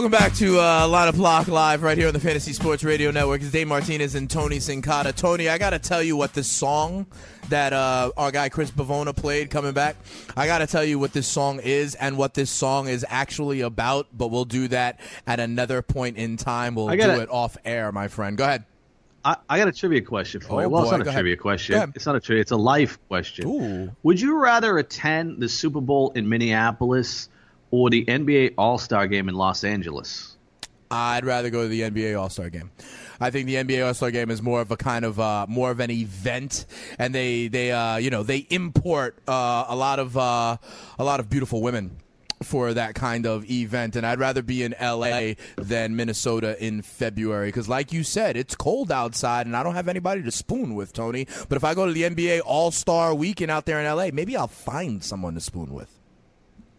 Welcome 0.00 0.18
back 0.18 0.32
to 0.36 0.58
uh, 0.58 1.06
of 1.08 1.16
Block 1.16 1.46
Live 1.46 1.82
right 1.82 1.98
here 1.98 2.08
on 2.08 2.14
the 2.14 2.20
Fantasy 2.20 2.54
Sports 2.54 2.82
Radio 2.82 3.10
Network. 3.10 3.42
It's 3.42 3.50
Dave 3.50 3.68
Martinez 3.68 4.14
and 4.14 4.30
Tony 4.30 4.56
Sincata. 4.56 5.14
Tony, 5.14 5.50
I 5.50 5.58
got 5.58 5.70
to 5.70 5.78
tell 5.78 6.02
you 6.02 6.16
what 6.16 6.32
this 6.32 6.48
song 6.48 7.06
that 7.50 7.74
uh, 7.74 8.10
our 8.16 8.30
guy 8.30 8.48
Chris 8.48 8.70
Bavona 8.70 9.14
played 9.14 9.50
coming 9.50 9.74
back. 9.74 9.96
I 10.34 10.46
got 10.46 10.60
to 10.60 10.66
tell 10.66 10.82
you 10.82 10.98
what 10.98 11.12
this 11.12 11.26
song 11.26 11.60
is 11.62 11.96
and 11.96 12.16
what 12.16 12.32
this 12.32 12.48
song 12.48 12.88
is 12.88 13.04
actually 13.10 13.60
about, 13.60 14.06
but 14.16 14.28
we'll 14.28 14.46
do 14.46 14.68
that 14.68 14.98
at 15.26 15.38
another 15.38 15.82
point 15.82 16.16
in 16.16 16.38
time. 16.38 16.76
We'll 16.76 16.86
gotta- 16.96 17.16
do 17.16 17.20
it 17.20 17.28
off 17.28 17.58
air, 17.66 17.92
my 17.92 18.08
friend. 18.08 18.38
Go 18.38 18.44
ahead. 18.44 18.64
I, 19.22 19.36
I 19.50 19.58
got 19.58 19.68
a 19.68 19.72
trivia 19.72 20.00
question 20.00 20.40
for 20.40 20.54
Oh, 20.54 20.60
you. 20.60 20.68
Well, 20.70 20.84
it's 20.84 20.92
not 20.92 21.06
a 21.06 21.12
trivia 21.12 21.36
question. 21.36 21.92
It's 21.94 22.06
not 22.06 22.16
a 22.16 22.20
trivia. 22.20 22.40
It's 22.40 22.52
a 22.52 22.56
life 22.56 22.98
question. 23.08 23.46
Ooh. 23.46 23.94
Would 24.02 24.18
you 24.18 24.38
rather 24.38 24.78
attend 24.78 25.40
the 25.40 25.48
Super 25.50 25.82
Bowl 25.82 26.12
in 26.12 26.26
Minneapolis 26.26 27.28
or 27.70 27.90
the 27.90 28.04
NBA 28.04 28.54
All 28.58 28.78
Star 28.78 29.06
Game 29.06 29.28
in 29.28 29.34
Los 29.34 29.64
Angeles? 29.64 30.36
I'd 30.90 31.24
rather 31.24 31.50
go 31.50 31.62
to 31.62 31.68
the 31.68 31.82
NBA 31.82 32.20
All 32.20 32.28
Star 32.28 32.50
Game. 32.50 32.70
I 33.20 33.30
think 33.30 33.46
the 33.46 33.56
NBA 33.56 33.86
All 33.86 33.94
Star 33.94 34.10
Game 34.10 34.30
is 34.30 34.42
more 34.42 34.60
of 34.60 34.70
a 34.70 34.76
kind 34.76 35.04
of 35.04 35.20
uh, 35.20 35.46
more 35.48 35.70
of 35.70 35.78
an 35.80 35.90
event, 35.90 36.66
and 36.98 37.14
they 37.14 37.48
they 37.48 37.70
uh, 37.70 37.96
you 37.98 38.10
know 38.10 38.22
they 38.22 38.38
import 38.50 39.18
uh, 39.28 39.66
a 39.68 39.76
lot 39.76 39.98
of 39.98 40.16
uh, 40.16 40.56
a 40.98 41.04
lot 41.04 41.20
of 41.20 41.30
beautiful 41.30 41.62
women 41.62 41.96
for 42.42 42.72
that 42.72 42.94
kind 42.94 43.26
of 43.26 43.48
event 43.50 43.96
and 43.96 44.06
I'd 44.06 44.18
rather 44.18 44.40
be 44.40 44.62
in 44.62 44.74
LA 44.80 45.34
than 45.56 45.94
Minnesota 45.94 46.56
in 46.64 46.80
February 46.80 47.48
because 47.48 47.68
like 47.68 47.92
you 47.92 48.02
said 48.02 48.34
it's 48.34 48.54
cold 48.54 48.90
outside 48.90 49.44
and 49.44 49.54
I 49.54 49.62
don't 49.62 49.74
have 49.74 49.88
anybody 49.88 50.22
to 50.22 50.30
spoon 50.30 50.74
with 50.74 50.94
Tony 50.94 51.26
but 51.50 51.56
if 51.56 51.64
I 51.64 51.74
go 51.74 51.84
to 51.84 51.92
the 51.92 52.04
NBA 52.04 52.40
All-Star 52.46 53.14
weekend 53.14 53.50
out 53.50 53.66
there 53.66 53.78
in 53.78 53.84
LA 53.84 54.08
maybe 54.10 54.38
I'll 54.38 54.48
find 54.48 55.04
someone 55.04 55.34
to 55.34 55.40
spoon 55.40 55.74
with 55.74 55.99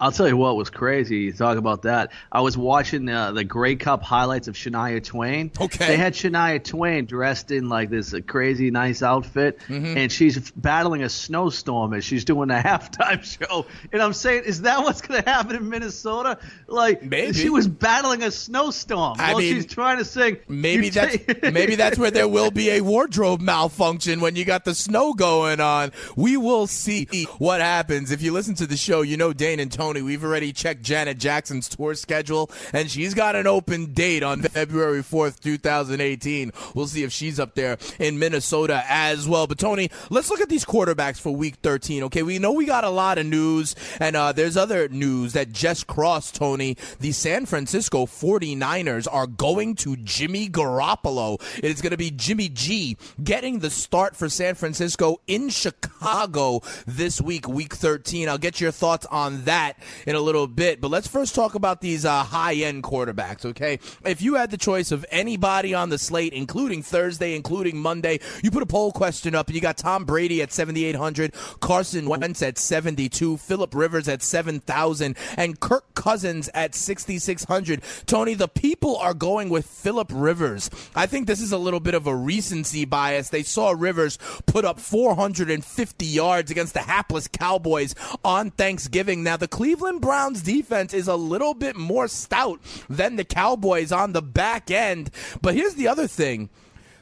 I'll 0.02 0.12
tell 0.12 0.28
you 0.28 0.36
what 0.36 0.56
was 0.58 0.72
crazy. 0.72 1.18
You 1.20 1.32
talk 1.34 1.58
about 1.60 1.84
that. 1.84 2.12
I 2.32 2.42
was 2.42 2.58
watching 2.58 3.08
uh, 3.08 3.34
the 3.34 3.44
Grey 3.44 3.76
Cup 3.76 4.02
highlights 4.02 4.48
of 4.48 4.56
Shania 4.56 5.04
Twain. 5.04 5.52
Okay. 5.62 5.88
They 5.90 5.96
had 5.98 6.14
Shania 6.14 6.62
Twain 6.64 7.06
dressed 7.06 7.52
in 7.52 7.70
like 7.70 7.92
this 7.92 8.12
uh, 8.14 8.20
crazy 8.26 8.72
nice 8.72 9.04
outfit, 9.04 9.60
Mm-hmm. 9.70 9.98
and 9.98 10.12
she's 10.12 10.50
battling 10.52 11.04
a 11.04 11.10
snowstorm 11.10 11.94
as 11.94 12.04
she's 12.04 12.26
doing 12.26 12.50
a 12.50 12.56
halftime 12.66 13.24
show. 13.24 13.68
And 13.94 14.02
I'm 14.02 14.14
saying, 14.14 14.46
is 14.46 14.64
that 14.64 14.80
what's 14.84 15.02
going 15.02 15.22
to 15.22 15.30
happen 15.30 15.56
in 15.56 15.70
Minnesota? 15.70 16.40
Like, 16.66 17.04
Maybe. 17.04 17.34
she 17.34 17.50
was 17.52 17.68
battling 17.68 18.24
a 18.24 18.32
snowstorm 18.32 19.18
I 19.20 19.34
while 19.34 19.42
mean, 19.42 19.54
she's 19.54 19.68
trying 19.68 20.00
to 20.00 20.06
sing. 20.06 20.38
Maybe 20.48 20.90
that's 20.90 21.18
maybe 21.44 21.76
that's 21.76 22.00
where 22.00 22.10
there 22.10 22.28
will 22.28 22.50
be 22.50 22.72
a 22.72 22.82
wardrobe 22.82 23.40
malfunction 23.40 24.20
when 24.20 24.36
you 24.36 24.46
got 24.46 24.66
the 24.66 24.74
snow 24.74 25.14
going 25.14 25.60
on. 25.60 25.92
We 26.16 26.38
will 26.38 26.66
see 26.66 27.06
what 27.38 27.62
happens. 27.62 28.10
If 28.10 28.24
you 28.24 28.34
listen 28.34 28.56
to 28.56 28.66
the 28.66 28.78
show, 28.78 29.04
you 29.04 29.16
know 29.16 29.32
Dane 29.32 29.60
and 29.60 29.72
Tony. 29.72 29.91
We've 30.00 30.24
already 30.24 30.54
checked 30.54 30.84
Janet 30.84 31.18
Jackson's 31.18 31.68
tour 31.68 31.96
schedule, 31.96 32.50
and 32.72 32.90
she's 32.90 33.14
got 33.14 33.36
an 33.36 33.48
open 33.48 33.94
date 33.94 34.24
on 34.24 34.42
February 34.42 35.04
fourth, 35.04 35.42
two 35.42 35.58
thousand 35.58 36.00
eighteen. 36.00 36.52
We'll 36.74 36.88
see 36.88 37.04
if 37.04 37.12
she's 37.12 37.40
up 37.40 37.56
there 37.56 37.78
in 38.00 38.20
Minnesota 38.20 38.84
as 38.88 39.28
well. 39.28 39.48
But 39.48 39.58
Tony, 39.58 39.90
let's 40.10 40.30
look 40.30 40.40
at 40.40 40.48
these 40.48 40.64
quarterbacks 40.64 41.20
for 41.20 41.32
Week 41.36 41.56
thirteen. 41.56 42.04
Okay, 42.04 42.24
we 42.24 42.40
know 42.40 42.54
we 42.54 42.66
got 42.66 42.84
a 42.86 42.90
lot 42.90 43.18
of 43.18 43.26
news, 43.26 43.76
and 44.00 44.16
uh, 44.16 44.32
there's 44.32 44.56
other 44.56 44.88
news 44.88 45.34
that 45.34 45.52
just 45.52 45.88
crossed. 45.88 46.36
Tony, 46.36 46.78
the 47.00 47.12
San 47.12 47.46
Francisco 47.46 48.06
49ers 48.06 49.08
are 49.12 49.28
going 49.28 49.76
to 49.76 49.96
Jimmy 49.98 50.48
Garoppolo. 50.48 51.42
It's 51.64 51.82
going 51.82 51.92
to 51.92 51.98
be 51.98 52.12
Jimmy 52.12 52.50
G 52.50 52.98
getting 53.24 53.60
the 53.60 53.70
start 53.70 54.16
for 54.16 54.30
San 54.30 54.56
Francisco 54.56 55.20
in 55.28 55.50
Chicago 55.50 56.62
this 56.86 57.20
week, 57.20 57.48
week 57.48 57.74
13. 57.74 58.30
I'll 58.30 58.38
get 58.38 58.62
your 58.62 58.72
thoughts 58.72 59.06
on 59.08 59.44
that 59.46 59.81
in 60.06 60.16
a 60.16 60.20
little 60.20 60.48
bit, 60.48 60.82
but 60.82 60.90
let's 60.90 61.08
first 61.08 61.36
talk 61.36 61.56
about 61.56 61.82
these 61.82 62.06
uh, 62.06 62.24
high 62.24 62.56
end 62.56 62.84
quarterbacks, 62.84 63.46
okay? 63.46 63.80
If 64.06 64.22
you 64.22 64.36
had 64.36 64.52
the 64.52 64.58
choice 64.58 64.92
of 64.92 65.06
anybody 65.12 65.74
on 65.74 65.90
the 65.90 65.98
slate, 65.98 66.34
including 66.34 66.84
Thursday, 66.84 67.36
including 67.36 67.78
Monday, 67.78 68.20
you 68.44 68.52
put 68.52 68.64
a 68.64 68.66
poll 68.66 68.92
question 68.92 69.36
up 69.36 69.48
and 69.48 69.56
you 69.56 69.62
got 69.62 69.78
Tom 69.78 70.06
Brady 70.06 70.42
at 70.42 70.52
7,800, 70.52 71.34
Carson 71.60 72.08
Wentz 72.08 72.42
at 72.42 72.58
72, 72.58 73.38
Philip 73.38 73.76
Rivers 73.76 74.08
at 74.08 74.22
7,000, 74.22 75.16
and 75.38 75.60
Kirk 75.60 75.94
Cousins 75.96 76.50
at 76.54 76.76
6,600. 76.76 77.82
Tony, 78.06 78.34
the 78.34 78.48
people 78.48 78.98
are 78.98 79.14
going 79.14 79.50
with 79.50 79.66
Philip 79.66 80.10
Rivers. 80.14 80.70
I 80.96 81.06
think 81.06 81.28
this 81.28 81.42
is 81.42 81.52
a 81.52 81.58
little 81.58 81.80
bit 81.80 81.94
of 81.94 82.08
a 82.08 82.16
recency 82.16 82.86
bias. 82.86 83.30
They 83.30 83.44
saw 83.44 83.72
Rivers 83.72 84.18
put 84.46 84.66
up 84.66 84.80
450 84.80 86.06
yards 86.06 86.52
against 86.52 86.74
the 86.74 86.82
hapless 86.82 87.28
Cowboys 87.28 87.96
on 88.24 88.52
Thanksgiving. 88.52 89.24
Now, 89.24 89.38
the 89.38 89.48
Cleveland 89.48 89.71
Browns 89.76 90.42
defense 90.42 90.94
is 90.94 91.08
a 91.08 91.16
little 91.16 91.54
bit 91.54 91.76
more 91.76 92.08
stout 92.08 92.60
than 92.90 93.16
the 93.16 93.26
Cowboys 93.26 93.92
on 93.92 94.14
the 94.14 94.22
back 94.22 94.72
end. 94.72 95.12
But 95.42 95.56
here's 95.56 95.76
the 95.76 95.88
other 95.88 96.08
thing. 96.08 96.50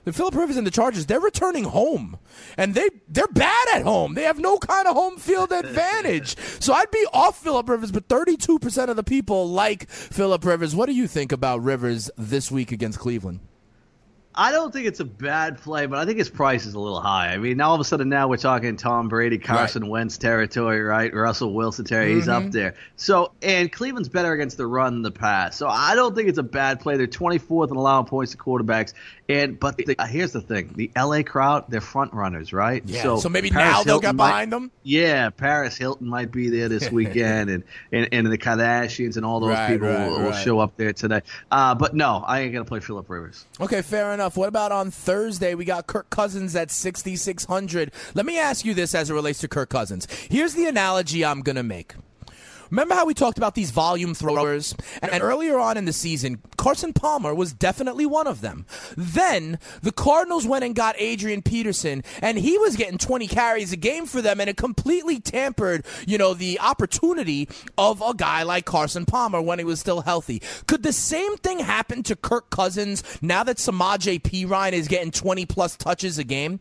The 0.05 0.13
Philip 0.13 0.35
Rivers 0.35 0.57
and 0.57 0.65
the 0.65 0.71
Chargers, 0.71 1.05
they're 1.05 1.19
returning 1.19 1.65
home. 1.65 2.17
And 2.57 2.73
they 2.73 2.89
they're 3.07 3.27
bad 3.27 3.67
at 3.75 3.83
home. 3.83 4.15
They 4.15 4.23
have 4.23 4.39
no 4.39 4.57
kind 4.57 4.87
of 4.87 4.95
home 4.95 5.17
field 5.17 5.51
advantage. 5.51 6.35
so 6.59 6.73
I'd 6.73 6.89
be 6.89 7.05
off 7.13 7.37
Philip 7.37 7.69
Rivers, 7.69 7.91
but 7.91 8.07
32% 8.07 8.87
of 8.89 8.95
the 8.95 9.03
people 9.03 9.49
like 9.49 9.89
Philip 9.89 10.43
Rivers. 10.45 10.75
What 10.75 10.87
do 10.87 10.93
you 10.93 11.07
think 11.07 11.31
about 11.31 11.61
Rivers 11.63 12.09
this 12.17 12.49
week 12.49 12.71
against 12.71 12.99
Cleveland? 12.99 13.41
I 14.41 14.51
don't 14.53 14.71
think 14.71 14.87
it's 14.87 15.01
a 15.01 15.05
bad 15.05 15.57
play, 15.57 15.85
but 15.85 15.99
I 15.99 16.05
think 16.05 16.17
his 16.17 16.29
price 16.29 16.65
is 16.65 16.73
a 16.73 16.79
little 16.79 17.01
high. 17.01 17.33
I 17.33 17.37
mean, 17.37 17.57
now 17.57 17.69
all 17.69 17.75
of 17.75 17.81
a 17.81 17.83
sudden 17.83 18.07
now 18.07 18.29
we're 18.29 18.37
talking 18.37 18.77
Tom 18.77 19.09
Brady, 19.09 19.37
Carson 19.37 19.89
Wentz 19.89 20.17
territory, 20.17 20.81
right? 20.81 21.13
Russell 21.13 21.53
Wilson 21.53 21.83
territory. 21.83 22.15
He's 22.15 22.27
Mm-hmm. 22.27 22.45
up 22.47 22.51
there. 22.53 22.75
So, 22.95 23.33
and 23.41 23.69
Cleveland's 23.69 24.07
better 24.07 24.31
against 24.31 24.55
the 24.55 24.65
run 24.65 24.93
than 24.93 25.01
the 25.01 25.11
pass. 25.11 25.57
So 25.57 25.67
I 25.67 25.93
don't 25.95 26.15
think 26.15 26.29
it's 26.29 26.37
a 26.37 26.43
bad 26.43 26.79
play. 26.79 26.95
They're 26.95 27.05
24th 27.07 27.71
in 27.71 27.75
allowing 27.75 28.05
points 28.05 28.31
to 28.31 28.37
quarterbacks. 28.37 28.93
And 29.27 29.59
but 29.59 29.77
the, 29.77 29.95
uh, 29.99 30.07
here's 30.07 30.31
the 30.31 30.41
thing: 30.41 30.71
the 30.75 30.89
LA 30.97 31.21
crowd, 31.21 31.65
they're 31.69 31.81
front 31.81 32.13
runners, 32.15 32.51
right? 32.51 32.81
Yeah. 32.83 33.17
So, 33.17 33.29
maybe 33.29 33.51
Paris 33.51 33.75
now 33.75 33.83
they'll 33.83 33.99
get 33.99 34.15
might- 34.15 34.29
behind 34.29 34.51
them? 34.51 34.71
Yeah, 34.81 35.29
Paris 35.29 35.77
Hilton 35.77 36.07
might 36.07 36.31
be 36.31 36.49
there 36.49 36.67
this 36.67 36.89
weekend, 36.91 37.51
and, 37.51 37.63
and 37.91 38.07
and 38.11 38.25
the 38.25 38.39
Kardashians 38.39 39.17
and 39.17 39.25
all 39.25 39.39
those 39.39 39.49
Right, 39.51 39.67
people 39.67 39.87
right, 39.87 40.07
will, 40.09 40.19
will 40.21 40.29
right. 40.31 40.43
show 40.43 40.57
up 40.59 40.75
there 40.77 40.93
today. 40.93 41.21
Uh, 41.51 41.75
but 41.75 41.93
no, 41.93 42.23
I 42.25 42.39
ain't 42.39 42.53
gonna 42.53 42.65
play 42.65 42.79
Philip 42.79 43.07
Rivers. 43.07 43.45
Okay, 43.61 43.83
fair 43.83 44.13
enough. 44.15 44.28
What 44.37 44.49
about 44.49 44.71
on 44.71 44.91
Thursday? 44.91 45.55
We 45.55 45.65
got 45.65 45.87
Kirk 45.87 46.09
Cousins 46.09 46.55
at 46.55 46.71
6,600. 46.71 47.91
Let 48.13 48.25
me 48.25 48.39
ask 48.39 48.65
you 48.65 48.73
this 48.73 48.95
as 48.95 49.09
it 49.09 49.13
relates 49.13 49.39
to 49.39 49.47
Kirk 49.47 49.69
Cousins. 49.69 50.07
Here's 50.29 50.53
the 50.53 50.65
analogy 50.65 51.25
I'm 51.25 51.41
going 51.41 51.55
to 51.55 51.63
make. 51.63 51.95
Remember 52.69 52.93
how 52.93 53.05
we 53.05 53.13
talked 53.13 53.37
about 53.37 53.55
these 53.55 53.71
volume 53.71 54.13
throwers? 54.13 54.75
And 55.01 55.23
earlier 55.23 55.57
on 55.57 55.77
in 55.77 55.85
the 55.85 55.93
season, 55.93 56.41
Carson 56.57 56.93
Palmer 56.93 57.33
was 57.33 57.53
definitely 57.53 58.05
one 58.05 58.27
of 58.27 58.41
them. 58.41 58.65
Then 58.95 59.59
the 59.81 59.91
Cardinals 59.91 60.45
went 60.45 60.63
and 60.63 60.75
got 60.75 60.95
Adrian 60.97 61.41
Peterson, 61.41 62.03
and 62.21 62.37
he 62.37 62.57
was 62.57 62.75
getting 62.75 62.97
20 62.97 63.27
carries 63.27 63.71
a 63.71 63.77
game 63.77 64.05
for 64.05 64.21
them, 64.21 64.39
and 64.39 64.49
it 64.49 64.57
completely 64.57 65.19
tampered, 65.19 65.85
you 66.05 66.17
know, 66.17 66.33
the 66.33 66.59
opportunity 66.59 67.49
of 67.77 68.01
a 68.01 68.13
guy 68.13 68.43
like 68.43 68.65
Carson 68.65 69.05
Palmer 69.05 69.41
when 69.41 69.59
he 69.59 69.65
was 69.65 69.79
still 69.79 70.01
healthy. 70.01 70.41
Could 70.67 70.83
the 70.83 70.93
same 70.93 71.37
thing 71.37 71.59
happen 71.59 72.03
to 72.03 72.15
Kirk 72.15 72.49
Cousins 72.49 73.03
now 73.21 73.43
that 73.43 73.57
Samaje 73.57 74.21
Perine 74.21 74.73
is 74.73 74.87
getting 74.87 75.11
20 75.11 75.45
plus 75.45 75.75
touches 75.75 76.17
a 76.17 76.23
game? 76.23 76.59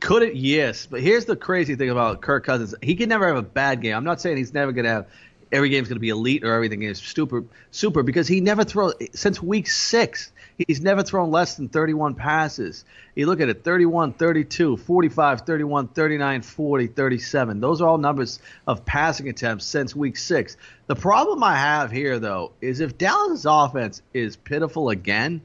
Could 0.00 0.22
it? 0.22 0.34
Yes. 0.36 0.86
But 0.86 1.00
here's 1.00 1.26
the 1.26 1.36
crazy 1.36 1.76
thing 1.76 1.90
about 1.90 2.22
Kirk 2.22 2.44
Cousins. 2.44 2.74
He 2.82 2.94
can 2.94 3.08
never 3.08 3.26
have 3.28 3.36
a 3.36 3.42
bad 3.42 3.82
game. 3.82 3.94
I'm 3.94 4.04
not 4.04 4.20
saying 4.20 4.36
he's 4.36 4.54
never 4.54 4.72
going 4.72 4.84
to 4.84 4.90
have 4.90 5.06
every 5.52 5.68
game's 5.68 5.88
going 5.88 5.96
to 5.96 6.00
be 6.00 6.08
elite 6.08 6.44
or 6.44 6.52
everything 6.52 6.82
is 6.82 6.98
super 6.98 7.44
super 7.70 8.02
because 8.02 8.26
he 8.26 8.40
never 8.40 8.64
throws 8.64 8.94
since 9.14 9.42
week 9.42 9.68
6. 9.68 10.32
He's 10.66 10.80
never 10.80 11.02
thrown 11.02 11.30
less 11.30 11.56
than 11.56 11.68
31 11.68 12.14
passes. 12.14 12.84
You 13.14 13.26
look 13.26 13.40
at 13.40 13.48
it 13.50 13.62
31, 13.62 14.14
32, 14.14 14.78
45, 14.78 15.40
31, 15.42 15.88
39, 15.88 16.42
40, 16.42 16.86
37. 16.86 17.60
Those 17.60 17.80
are 17.80 17.88
all 17.88 17.98
numbers 17.98 18.38
of 18.66 18.84
passing 18.86 19.28
attempts 19.28 19.66
since 19.66 19.94
week 19.94 20.16
6. 20.16 20.56
The 20.86 20.96
problem 20.96 21.44
I 21.44 21.56
have 21.56 21.90
here 21.90 22.18
though 22.18 22.52
is 22.60 22.80
if 22.80 22.96
Dallas' 22.96 23.44
offense 23.46 24.02
is 24.14 24.36
pitiful 24.36 24.88
again, 24.88 25.42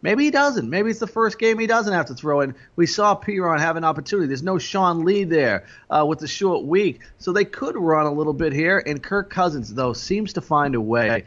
Maybe 0.00 0.24
he 0.24 0.30
doesn't. 0.30 0.70
Maybe 0.70 0.90
it's 0.90 1.00
the 1.00 1.08
first 1.08 1.38
game 1.38 1.58
he 1.58 1.66
doesn't 1.66 1.92
have 1.92 2.06
to 2.06 2.14
throw 2.14 2.40
in. 2.40 2.54
We 2.76 2.86
saw 2.86 3.18
Perine 3.18 3.58
have 3.58 3.76
an 3.76 3.84
opportunity. 3.84 4.28
There's 4.28 4.44
no 4.44 4.58
Sean 4.58 5.04
Lee 5.04 5.24
there 5.24 5.66
uh, 5.90 6.04
with 6.06 6.20
the 6.20 6.28
short 6.28 6.64
week, 6.64 7.00
so 7.18 7.32
they 7.32 7.44
could 7.44 7.76
run 7.76 8.06
a 8.06 8.12
little 8.12 8.32
bit 8.32 8.52
here. 8.52 8.82
And 8.84 9.02
Kirk 9.02 9.28
Cousins, 9.28 9.74
though, 9.74 9.92
seems 9.92 10.34
to 10.34 10.40
find 10.40 10.74
a 10.76 10.80
way. 10.80 11.24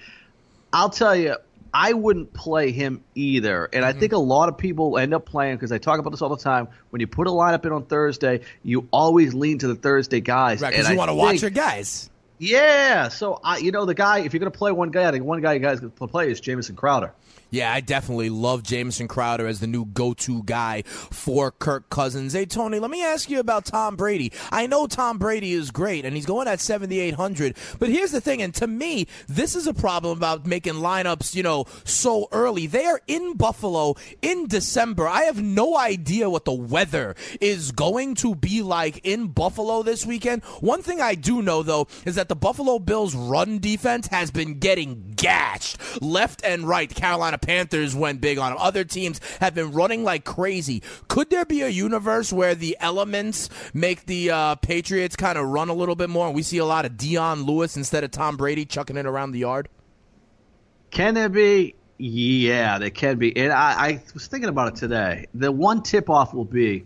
I'll 0.71 0.89
tell 0.89 1.15
you, 1.15 1.35
I 1.73 1.93
wouldn't 1.93 2.33
play 2.33 2.71
him 2.71 3.03
either. 3.15 3.69
And 3.71 3.85
I 3.85 3.93
think 3.93 4.13
a 4.13 4.17
lot 4.17 4.49
of 4.49 4.57
people 4.57 4.97
end 4.97 5.13
up 5.13 5.25
playing 5.25 5.55
because 5.55 5.71
I 5.71 5.77
talk 5.77 5.99
about 5.99 6.09
this 6.09 6.21
all 6.21 6.29
the 6.29 6.37
time. 6.37 6.67
When 6.89 6.99
you 6.99 7.07
put 7.07 7.27
a 7.27 7.31
lineup 7.31 7.65
in 7.65 7.71
on 7.71 7.85
Thursday, 7.85 8.41
you 8.63 8.87
always 8.91 9.33
lean 9.33 9.57
to 9.59 9.67
the 9.67 9.75
Thursday 9.75 10.19
guys. 10.19 10.61
Right, 10.61 10.71
because 10.71 10.89
you 10.89 10.97
want 10.97 11.09
to 11.09 11.15
watch 11.15 11.41
your 11.41 11.51
guys. 11.51 12.09
Yeah. 12.39 13.07
So 13.07 13.39
I, 13.43 13.57
you 13.57 13.71
know, 13.71 13.85
the 13.85 13.93
guy. 13.93 14.19
If 14.19 14.33
you're 14.33 14.39
going 14.39 14.51
to 14.51 14.57
play 14.57 14.71
one 14.71 14.91
guy, 14.91 15.07
I 15.07 15.11
think 15.11 15.23
one 15.23 15.41
guy 15.41 15.53
you 15.53 15.59
guys 15.59 15.79
can 15.79 15.91
play 15.91 16.29
is 16.29 16.41
Jamison 16.41 16.75
Crowder. 16.75 17.13
Yeah, 17.51 17.73
I 17.73 17.81
definitely 17.81 18.29
love 18.29 18.63
Jamison 18.63 19.09
Crowder 19.09 19.45
as 19.45 19.59
the 19.59 19.67
new 19.67 19.83
go-to 19.83 20.41
guy 20.43 20.83
for 20.83 21.51
Kirk 21.51 21.89
Cousins. 21.89 22.31
Hey, 22.31 22.45
Tony, 22.45 22.79
let 22.79 22.89
me 22.89 23.03
ask 23.03 23.29
you 23.29 23.41
about 23.41 23.65
Tom 23.65 23.97
Brady. 23.97 24.31
I 24.53 24.67
know 24.67 24.87
Tom 24.87 25.17
Brady 25.17 25.51
is 25.51 25.69
great, 25.69 26.05
and 26.05 26.15
he's 26.15 26.25
going 26.25 26.47
at 26.47 26.61
7,800. 26.61 27.57
But 27.77 27.89
here's 27.89 28.11
the 28.11 28.21
thing, 28.21 28.41
and 28.41 28.55
to 28.55 28.67
me, 28.67 29.05
this 29.27 29.53
is 29.57 29.67
a 29.67 29.73
problem 29.73 30.17
about 30.17 30.45
making 30.45 30.75
lineups, 30.75 31.35
you 31.35 31.43
know, 31.43 31.65
so 31.83 32.29
early. 32.31 32.67
They 32.67 32.85
are 32.85 33.01
in 33.05 33.33
Buffalo 33.33 33.95
in 34.21 34.47
December. 34.47 35.05
I 35.05 35.23
have 35.23 35.41
no 35.41 35.77
idea 35.77 36.29
what 36.29 36.45
the 36.45 36.53
weather 36.53 37.15
is 37.41 37.73
going 37.73 38.15
to 38.15 38.33
be 38.33 38.61
like 38.61 39.01
in 39.03 39.27
Buffalo 39.27 39.83
this 39.83 40.05
weekend. 40.05 40.45
One 40.61 40.81
thing 40.81 41.01
I 41.01 41.15
do 41.15 41.41
know, 41.41 41.63
though, 41.63 41.87
is 42.05 42.15
that 42.15 42.29
the 42.29 42.35
Buffalo 42.35 42.79
Bills' 42.79 43.13
run 43.13 43.59
defense 43.59 44.07
has 44.07 44.31
been 44.31 44.59
getting 44.59 45.11
gashed 45.17 45.77
left 46.01 46.45
and 46.45 46.65
right. 46.65 46.89
Carolina 46.95 47.39
Panthers 47.41 47.95
went 47.95 48.21
big 48.21 48.37
on 48.37 48.51
them. 48.51 48.59
Other 48.61 48.83
teams 48.83 49.19
have 49.39 49.55
been 49.55 49.71
running 49.71 50.03
like 50.03 50.23
crazy. 50.23 50.83
Could 51.07 51.29
there 51.29 51.45
be 51.45 51.61
a 51.61 51.69
universe 51.69 52.31
where 52.31 52.55
the 52.55 52.77
elements 52.79 53.49
make 53.73 54.05
the 54.05 54.31
uh, 54.31 54.55
Patriots 54.55 55.15
kind 55.15 55.37
of 55.37 55.47
run 55.47 55.69
a 55.69 55.73
little 55.73 55.95
bit 55.95 56.09
more 56.09 56.27
and 56.27 56.35
we 56.35 56.43
see 56.43 56.57
a 56.57 56.65
lot 56.65 56.85
of 56.85 56.97
Dion 56.97 57.43
Lewis 57.43 57.77
instead 57.77 58.03
of 58.03 58.11
Tom 58.11 58.37
Brady 58.37 58.65
chucking 58.65 58.97
it 58.97 59.05
around 59.05 59.31
the 59.31 59.39
yard? 59.39 59.69
Can 60.91 61.13
there 61.13 61.29
be? 61.29 61.75
Yeah, 61.97 62.79
there 62.79 62.89
can 62.89 63.17
be. 63.17 63.35
And 63.37 63.53
I, 63.53 63.87
I 63.87 64.03
was 64.13 64.27
thinking 64.27 64.49
about 64.49 64.69
it 64.69 64.75
today. 64.75 65.27
The 65.33 65.51
one 65.51 65.83
tip 65.83 66.09
off 66.09 66.33
will 66.33 66.45
be 66.45 66.85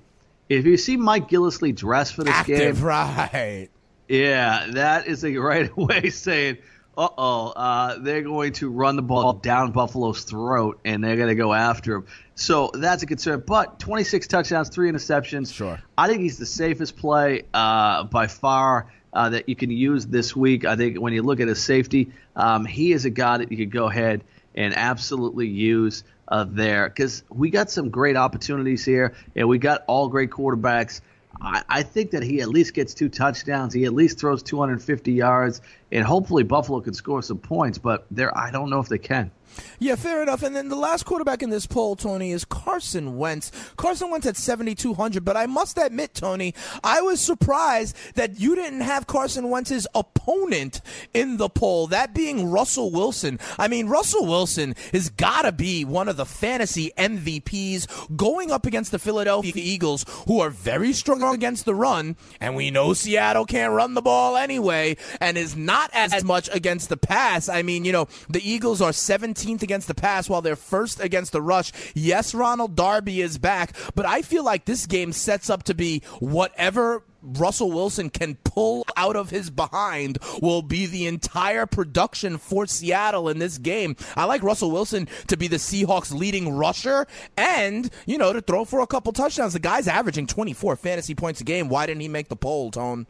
if 0.50 0.66
you 0.66 0.78
see 0.78 0.98
Mike 0.98 1.30
Gillislee 1.30 1.76
dressed 1.76 2.16
for 2.16 2.24
this 2.24 2.34
Active, 2.34 2.76
game. 2.78 2.86
right. 2.86 3.70
Yeah, 4.08 4.68
that 4.74 5.08
is 5.08 5.26
a 5.26 5.36
right 5.38 5.76
way 5.78 6.10
saying 6.10 6.58
uh-oh, 6.98 7.48
uh, 7.50 7.98
they're 8.00 8.22
going 8.22 8.54
to 8.54 8.70
run 8.70 8.96
the 8.96 9.02
ball 9.02 9.34
down 9.34 9.72
Buffalo's 9.72 10.24
throat, 10.24 10.80
and 10.86 11.04
they're 11.04 11.18
going 11.18 11.30
to 11.30 11.36
go 11.36 11.54
after 11.54 11.96
him. 11.96 12.06
So 12.36 12.72
that's 12.74 13.04
a 13.04 13.06
concern. 13.06 13.44
But 13.46 13.80
26 13.80 14.28
touchdowns, 14.28 14.70
three 14.70 14.90
interceptions. 14.90 15.54
Sure. 15.54 15.80
I 15.98 16.08
think 16.08 16.22
he's 16.22 16.38
the 16.38 16.46
safest 16.46 16.98
play 16.98 17.44
uh, 17.54 18.04
by 18.06 18.28
far 18.28 18.92
uh, 19.14 19.30
that 19.30 19.50
you 19.50 19.56
can 19.56 19.72
use 19.72 20.06
this 20.06 20.36
week. 20.36 20.66
I 20.66 20.76
think 20.76 21.00
when 21.00 21.14
you 21.14 21.24
look 21.24 21.40
at 21.40 21.48
his 21.48 21.64
safety, 21.64 22.12
um, 22.36 22.66
he 22.66 22.92
is 22.92 23.06
a 23.06 23.10
guy 23.10 23.38
that 23.38 23.52
you 23.52 23.58
could 23.58 23.72
go 23.72 23.88
ahead 23.88 24.24
and 24.54 24.74
absolutely 24.76 25.48
use 25.48 26.04
uh, 26.28 26.46
there 26.48 26.90
because 26.90 27.24
we 27.30 27.50
got 27.50 27.70
some 27.70 27.90
great 27.90 28.18
opportunities 28.18 28.84
here, 28.84 29.14
and 29.36 29.48
we 29.48 29.58
got 29.58 29.84
all 29.88 30.08
great 30.08 30.30
quarterbacks. 30.30 31.02
I, 31.42 31.64
I 31.68 31.84
think 31.84 32.12
that 32.12 32.24
he 32.24 32.42
at 32.42 32.50
least 32.50 32.74
gets 32.74 32.94
two 32.94 33.10
touchdowns. 33.10 33.74
He 33.74 33.86
at 33.86 33.94
least 33.94 34.20
throws 34.20 34.44
250 34.44 35.12
yards, 35.12 35.62
and 35.96 36.04
hopefully 36.06 36.44
Buffalo 36.44 36.82
can 36.82 36.94
score 36.94 37.22
some 37.22 37.38
points. 37.38 37.78
But 37.78 38.06
there, 38.12 38.38
I 38.38 38.52
don't 38.52 38.70
know 38.70 38.80
if 38.80 38.90
they 38.90 38.98
can. 38.98 39.32
Yeah, 39.80 39.96
fair 39.96 40.22
enough. 40.22 40.44
And 40.44 40.56
then 40.56 40.70
the 40.70 40.76
last 40.76 41.06
quarterback 41.06 41.44
in 41.44 41.50
this 41.50 41.66
poll, 41.66 41.96
Tony, 41.96 42.32
is 42.32 42.46
Carson 42.46 43.18
Wentz. 43.18 43.52
Carson 43.78 44.10
Wentz 44.10 44.28
at 44.28 44.38
7,200. 44.38 45.24
But 45.24 45.38
I 45.38 45.46
must 45.46 45.78
admit, 45.78 46.14
Tony, 46.14 46.54
I 46.84 47.02
was 47.02 47.20
surprised 47.20 47.96
that 48.16 48.40
you 48.40 48.56
didn't 48.56 48.82
have 48.82 49.08
Carson 49.08 49.50
Wentz's 49.50 49.88
opponent 49.96 50.82
in 51.14 51.38
the 51.38 51.50
poll, 51.50 51.88
that 51.88 52.14
being 52.14 52.50
Russell 52.50 52.92
Wilson. 52.92 53.40
I 53.58 53.68
mean, 53.68 53.88
Russell 53.88 54.26
Wilson 54.26 54.76
has 54.92 55.10
got 55.10 55.44
to 55.44 55.52
be 55.52 55.86
one 55.86 56.08
of 56.10 56.18
the 56.18 56.26
fantasy 56.26 56.92
MVPs 56.98 58.16
going 58.16 58.52
up 58.52 58.66
against 58.66 58.92
the 58.92 59.00
Philadelphia 59.00 59.54
Eagles, 59.56 60.06
who 60.28 60.40
are 60.40 60.50
very 60.50 60.94
strong 60.94 61.24
against 61.24 61.66
the 61.66 61.76
run. 61.76 62.16
And 62.40 62.56
we 62.56 62.72
know 62.72 62.94
Seattle 62.94 63.46
can't 63.46 63.74
run 63.74 63.94
the 63.94 64.02
ball 64.02 64.38
anyway 64.38 64.98
and 65.22 65.38
is 65.38 65.56
not 65.56 65.85
as 65.94 66.24
much 66.24 66.50
against 66.54 66.90
the 66.90 66.98
pass. 66.98 67.50
I 67.50 67.62
mean, 67.62 67.86
you 67.86 67.92
know, 67.92 68.08
the 68.30 68.48
Eagles 68.48 68.82
are 68.82 68.92
17th 68.92 69.62
against 69.62 69.88
the 69.88 69.96
pass 69.96 70.30
while 70.30 70.42
they're 70.42 70.56
first 70.56 71.00
against 71.00 71.32
the 71.32 71.42
rush. 71.42 71.72
Yes, 71.94 72.34
Ronald 72.34 72.76
Darby 72.76 73.22
is 73.22 73.38
back, 73.38 73.76
but 73.96 74.06
I 74.06 74.22
feel 74.22 74.44
like 74.44 74.66
this 74.66 74.86
game 74.86 75.12
sets 75.12 75.50
up 75.50 75.64
to 75.64 75.74
be 75.74 76.02
whatever 76.20 77.04
Russell 77.26 77.72
Wilson 77.72 78.10
can 78.10 78.36
pull 78.44 78.86
out 78.96 79.16
of 79.16 79.30
his 79.30 79.50
behind 79.50 80.20
will 80.42 80.62
be 80.62 80.86
the 80.86 81.08
entire 81.08 81.66
production 81.66 82.38
for 82.38 82.68
Seattle 82.68 83.30
in 83.30 83.40
this 83.40 83.58
game. 83.58 83.96
I 84.16 84.26
like 84.26 84.44
Russell 84.44 84.72
Wilson 84.72 85.08
to 85.28 85.38
be 85.38 85.48
the 85.48 85.58
Seahawks 85.58 86.14
leading 86.14 86.56
rusher 86.56 87.08
and, 87.36 87.90
you 88.06 88.18
know, 88.18 88.34
to 88.34 88.42
throw 88.42 88.66
for 88.66 88.80
a 88.80 88.88
couple 88.88 89.12
touchdowns. 89.12 89.54
The 89.54 89.60
guy's 89.60 89.88
averaging 89.88 90.28
24 90.28 90.76
fantasy 90.76 91.16
points 91.16 91.42
a 91.42 91.44
game. 91.44 91.68
Why 91.68 91.86
didn't 91.86 92.02
he 92.02 92.08
make 92.08 92.30
the 92.30 92.36
poll, 92.36 92.72
Tone? 92.72 93.08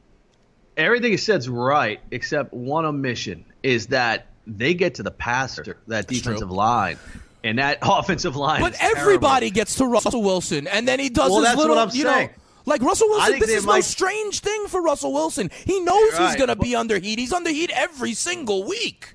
Everything 0.77 1.11
you 1.11 1.17
said's 1.17 1.47
right, 1.47 1.99
except 2.11 2.53
one 2.53 2.85
omission 2.85 3.45
is 3.63 3.87
that 3.87 4.27
they 4.45 4.73
get 4.73 4.95
to 4.95 5.03
the 5.03 5.11
passer, 5.11 5.77
that 5.87 6.07
defensive 6.07 6.51
line. 6.51 6.97
And 7.43 7.59
that 7.59 7.77
offensive 7.83 8.35
line. 8.35 8.61
But 8.61 8.75
everybody 8.79 9.47
terrible. 9.47 9.55
gets 9.55 9.75
to 9.75 9.85
Russell 9.85 10.23
Wilson, 10.23 10.67
and 10.67 10.87
then 10.87 10.99
he 10.99 11.09
does 11.09 11.29
Well, 11.29 11.39
his 11.39 11.49
that's 11.49 11.57
little, 11.57 11.75
what 11.75 11.89
I'm 11.89 11.95
you 11.95 12.03
know, 12.03 12.29
like 12.65 12.81
Russell 12.81 13.07
Wilson. 13.09 13.39
This 13.39 13.49
is 13.51 13.65
no 13.65 13.79
strange 13.81 14.39
thing 14.39 14.67
for 14.67 14.81
Russell 14.81 15.13
Wilson. 15.13 15.49
He 15.65 15.79
knows 15.79 16.17
he's 16.17 16.35
going 16.35 16.49
to 16.49 16.55
be 16.55 16.75
under 16.75 16.97
heat. 16.97 17.19
He's 17.19 17.33
under 17.33 17.51
heat 17.51 17.71
every 17.73 18.13
single 18.13 18.63
week. 18.63 19.13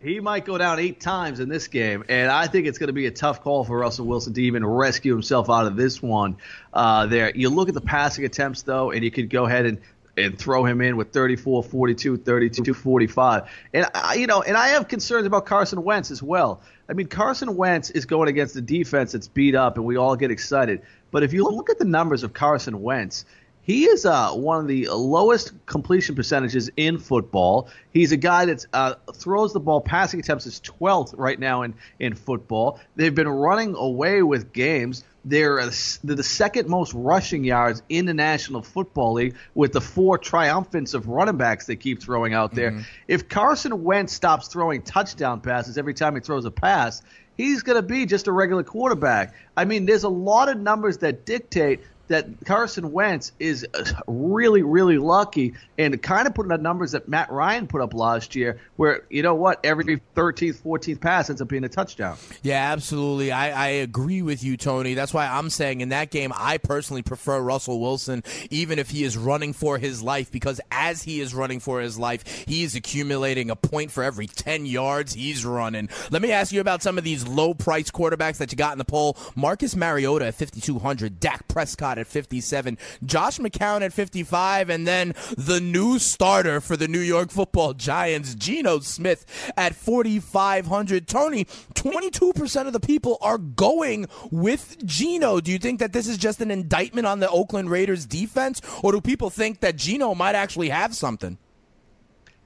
He 0.00 0.18
might 0.18 0.44
go 0.44 0.58
down 0.58 0.80
eight 0.80 1.00
times 1.00 1.38
in 1.38 1.48
this 1.48 1.68
game, 1.68 2.02
and 2.08 2.28
I 2.28 2.48
think 2.48 2.66
it's 2.66 2.76
going 2.76 2.88
to 2.88 2.92
be 2.92 3.06
a 3.06 3.10
tough 3.10 3.40
call 3.40 3.62
for 3.62 3.78
Russell 3.78 4.06
Wilson 4.06 4.34
to 4.34 4.42
even 4.42 4.66
rescue 4.66 5.12
himself 5.12 5.48
out 5.48 5.64
of 5.66 5.76
this 5.76 6.02
one. 6.02 6.36
Uh, 6.72 7.06
there, 7.06 7.30
you 7.36 7.50
look 7.50 7.68
at 7.68 7.74
the 7.74 7.80
passing 7.80 8.24
attempts 8.24 8.62
though, 8.62 8.90
and 8.90 9.04
you 9.04 9.12
could 9.12 9.30
go 9.30 9.46
ahead 9.46 9.64
and 9.64 9.78
and 10.16 10.38
throw 10.38 10.64
him 10.64 10.80
in 10.80 10.96
with 10.96 11.12
34, 11.12 11.62
42, 11.62 12.18
32, 12.18 12.74
45. 12.74 13.50
And 13.72 13.86
I, 13.94 14.14
you 14.14 14.26
know, 14.26 14.42
and 14.42 14.56
I 14.56 14.68
have 14.68 14.88
concerns 14.88 15.26
about 15.26 15.46
Carson 15.46 15.82
Wentz 15.82 16.10
as 16.10 16.22
well. 16.22 16.60
I 16.88 16.92
mean, 16.92 17.06
Carson 17.06 17.56
Wentz 17.56 17.90
is 17.90 18.04
going 18.04 18.28
against 18.28 18.54
a 18.56 18.60
defense 18.60 19.12
that's 19.12 19.28
beat 19.28 19.54
up, 19.54 19.76
and 19.76 19.86
we 19.86 19.96
all 19.96 20.16
get 20.16 20.30
excited. 20.30 20.82
But 21.10 21.22
if 21.22 21.32
you 21.32 21.44
look 21.44 21.70
at 21.70 21.78
the 21.78 21.84
numbers 21.84 22.22
of 22.22 22.32
Carson 22.32 22.82
Wentz, 22.82 23.24
he 23.62 23.84
is 23.84 24.04
uh, 24.04 24.32
one 24.32 24.58
of 24.58 24.66
the 24.66 24.88
lowest 24.88 25.52
completion 25.66 26.16
percentages 26.16 26.68
in 26.76 26.98
football. 26.98 27.68
He's 27.92 28.10
a 28.10 28.16
guy 28.16 28.46
that 28.46 28.66
uh, 28.72 28.94
throws 29.14 29.52
the 29.52 29.60
ball. 29.60 29.80
Passing 29.80 30.18
attempts 30.18 30.46
is 30.46 30.60
12th 30.60 31.14
right 31.16 31.38
now 31.38 31.62
in, 31.62 31.74
in 32.00 32.14
football. 32.14 32.80
They've 32.96 33.14
been 33.14 33.28
running 33.28 33.76
away 33.76 34.22
with 34.22 34.52
games. 34.52 35.04
They're, 35.24 35.60
uh, 35.60 35.70
they're 36.02 36.16
the 36.16 36.22
second 36.22 36.68
most 36.68 36.92
rushing 36.94 37.44
yards 37.44 37.82
in 37.88 38.06
the 38.06 38.14
National 38.14 38.62
Football 38.62 39.14
League 39.14 39.36
with 39.54 39.72
the 39.72 39.80
four 39.80 40.18
triumphants 40.18 40.94
of 40.94 41.06
running 41.08 41.36
backs 41.36 41.66
they 41.66 41.76
keep 41.76 42.02
throwing 42.02 42.34
out 42.34 42.54
there. 42.54 42.84
If 43.06 43.28
Carson 43.28 43.84
Wentz 43.84 44.12
stops 44.12 44.48
throwing 44.48 44.82
touchdown 44.82 45.40
passes 45.40 45.78
every 45.78 45.94
time 45.94 46.14
he 46.14 46.20
throws 46.20 46.44
a 46.44 46.50
pass, 46.50 47.02
he's 47.36 47.62
going 47.62 47.76
to 47.76 47.82
be 47.82 48.06
just 48.06 48.26
a 48.26 48.32
regular 48.32 48.64
quarterback. 48.64 49.34
I 49.56 49.64
mean, 49.64 49.86
there's 49.86 50.04
a 50.04 50.08
lot 50.08 50.48
of 50.48 50.58
numbers 50.58 50.98
that 50.98 51.24
dictate 51.24 51.80
that 52.12 52.26
Carson 52.44 52.92
Wentz 52.92 53.32
is 53.38 53.66
uh, 53.74 53.84
really, 54.06 54.62
really 54.62 54.98
lucky 54.98 55.54
and 55.78 56.00
kind 56.02 56.26
of 56.26 56.34
putting 56.34 56.50
the 56.50 56.58
numbers 56.58 56.92
that 56.92 57.08
Matt 57.08 57.30
Ryan 57.30 57.66
put 57.66 57.80
up 57.80 57.94
last 57.94 58.36
year, 58.36 58.60
where, 58.76 59.04
you 59.08 59.22
know 59.22 59.34
what, 59.34 59.64
every 59.64 59.84
13th, 60.14 60.62
14th 60.62 61.00
pass 61.00 61.30
ends 61.30 61.40
up 61.40 61.48
being 61.48 61.64
a 61.64 61.68
touchdown. 61.68 62.16
Yeah, 62.42 62.72
absolutely. 62.72 63.32
I, 63.32 63.50
I 63.50 63.68
agree 63.68 64.22
with 64.22 64.44
you, 64.44 64.56
Tony. 64.56 64.94
That's 64.94 65.14
why 65.14 65.26
I'm 65.26 65.50
saying 65.50 65.80
in 65.80 65.88
that 65.88 66.10
game, 66.10 66.32
I 66.36 66.58
personally 66.58 67.02
prefer 67.02 67.40
Russell 67.40 67.80
Wilson, 67.80 68.22
even 68.50 68.78
if 68.78 68.90
he 68.90 69.04
is 69.04 69.16
running 69.16 69.52
for 69.52 69.78
his 69.78 70.02
life, 70.02 70.30
because 70.30 70.60
as 70.70 71.02
he 71.02 71.20
is 71.20 71.34
running 71.34 71.60
for 71.60 71.80
his 71.80 71.98
life, 71.98 72.44
he 72.46 72.62
is 72.62 72.74
accumulating 72.74 73.50
a 73.50 73.56
point 73.56 73.90
for 73.90 74.04
every 74.04 74.26
10 74.26 74.66
yards 74.66 75.14
he's 75.14 75.44
running. 75.44 75.88
Let 76.10 76.22
me 76.22 76.32
ask 76.32 76.52
you 76.52 76.60
about 76.60 76.82
some 76.82 76.98
of 76.98 77.04
these 77.04 77.26
low 77.26 77.54
price 77.54 77.90
quarterbacks 77.90 78.36
that 78.36 78.52
you 78.52 78.56
got 78.56 78.72
in 78.72 78.78
the 78.78 78.84
poll. 78.84 79.16
Marcus 79.34 79.74
Mariota 79.74 80.26
at 80.26 80.34
5,200, 80.34 81.18
Dak 81.18 81.48
Prescott 81.48 81.98
at 82.02 82.06
57, 82.06 82.76
Josh 83.04 83.38
McCown 83.38 83.80
at 83.80 83.94
55, 83.94 84.68
and 84.68 84.86
then 84.86 85.14
the 85.38 85.60
new 85.60 85.98
starter 85.98 86.60
for 86.60 86.76
the 86.76 86.86
New 86.86 87.00
York 87.00 87.30
football 87.30 87.72
Giants, 87.72 88.34
Geno 88.34 88.80
Smith 88.80 89.24
at 89.56 89.74
4,500. 89.74 91.08
Tony, 91.08 91.46
22% 91.74 92.66
of 92.66 92.72
the 92.74 92.80
people 92.80 93.16
are 93.22 93.38
going 93.38 94.06
with 94.30 94.84
Geno. 94.84 95.40
Do 95.40 95.50
you 95.50 95.58
think 95.58 95.80
that 95.80 95.94
this 95.94 96.06
is 96.06 96.18
just 96.18 96.40
an 96.40 96.50
indictment 96.50 97.06
on 97.06 97.20
the 97.20 97.30
Oakland 97.30 97.70
Raiders 97.70 98.04
defense, 98.04 98.60
or 98.82 98.92
do 98.92 99.00
people 99.00 99.30
think 99.30 99.60
that 99.60 99.76
Geno 99.76 100.14
might 100.14 100.34
actually 100.34 100.68
have 100.68 100.94
something? 100.94 101.38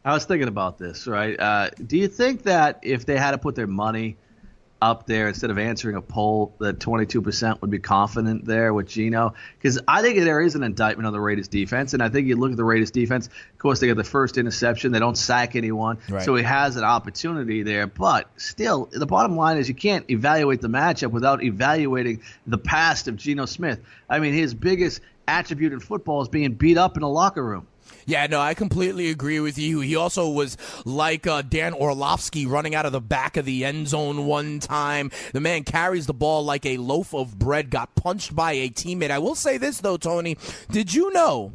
I 0.05 0.13
was 0.13 0.25
thinking 0.25 0.47
about 0.47 0.79
this, 0.79 1.09
right? 1.09 1.39
Uh, 1.41 1.71
do 1.85 1.97
you 1.97 2.07
think 2.07 2.45
that 2.45 2.79
if 2.83 3.07
they 3.07 3.17
had 3.17 3.33
to 3.33 3.39
put 3.39 3.57
their 3.57 3.67
money 3.67 4.17
up 4.83 5.07
there 5.07 5.29
instead 5.29 5.51
of 5.51 5.59
answering 5.59 5.97
a 5.97 6.03
poll, 6.03 6.55
that 6.59 6.79
22% 6.79 7.61
would 7.61 7.71
be 7.71 7.79
confident 7.79 8.45
there 8.45 8.75
with 8.75 8.87
Geno? 8.89 9.35
Because 9.59 9.81
I 9.89 10.03
think 10.03 10.19
there 10.19 10.41
is 10.41 10.55
an 10.55 10.63
indictment 10.63 11.07
on 11.07 11.13
the 11.13 11.21
Raiders 11.21 11.49
defense, 11.49 11.95
and 11.95 12.03
I 12.03 12.09
think 12.09 12.27
you 12.27 12.37
look 12.37 12.51
at 12.51 12.57
the 12.57 12.65
Raiders 12.65 12.91
defense. 12.91 13.27
Of 13.27 13.59
course, 13.59 13.81
they 13.81 13.87
get 13.87 13.97
the 13.97 14.05
first 14.05 14.37
interception; 14.39 14.93
they 14.93 14.99
don't 14.99 15.17
sack 15.17 15.57
anyone, 15.57 15.99
Right. 16.09 16.23
so 16.23 16.35
he 16.35 16.43
has 16.43 16.77
an 16.77 16.85
opportunity 16.85 17.63
there. 17.63 17.87
But 17.87 18.29
still, 18.37 18.89
the 18.93 19.07
bottom 19.07 19.37
line 19.37 19.57
is 19.57 19.69
you 19.69 19.75
can't 19.75 20.09
evaluate 20.11 20.61
the 20.61 20.69
matchup 20.69 21.11
without 21.11 21.43
evaluating 21.43 22.21
the 22.47 22.59
past 22.59 23.09
of 23.09 23.17
Geno 23.17 23.47
Smith. 23.47 23.81
I 24.11 24.19
mean, 24.19 24.35
his 24.35 24.55
biggest 24.55 25.01
attribute 25.29 25.73
in 25.73 25.81
football 25.81 26.23
is 26.23 26.29
being 26.29 26.53
beat 26.53 26.79
up 26.79 26.97
in 26.97 27.03
a 27.03 27.09
locker 27.09 27.45
room. 27.45 27.67
Yeah, 28.09 28.29
no, 28.29 28.41
I 28.41 28.55
completely 28.55 29.11
agree 29.11 29.41
with 29.41 29.59
you. 29.59 29.81
He 29.81 29.97
also 29.97 30.31
was 30.31 30.57
like 30.85 31.27
uh, 31.27 31.43
Dan 31.43 31.75
Orlovsky 31.75 32.47
running 32.47 32.75
out 32.75 32.87
of 32.87 32.93
the 32.93 33.01
back 33.01 33.37
of 33.37 33.45
the 33.45 33.65
end 33.65 33.89
zone 33.89 34.27
one 34.27 34.61
time. 34.61 35.11
The 35.33 35.41
man 35.41 35.65
carries 35.65 36.07
the 36.07 36.15
ball 36.15 36.45
like 36.45 36.65
a 36.65 36.77
loaf 36.77 37.13
of 37.13 37.37
bread, 37.37 37.69
got 37.69 37.97
punched 37.97 38.35
by 38.35 38.53
a 38.53 38.69
teammate. 38.71 39.11
I 39.11 39.19
will 39.19 39.35
say 39.35 39.59
this, 39.59 39.81
though, 39.81 39.97
Tony. 39.97 40.39
Did 40.71 40.95
you 40.95 41.13
know 41.13 41.53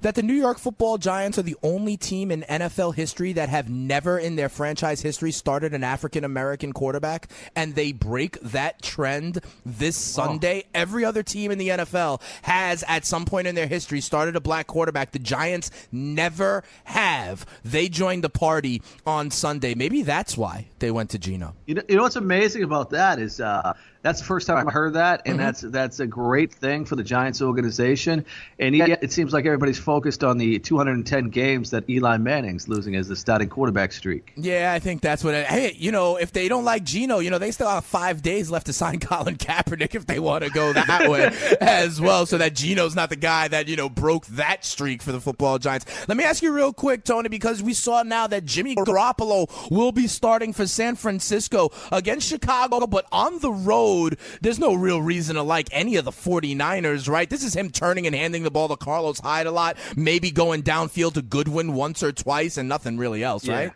that 0.00 0.14
the 0.14 0.22
New 0.22 0.34
York 0.34 0.58
football 0.58 0.98
Giants 0.98 1.38
are 1.38 1.42
the 1.42 1.56
only 1.62 1.96
team 1.96 2.30
in 2.30 2.42
NFL 2.42 2.94
history 2.94 3.32
that 3.34 3.48
have 3.48 3.68
never 3.68 4.18
in 4.18 4.36
their 4.36 4.48
franchise 4.48 5.00
history 5.00 5.32
started 5.32 5.74
an 5.74 5.84
African 5.84 6.24
American 6.24 6.72
quarterback, 6.72 7.28
and 7.54 7.74
they 7.74 7.92
break 7.92 8.40
that 8.40 8.82
trend 8.82 9.40
this 9.64 9.96
Sunday. 9.96 10.62
Oh. 10.66 10.70
Every 10.74 11.04
other 11.04 11.22
team 11.22 11.50
in 11.50 11.58
the 11.58 11.68
NFL 11.68 12.20
has, 12.42 12.84
at 12.88 13.04
some 13.04 13.24
point 13.24 13.46
in 13.46 13.54
their 13.54 13.66
history, 13.66 14.00
started 14.00 14.36
a 14.36 14.40
black 14.40 14.66
quarterback. 14.66 15.12
The 15.12 15.18
Giants 15.18 15.70
never 15.92 16.64
have. 16.84 17.46
They 17.64 17.88
joined 17.88 18.24
the 18.24 18.30
party 18.30 18.82
on 19.06 19.30
Sunday. 19.30 19.74
Maybe 19.74 20.02
that's 20.02 20.36
why 20.36 20.68
they 20.78 20.90
went 20.90 21.10
to 21.10 21.18
Geno. 21.18 21.54
You 21.66 21.76
know, 21.76 21.82
you 21.88 21.96
know 21.96 22.02
what's 22.02 22.16
amazing 22.16 22.62
about 22.62 22.90
that 22.90 23.18
is 23.18 23.40
uh, 23.40 23.74
that's 24.04 24.20
the 24.20 24.26
first 24.26 24.46
time 24.46 24.68
I 24.68 24.70
heard 24.70 24.92
that, 24.92 25.22
and 25.24 25.38
mm-hmm. 25.38 25.46
that's 25.46 25.60
that's 25.62 25.98
a 25.98 26.06
great 26.06 26.52
thing 26.52 26.84
for 26.84 26.94
the 26.94 27.02
Giants 27.02 27.40
organization. 27.40 28.26
And 28.58 28.76
yet, 28.76 29.02
it 29.02 29.12
seems 29.12 29.32
like 29.32 29.46
everybody's 29.46 29.78
focused 29.78 30.22
on 30.22 30.36
the 30.36 30.58
210 30.58 31.30
games 31.30 31.70
that 31.70 31.88
Eli 31.88 32.18
Manning's 32.18 32.68
losing 32.68 32.96
as 32.96 33.08
the 33.08 33.16
starting 33.16 33.48
quarterback 33.48 33.92
streak. 33.92 34.34
Yeah, 34.36 34.74
I 34.74 34.78
think 34.78 35.00
that's 35.00 35.24
what. 35.24 35.32
It, 35.32 35.46
hey, 35.46 35.74
you 35.78 35.90
know, 35.90 36.16
if 36.16 36.32
they 36.32 36.48
don't 36.48 36.66
like 36.66 36.84
Geno, 36.84 37.20
you 37.20 37.30
know, 37.30 37.38
they 37.38 37.50
still 37.50 37.70
have 37.70 37.86
five 37.86 38.20
days 38.20 38.50
left 38.50 38.66
to 38.66 38.74
sign 38.74 39.00
Colin 39.00 39.36
Kaepernick 39.36 39.94
if 39.94 40.04
they 40.04 40.18
want 40.18 40.44
to 40.44 40.50
go 40.50 40.74
that 40.74 41.08
way 41.08 41.30
as 41.62 41.98
well. 41.98 42.26
So 42.26 42.36
that 42.36 42.54
Geno's 42.54 42.94
not 42.94 43.08
the 43.08 43.16
guy 43.16 43.48
that 43.48 43.68
you 43.68 43.76
know 43.76 43.88
broke 43.88 44.26
that 44.26 44.66
streak 44.66 45.00
for 45.00 45.12
the 45.12 45.20
football 45.20 45.58
Giants. 45.58 45.86
Let 46.08 46.18
me 46.18 46.24
ask 46.24 46.42
you 46.42 46.52
real 46.52 46.74
quick, 46.74 47.04
Tony, 47.04 47.30
because 47.30 47.62
we 47.62 47.72
saw 47.72 48.02
now 48.02 48.26
that 48.26 48.44
Jimmy 48.44 48.76
Garoppolo 48.76 49.70
will 49.70 49.92
be 49.92 50.08
starting 50.08 50.52
for 50.52 50.66
San 50.66 50.94
Francisco 50.94 51.70
against 51.90 52.28
Chicago, 52.28 52.86
but 52.86 53.06
on 53.10 53.38
the 53.38 53.50
road 53.50 53.93
road, 53.94 54.18
there's 54.40 54.58
no 54.58 54.74
real 54.74 55.00
reason 55.00 55.36
to 55.36 55.42
like 55.42 55.68
any 55.72 55.96
of 55.96 56.04
the 56.04 56.10
49ers, 56.10 57.08
right? 57.08 57.28
This 57.28 57.44
is 57.44 57.54
him 57.54 57.70
turning 57.70 58.06
and 58.06 58.14
handing 58.14 58.42
the 58.42 58.50
ball 58.50 58.68
to 58.68 58.76
Carlos 58.76 59.20
Hyde 59.20 59.46
a 59.46 59.50
lot, 59.50 59.76
maybe 59.96 60.30
going 60.30 60.62
downfield 60.62 61.14
to 61.14 61.22
Goodwin 61.22 61.74
once 61.74 62.02
or 62.02 62.12
twice, 62.12 62.56
and 62.56 62.68
nothing 62.68 62.98
really 62.98 63.22
else, 63.22 63.46
yeah. 63.46 63.54
right? 63.54 63.72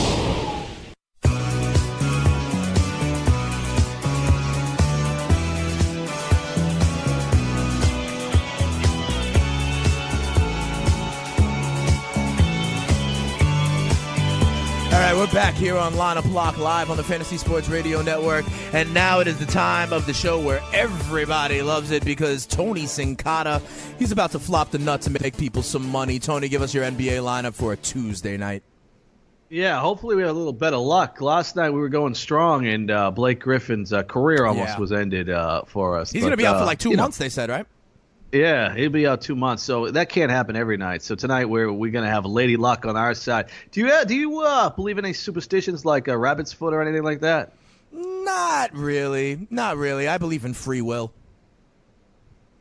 we're 15.28 15.34
back 15.34 15.56
here 15.56 15.78
on 15.78 15.94
Lineup 15.94 16.32
Lock 16.32 16.58
Live 16.58 16.90
on 16.90 16.98
the 16.98 17.04
Fantasy 17.04 17.38
Sports 17.38 17.70
Radio 17.70 18.02
Network. 18.02 18.46
And 18.74 18.94
now 18.94 19.20
it 19.20 19.28
is 19.28 19.38
the 19.40 19.46
time 19.46 19.92
of 19.92 20.06
the 20.06 20.14
show 20.14 20.40
where 20.40 20.62
everybody 20.74 21.62
loves 21.62 21.92
it 21.92 22.06
because 22.06 22.46
Tony 22.46 22.84
Sincata, 22.84 23.62
he's 23.98 24.12
about 24.12 24.32
to 24.32 24.40
flop 24.40 24.72
the 24.72 24.80
nuts 24.80 25.08
and 25.08 25.20
make 25.22 25.38
people 25.38 25.64
some 25.64 25.90
money. 25.90 26.20
Tony, 26.20 26.50
give 26.50 26.62
us 26.62 26.74
your 26.74 26.86
NBA 26.86 27.22
lineup 27.24 27.54
for 27.54 27.74
a 27.74 27.78
Tuesday 27.78 28.38
night. 28.38 28.64
Yeah, 29.50 29.80
hopefully 29.80 30.16
we 30.16 30.22
have 30.22 30.32
a 30.32 30.38
little 30.38 30.54
better 30.54 30.78
luck. 30.78 31.20
Last 31.20 31.56
night 31.56 31.72
we 31.72 31.80
were 31.80 31.90
going 31.90 32.14
strong, 32.14 32.68
and 32.68 32.92
uh, 32.92 33.12
Blake 33.12 33.40
Griffin's 33.40 33.94
uh, 33.94 34.04
career 34.04 34.46
almost 34.46 34.74
yeah. 34.74 34.80
was 34.80 34.92
ended 34.92 35.30
uh, 35.30 35.64
for 35.64 35.98
us. 35.98 36.12
He's 36.12 36.22
going 36.22 36.32
to 36.32 36.38
be 36.38 36.46
out 36.46 36.58
for 36.58 36.64
uh, 36.64 36.66
like 36.66 36.80
two 36.80 36.94
months, 36.94 37.20
know, 37.20 37.26
they 37.26 37.30
said, 37.30 37.50
right? 37.50 37.66
Yeah, 38.32 38.76
he'll 38.76 38.90
be 38.90 39.08
out 39.08 39.22
two 39.22 39.36
months, 39.36 39.64
so 39.64 39.90
that 39.92 40.10
can't 40.10 40.32
happen 40.32 40.56
every 40.56 40.76
night. 40.76 41.02
So 41.02 41.16
tonight 41.16 41.46
we're 41.46 41.72
we're 41.72 41.92
gonna 41.92 42.10
have 42.10 42.26
Lady 42.26 42.58
Luck 42.58 42.86
on 42.86 42.98
our 42.98 43.14
side. 43.14 43.50
Do 43.72 43.80
you 43.80 43.88
uh, 43.90 44.04
do 44.04 44.16
you 44.16 44.42
uh, 44.42 44.70
believe 44.70 44.98
in 44.98 45.06
any 45.06 45.14
superstitions 45.14 45.86
like 45.86 46.10
a 46.10 46.18
rabbit's 46.18 46.52
foot 46.52 46.74
or 46.74 46.82
anything 46.82 47.04
like 47.04 47.22
that? 47.22 47.54
Not 47.94 48.76
really, 48.76 49.48
not 49.50 49.78
really. 49.78 50.10
I 50.10 50.18
believe 50.18 50.44
in 50.44 50.54
free 50.54 50.82
will. 50.82 51.14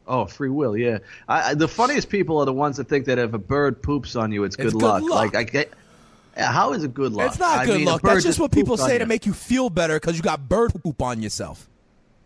Oh, 0.06 0.26
free 0.26 0.50
will, 0.50 0.76
yeah. 0.76 0.98
I, 1.26 1.50
I, 1.50 1.54
the 1.54 1.66
funniest 1.66 2.10
people 2.10 2.38
are 2.38 2.46
the 2.46 2.52
ones 2.52 2.76
that 2.76 2.88
think 2.88 3.06
that 3.06 3.18
if 3.18 3.34
a 3.34 3.38
bird 3.38 3.82
poops 3.82 4.14
on 4.14 4.30
you, 4.30 4.44
it's 4.44 4.54
good, 4.54 4.66
it's 4.66 4.74
luck. 4.76 5.00
good 5.00 5.10
luck. 5.10 5.34
Like 5.34 5.34
I 5.34 5.42
get. 5.42 5.72
How 6.36 6.74
is 6.74 6.84
it 6.84 6.94
good 6.94 7.12
luck? 7.12 7.30
It's 7.30 7.40
not 7.40 7.66
good 7.66 7.78
mean, 7.78 7.86
luck. 7.86 8.02
That's 8.02 8.22
just 8.22 8.38
what 8.38 8.52
people 8.52 8.76
say 8.76 8.98
to 8.98 9.06
make 9.06 9.26
you 9.26 9.32
feel 9.32 9.68
better 9.68 9.98
because 9.98 10.16
you 10.16 10.22
got 10.22 10.48
bird 10.48 10.72
poop 10.80 11.02
on 11.02 11.22
yourself. 11.22 11.68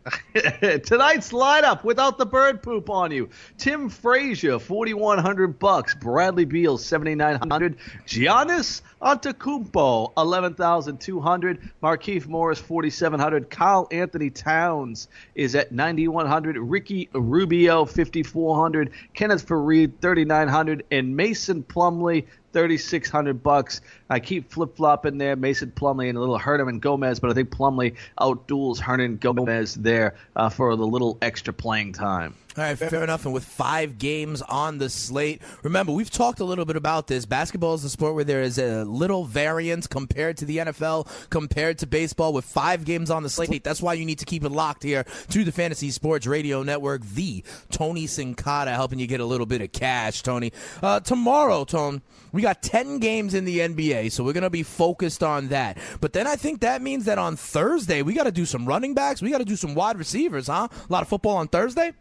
Tonight's 0.34 1.30
lineup 1.32 1.84
without 1.84 2.16
the 2.16 2.24
bird 2.24 2.62
poop 2.62 2.88
on 2.88 3.10
you. 3.10 3.28
Tim 3.58 3.88
Frazier, 3.88 4.58
4100 4.58 5.58
bucks. 5.58 5.94
Bradley 5.94 6.46
Beal, 6.46 6.78
7900. 6.78 7.76
Giannis 8.06 8.80
Antetokounmpo, 9.02 10.12
11200. 10.16 11.70
Markieff 11.82 12.26
Morris, 12.26 12.58
4700. 12.58 13.50
Karl-Anthony 13.50 14.30
Towns 14.30 15.08
is 15.34 15.54
at 15.54 15.72
9100. 15.72 16.56
Ricky 16.56 17.08
Rubio, 17.12 17.84
5400. 17.84 18.90
Kenneth 19.12 19.46
Faried, 19.46 19.92
3900. 20.00 20.84
And 20.90 21.14
Mason 21.14 21.62
Plumlee, 21.62 22.26
3600 22.52 23.42
bucks. 23.42 23.80
I 24.08 24.20
keep 24.20 24.50
flip 24.52 24.76
flopping 24.76 25.18
there, 25.18 25.36
Mason 25.36 25.72
Plumlee 25.72 26.08
and 26.08 26.16
a 26.18 26.20
little 26.20 26.38
Hernangomez, 26.38 27.20
but 27.20 27.30
I 27.30 27.34
think 27.34 27.50
Plumlee 27.50 27.96
outduels 28.18 28.80
Hernangomez 28.80 29.74
there 29.74 30.16
uh, 30.36 30.48
for 30.48 30.74
the 30.76 30.86
little 30.86 31.18
extra 31.22 31.52
playing 31.52 31.92
time. 31.92 32.34
All 32.56 32.64
right, 32.64 32.76
fair 32.76 33.04
enough. 33.04 33.24
And 33.24 33.32
with 33.32 33.44
five 33.44 33.96
games 33.96 34.42
on 34.42 34.78
the 34.78 34.90
slate, 34.90 35.40
remember, 35.62 35.92
we've 35.92 36.10
talked 36.10 36.40
a 36.40 36.44
little 36.44 36.64
bit 36.64 36.74
about 36.74 37.06
this. 37.06 37.24
Basketball 37.24 37.74
is 37.74 37.84
a 37.84 37.90
sport 37.90 38.16
where 38.16 38.24
there 38.24 38.42
is 38.42 38.58
a 38.58 38.84
little 38.84 39.24
variance 39.24 39.86
compared 39.86 40.36
to 40.38 40.44
the 40.44 40.56
NFL, 40.56 41.06
compared 41.30 41.78
to 41.78 41.86
baseball. 41.86 42.32
With 42.32 42.44
five 42.44 42.84
games 42.84 43.08
on 43.08 43.22
the 43.22 43.30
slate, 43.30 43.62
that's 43.62 43.80
why 43.80 43.94
you 43.94 44.04
need 44.04 44.18
to 44.18 44.24
keep 44.24 44.42
it 44.42 44.50
locked 44.50 44.82
here 44.82 45.04
to 45.28 45.44
the 45.44 45.52
Fantasy 45.52 45.90
Sports 45.90 46.26
Radio 46.26 46.64
Network, 46.64 47.02
the 47.02 47.44
Tony 47.70 48.06
Sincata, 48.06 48.74
helping 48.74 48.98
you 48.98 49.06
get 49.06 49.20
a 49.20 49.24
little 49.24 49.46
bit 49.46 49.60
of 49.60 49.70
cash, 49.70 50.22
Tony. 50.22 50.52
Uh, 50.82 50.98
tomorrow, 50.98 51.64
Tone, 51.64 52.02
we 52.32 52.42
got 52.42 52.62
10 52.62 52.98
games 52.98 53.32
in 53.32 53.44
the 53.44 53.60
NBA, 53.60 54.10
so 54.10 54.24
we're 54.24 54.32
going 54.32 54.42
to 54.42 54.50
be 54.50 54.64
focused 54.64 55.22
on 55.22 55.48
that. 55.48 55.78
But 56.00 56.14
then 56.14 56.26
I 56.26 56.34
think 56.34 56.62
that 56.62 56.82
means 56.82 57.04
that 57.04 57.16
on 57.16 57.36
Thursday, 57.36 58.02
we 58.02 58.12
got 58.12 58.24
to 58.24 58.32
do 58.32 58.44
some 58.44 58.66
running 58.66 58.94
backs. 58.94 59.22
We 59.22 59.30
got 59.30 59.38
to 59.38 59.44
do 59.44 59.56
some 59.56 59.76
wide 59.76 59.98
receivers, 59.98 60.48
huh? 60.48 60.66
A 60.72 60.92
lot 60.92 61.02
of 61.02 61.08
football 61.08 61.36
on 61.36 61.46
Thursday? 61.46 61.92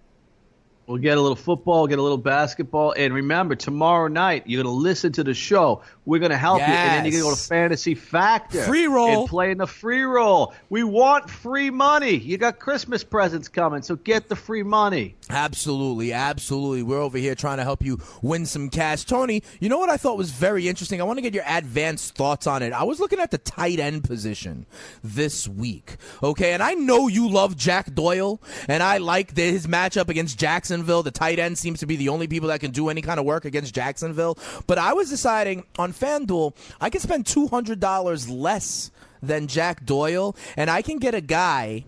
We'll 0.90 0.98
get 0.98 1.20
a 1.20 1.22
little 1.22 1.36
football, 1.36 1.86
get 1.86 2.00
a 2.00 2.02
little 2.02 2.18
basketball, 2.18 2.96
and 2.98 3.14
remember 3.14 3.54
tomorrow 3.54 4.08
night 4.08 4.46
you're 4.48 4.64
gonna 4.64 4.76
listen 4.76 5.12
to 5.12 5.24
the 5.24 5.36
show. 5.36 5.84
We're 6.04 6.18
gonna 6.18 6.36
help 6.36 6.58
you, 6.58 6.66
and 6.66 7.06
then 7.06 7.06
you're 7.06 7.22
gonna 7.22 7.32
go 7.32 7.36
to 7.36 7.48
Fantasy 7.48 7.94
Factor, 7.94 8.64
Free 8.64 8.88
roll. 8.88 9.20
and 9.22 9.30
play 9.30 9.52
in 9.52 9.60
the 9.60 9.68
free 9.68 10.02
roll. 10.02 10.52
We 10.72 10.84
want 10.84 11.30
free 11.30 11.70
money. 11.70 12.16
You 12.18 12.40
got 12.40 12.58
Christmas 12.58 13.04
presents 13.04 13.48
coming, 13.48 13.84
so 13.84 13.98
get 13.98 14.30
the 14.30 14.36
free 14.36 14.64
money. 14.64 15.16
Absolutely, 15.30 16.12
absolutely. 16.12 16.82
We're 16.82 17.02
over 17.02 17.20
here 17.20 17.36
trying 17.36 17.58
to 17.58 17.64
help 17.64 17.86
you 17.86 18.00
win 18.24 18.48
some 18.48 18.72
cash. 18.72 19.04
Tony, 19.04 19.44
you 19.60 19.70
know 19.70 19.78
what 19.78 19.92
I 19.92 19.98
thought 19.98 20.18
was 20.18 20.32
very 20.32 20.68
interesting? 20.68 21.00
I 21.02 21.04
want 21.04 21.18
to 21.18 21.22
get 21.22 21.36
your 21.36 21.44
advanced 21.48 22.16
thoughts 22.16 22.48
on 22.48 22.64
it. 22.64 22.74
I 22.74 22.82
was 22.82 23.00
looking 23.00 23.20
at 23.20 23.30
the 23.30 23.38
tight 23.38 23.78
end 23.80 24.06
position 24.06 24.66
this 25.04 25.48
week, 25.48 25.98
okay? 26.24 26.54
And 26.54 26.64
I 26.64 26.74
know 26.74 27.08
you 27.08 27.30
love 27.30 27.56
Jack 27.56 27.94
Doyle, 27.94 28.42
and 28.68 28.82
I 28.82 28.98
like 28.98 29.38
his 29.38 29.68
matchup 29.68 30.10
against 30.10 30.40
Jacksonville. 30.80 31.04
The 31.04 31.12
tight 31.12 31.40
end 31.40 31.58
seems 31.58 31.80
to 31.80 31.86
be 31.86 31.98
the 31.98 32.10
only 32.10 32.28
people 32.28 32.48
that 32.50 32.62
can 32.62 32.72
do 32.72 32.88
any 32.90 33.02
kind 33.02 33.20
of 33.20 33.26
work 33.26 33.44
against 33.44 33.76
Jacksonville. 33.76 34.38
But 34.66 34.78
I 34.78 34.94
was 34.94 35.10
deciding 35.10 35.66
on 35.78 35.92
FanDuel, 35.92 36.56
I 36.80 36.90
can 36.90 37.02
spend 37.02 37.26
$200 37.26 38.30
less 38.30 38.92
than 39.22 39.48
Jack 39.48 39.86
Doyle, 39.86 40.36
and 40.56 40.70
I 40.70 40.82
can 40.82 40.98
get 40.98 41.14
a 41.14 41.22
guy. 41.22 41.84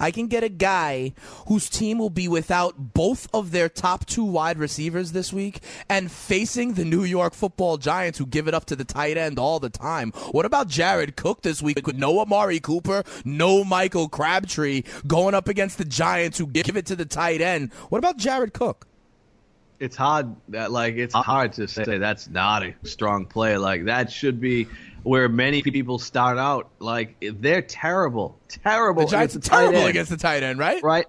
I 0.00 0.10
can 0.10 0.26
get 0.26 0.44
a 0.44 0.48
guy 0.48 1.12
whose 1.46 1.68
team 1.68 1.98
will 1.98 2.10
be 2.10 2.28
without 2.28 2.94
both 2.94 3.28
of 3.34 3.50
their 3.50 3.68
top 3.68 4.06
two 4.06 4.24
wide 4.24 4.58
receivers 4.58 5.12
this 5.12 5.32
week 5.32 5.60
and 5.88 6.10
facing 6.10 6.74
the 6.74 6.84
New 6.84 7.04
York 7.04 7.34
football 7.34 7.76
giants 7.76 8.18
who 8.18 8.26
give 8.26 8.48
it 8.48 8.54
up 8.54 8.64
to 8.66 8.76
the 8.76 8.84
tight 8.84 9.16
end 9.16 9.38
all 9.38 9.58
the 9.58 9.70
time. 9.70 10.12
What 10.30 10.46
about 10.46 10.68
Jared 10.68 11.16
Cook 11.16 11.42
this 11.42 11.62
week 11.62 11.86
with 11.86 11.96
no 11.96 12.20
Amari 12.20 12.60
Cooper, 12.60 13.02
no 13.24 13.64
Michael 13.64 14.08
Crabtree 14.08 14.82
going 15.06 15.34
up 15.34 15.48
against 15.48 15.78
the 15.78 15.84
giants 15.84 16.38
who 16.38 16.46
give 16.46 16.76
it 16.76 16.86
to 16.86 16.96
the 16.96 17.04
tight 17.04 17.40
end? 17.40 17.72
What 17.88 17.98
about 17.98 18.16
Jared 18.16 18.52
Cook? 18.52 18.86
It's 19.80 19.94
hard 19.94 20.34
that 20.48 20.72
like 20.72 20.96
it's 20.96 21.14
hard 21.14 21.52
to 21.52 21.68
say 21.68 21.98
that's 21.98 22.28
not 22.28 22.64
a 22.64 22.74
strong 22.82 23.26
play. 23.26 23.56
Like 23.56 23.84
that 23.84 24.10
should 24.10 24.40
be 24.40 24.66
where 25.08 25.28
many 25.28 25.62
people 25.62 25.98
start 25.98 26.36
out. 26.36 26.68
Like 26.80 27.16
they're 27.20 27.62
terrible, 27.62 28.38
terrible. 28.48 29.06
The 29.06 29.10
Giants 29.10 29.34
are 29.34 29.38
against 29.38 29.44
the 29.44 29.50
tight 29.50 29.60
terrible 29.60 29.78
end. 29.78 29.88
against 29.88 30.10
the 30.10 30.16
tight 30.18 30.42
end, 30.42 30.58
right? 30.58 30.82
right? 30.82 31.06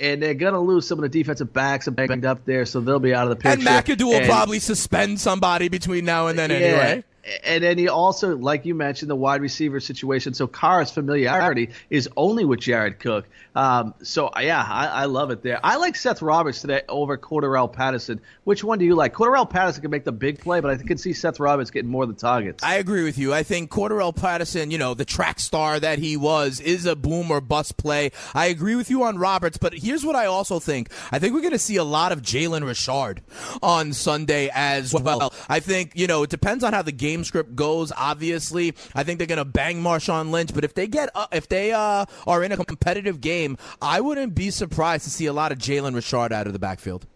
And 0.00 0.22
they're 0.22 0.34
gonna 0.34 0.60
lose 0.60 0.86
some 0.86 0.98
of 0.98 1.02
the 1.02 1.08
defensive 1.10 1.52
backs 1.52 1.86
and 1.88 1.94
banged 1.94 2.24
up 2.24 2.44
there, 2.46 2.64
so 2.64 2.80
they'll 2.80 2.98
be 3.00 3.14
out 3.14 3.24
of 3.24 3.30
the 3.30 3.36
picture. 3.36 3.68
And. 3.68 3.84
McAdoo 3.84 4.04
will 4.04 4.14
And- 4.14 4.26
probably 4.26 4.60
suspend 4.60 5.20
somebody 5.20 5.68
between 5.68 6.04
now 6.04 6.28
and 6.28 6.38
then 6.38 6.50
yeah. 6.50 6.56
anyway. 6.56 7.04
And 7.44 7.62
then 7.62 7.78
he 7.78 7.88
also, 7.88 8.36
like 8.36 8.64
you 8.64 8.74
mentioned, 8.74 9.10
the 9.10 9.16
wide 9.16 9.40
receiver 9.40 9.80
situation. 9.80 10.34
So 10.34 10.46
Carr's 10.46 10.90
familiarity 10.90 11.70
is 11.90 12.08
only 12.16 12.44
with 12.44 12.60
Jared 12.60 12.98
Cook. 13.00 13.26
Um, 13.54 13.94
so 14.02 14.30
yeah, 14.40 14.62
I, 14.62 14.86
I 14.86 15.04
love 15.06 15.30
it 15.30 15.42
there. 15.42 15.58
I 15.64 15.76
like 15.76 15.96
Seth 15.96 16.22
Roberts 16.22 16.60
today 16.60 16.82
over 16.88 17.18
Cordarrelle 17.18 17.72
Patterson. 17.72 18.20
Which 18.44 18.62
one 18.62 18.78
do 18.78 18.84
you 18.84 18.94
like? 18.94 19.14
Cordarrelle 19.14 19.50
Patterson 19.50 19.82
can 19.82 19.90
make 19.90 20.04
the 20.04 20.12
big 20.12 20.38
play, 20.38 20.60
but 20.60 20.70
I 20.70 20.76
can 20.76 20.96
see 20.96 21.12
Seth 21.12 21.40
Roberts 21.40 21.70
getting 21.70 21.90
more 21.90 22.04
of 22.04 22.08
the 22.08 22.14
targets. 22.14 22.62
I 22.62 22.76
agree 22.76 23.04
with 23.04 23.18
you. 23.18 23.34
I 23.34 23.42
think 23.42 23.70
Cordarrelle 23.70 24.14
Patterson, 24.14 24.70
you 24.70 24.78
know, 24.78 24.94
the 24.94 25.04
track 25.04 25.40
star 25.40 25.80
that 25.80 25.98
he 25.98 26.16
was, 26.16 26.60
is 26.60 26.86
a 26.86 26.94
boom 26.94 27.30
or 27.30 27.40
bust 27.40 27.76
play. 27.76 28.12
I 28.34 28.46
agree 28.46 28.76
with 28.76 28.90
you 28.90 29.02
on 29.02 29.18
Roberts, 29.18 29.58
but 29.58 29.74
here's 29.74 30.04
what 30.04 30.14
I 30.14 30.26
also 30.26 30.60
think. 30.60 30.90
I 31.10 31.18
think 31.18 31.34
we're 31.34 31.40
going 31.40 31.52
to 31.52 31.58
see 31.58 31.76
a 31.76 31.84
lot 31.84 32.12
of 32.12 32.22
Jalen 32.22 32.64
Richard 32.64 33.22
on 33.62 33.92
Sunday 33.92 34.50
as 34.54 34.94
well. 34.94 35.34
I 35.48 35.60
think, 35.60 35.92
you 35.94 36.06
know, 36.06 36.22
it 36.22 36.30
depends 36.30 36.62
on 36.62 36.72
how 36.72 36.82
the 36.82 36.92
game 36.92 37.17
script 37.24 37.54
goes. 37.56 37.92
Obviously, 37.96 38.74
I 38.94 39.04
think 39.04 39.18
they're 39.18 39.26
going 39.26 39.38
to 39.38 39.44
bang 39.44 39.82
Marshawn 39.82 40.30
Lynch, 40.30 40.54
but 40.54 40.64
if 40.64 40.74
they 40.74 40.86
get, 40.86 41.10
uh, 41.14 41.26
if 41.32 41.48
they 41.48 41.72
uh, 41.72 42.06
are 42.26 42.44
in 42.44 42.52
a 42.52 42.64
competitive 42.64 43.20
game, 43.20 43.56
I 43.80 44.00
wouldn't 44.00 44.34
be 44.34 44.50
surprised 44.50 45.04
to 45.04 45.10
see 45.10 45.26
a 45.26 45.32
lot 45.32 45.52
of 45.52 45.58
Jalen 45.58 45.94
Richard 45.94 46.32
out 46.32 46.46
of 46.46 46.52
the 46.52 46.58
backfield. 46.58 47.06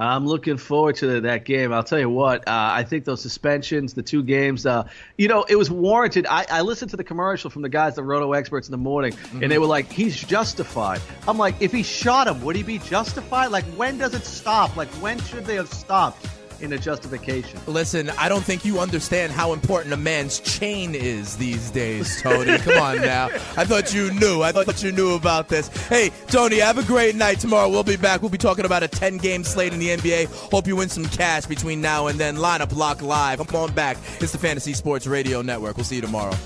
I'm 0.00 0.26
looking 0.26 0.56
forward 0.56 0.96
to 0.96 1.20
that 1.20 1.44
game. 1.44 1.74
I'll 1.74 1.84
tell 1.84 1.98
you 1.98 2.08
what, 2.08 2.48
uh, 2.48 2.70
I 2.72 2.84
think 2.84 3.04
those 3.04 3.20
suspensions, 3.20 3.92
the 3.92 4.02
two 4.02 4.22
games, 4.22 4.64
uh, 4.64 4.88
you 5.18 5.28
know, 5.28 5.44
it 5.46 5.56
was 5.56 5.70
warranted. 5.70 6.26
I, 6.26 6.46
I 6.50 6.62
listened 6.62 6.90
to 6.92 6.96
the 6.96 7.04
commercial 7.04 7.50
from 7.50 7.60
the 7.60 7.68
guys, 7.68 7.96
the 7.96 8.02
Roto 8.02 8.32
experts 8.32 8.66
in 8.66 8.72
the 8.72 8.78
morning, 8.78 9.14
and 9.42 9.52
they 9.52 9.58
were 9.58 9.66
like, 9.66 9.92
he's 9.92 10.16
justified. 10.16 11.02
I'm 11.28 11.36
like, 11.36 11.54
if 11.60 11.70
he 11.70 11.82
shot 11.82 12.28
him, 12.28 12.42
would 12.42 12.56
he 12.56 12.62
be 12.62 12.78
justified? 12.78 13.48
Like, 13.48 13.66
when 13.76 13.98
does 13.98 14.14
it 14.14 14.24
stop? 14.24 14.74
Like, 14.74 14.88
when 15.02 15.20
should 15.20 15.44
they 15.44 15.56
have 15.56 15.68
stopped 15.68 16.26
in 16.62 16.72
a 16.72 16.78
justification? 16.78 17.58
Listen, 17.66 18.10
I 18.10 18.28
don't 18.28 18.44
think 18.44 18.64
you 18.64 18.80
understand 18.80 19.32
how 19.32 19.52
important 19.52 19.92
a 19.94 19.96
man's 19.96 20.40
chain 20.40 20.94
is 20.94 21.36
these 21.36 21.70
days, 21.70 22.20
Tony. 22.22 22.58
Come 22.58 22.82
on 22.82 23.00
now. 23.00 23.26
I 23.56 23.64
thought 23.64 23.94
you 23.94 24.12
knew. 24.14 24.42
I 24.42 24.52
thought 24.52 24.82
you 24.82 24.92
knew 24.92 25.14
about 25.14 25.48
this. 25.48 25.68
Hey, 25.88 26.10
Tony, 26.28 26.58
have 26.58 26.78
a 26.78 26.84
great 26.84 27.14
night. 27.14 27.40
Tomorrow 27.40 27.68
we'll 27.68 27.82
be 27.82 27.96
back. 27.96 28.22
We'll 28.22 28.30
be 28.30 28.38
talking 28.38 28.64
about 28.64 28.82
a 28.82 28.88
10 28.88 29.18
game 29.18 29.44
slate 29.44 29.72
in 29.72 29.78
the 29.78 29.88
NBA. 29.88 30.26
Hope 30.50 30.66
you 30.66 30.76
win 30.76 30.88
some 30.88 31.06
cash 31.06 31.46
between 31.46 31.80
now 31.80 32.06
and 32.06 32.18
then. 32.18 32.36
Lineup 32.36 32.74
Lock 32.76 33.02
Live. 33.02 33.46
Come 33.46 33.62
on 33.62 33.72
back. 33.72 33.96
It's 34.20 34.32
the 34.32 34.38
Fantasy 34.38 34.72
Sports 34.72 35.06
Radio 35.06 35.42
Network. 35.42 35.76
We'll 35.76 35.84
see 35.84 35.96
you 35.96 36.02
tomorrow. 36.02 36.36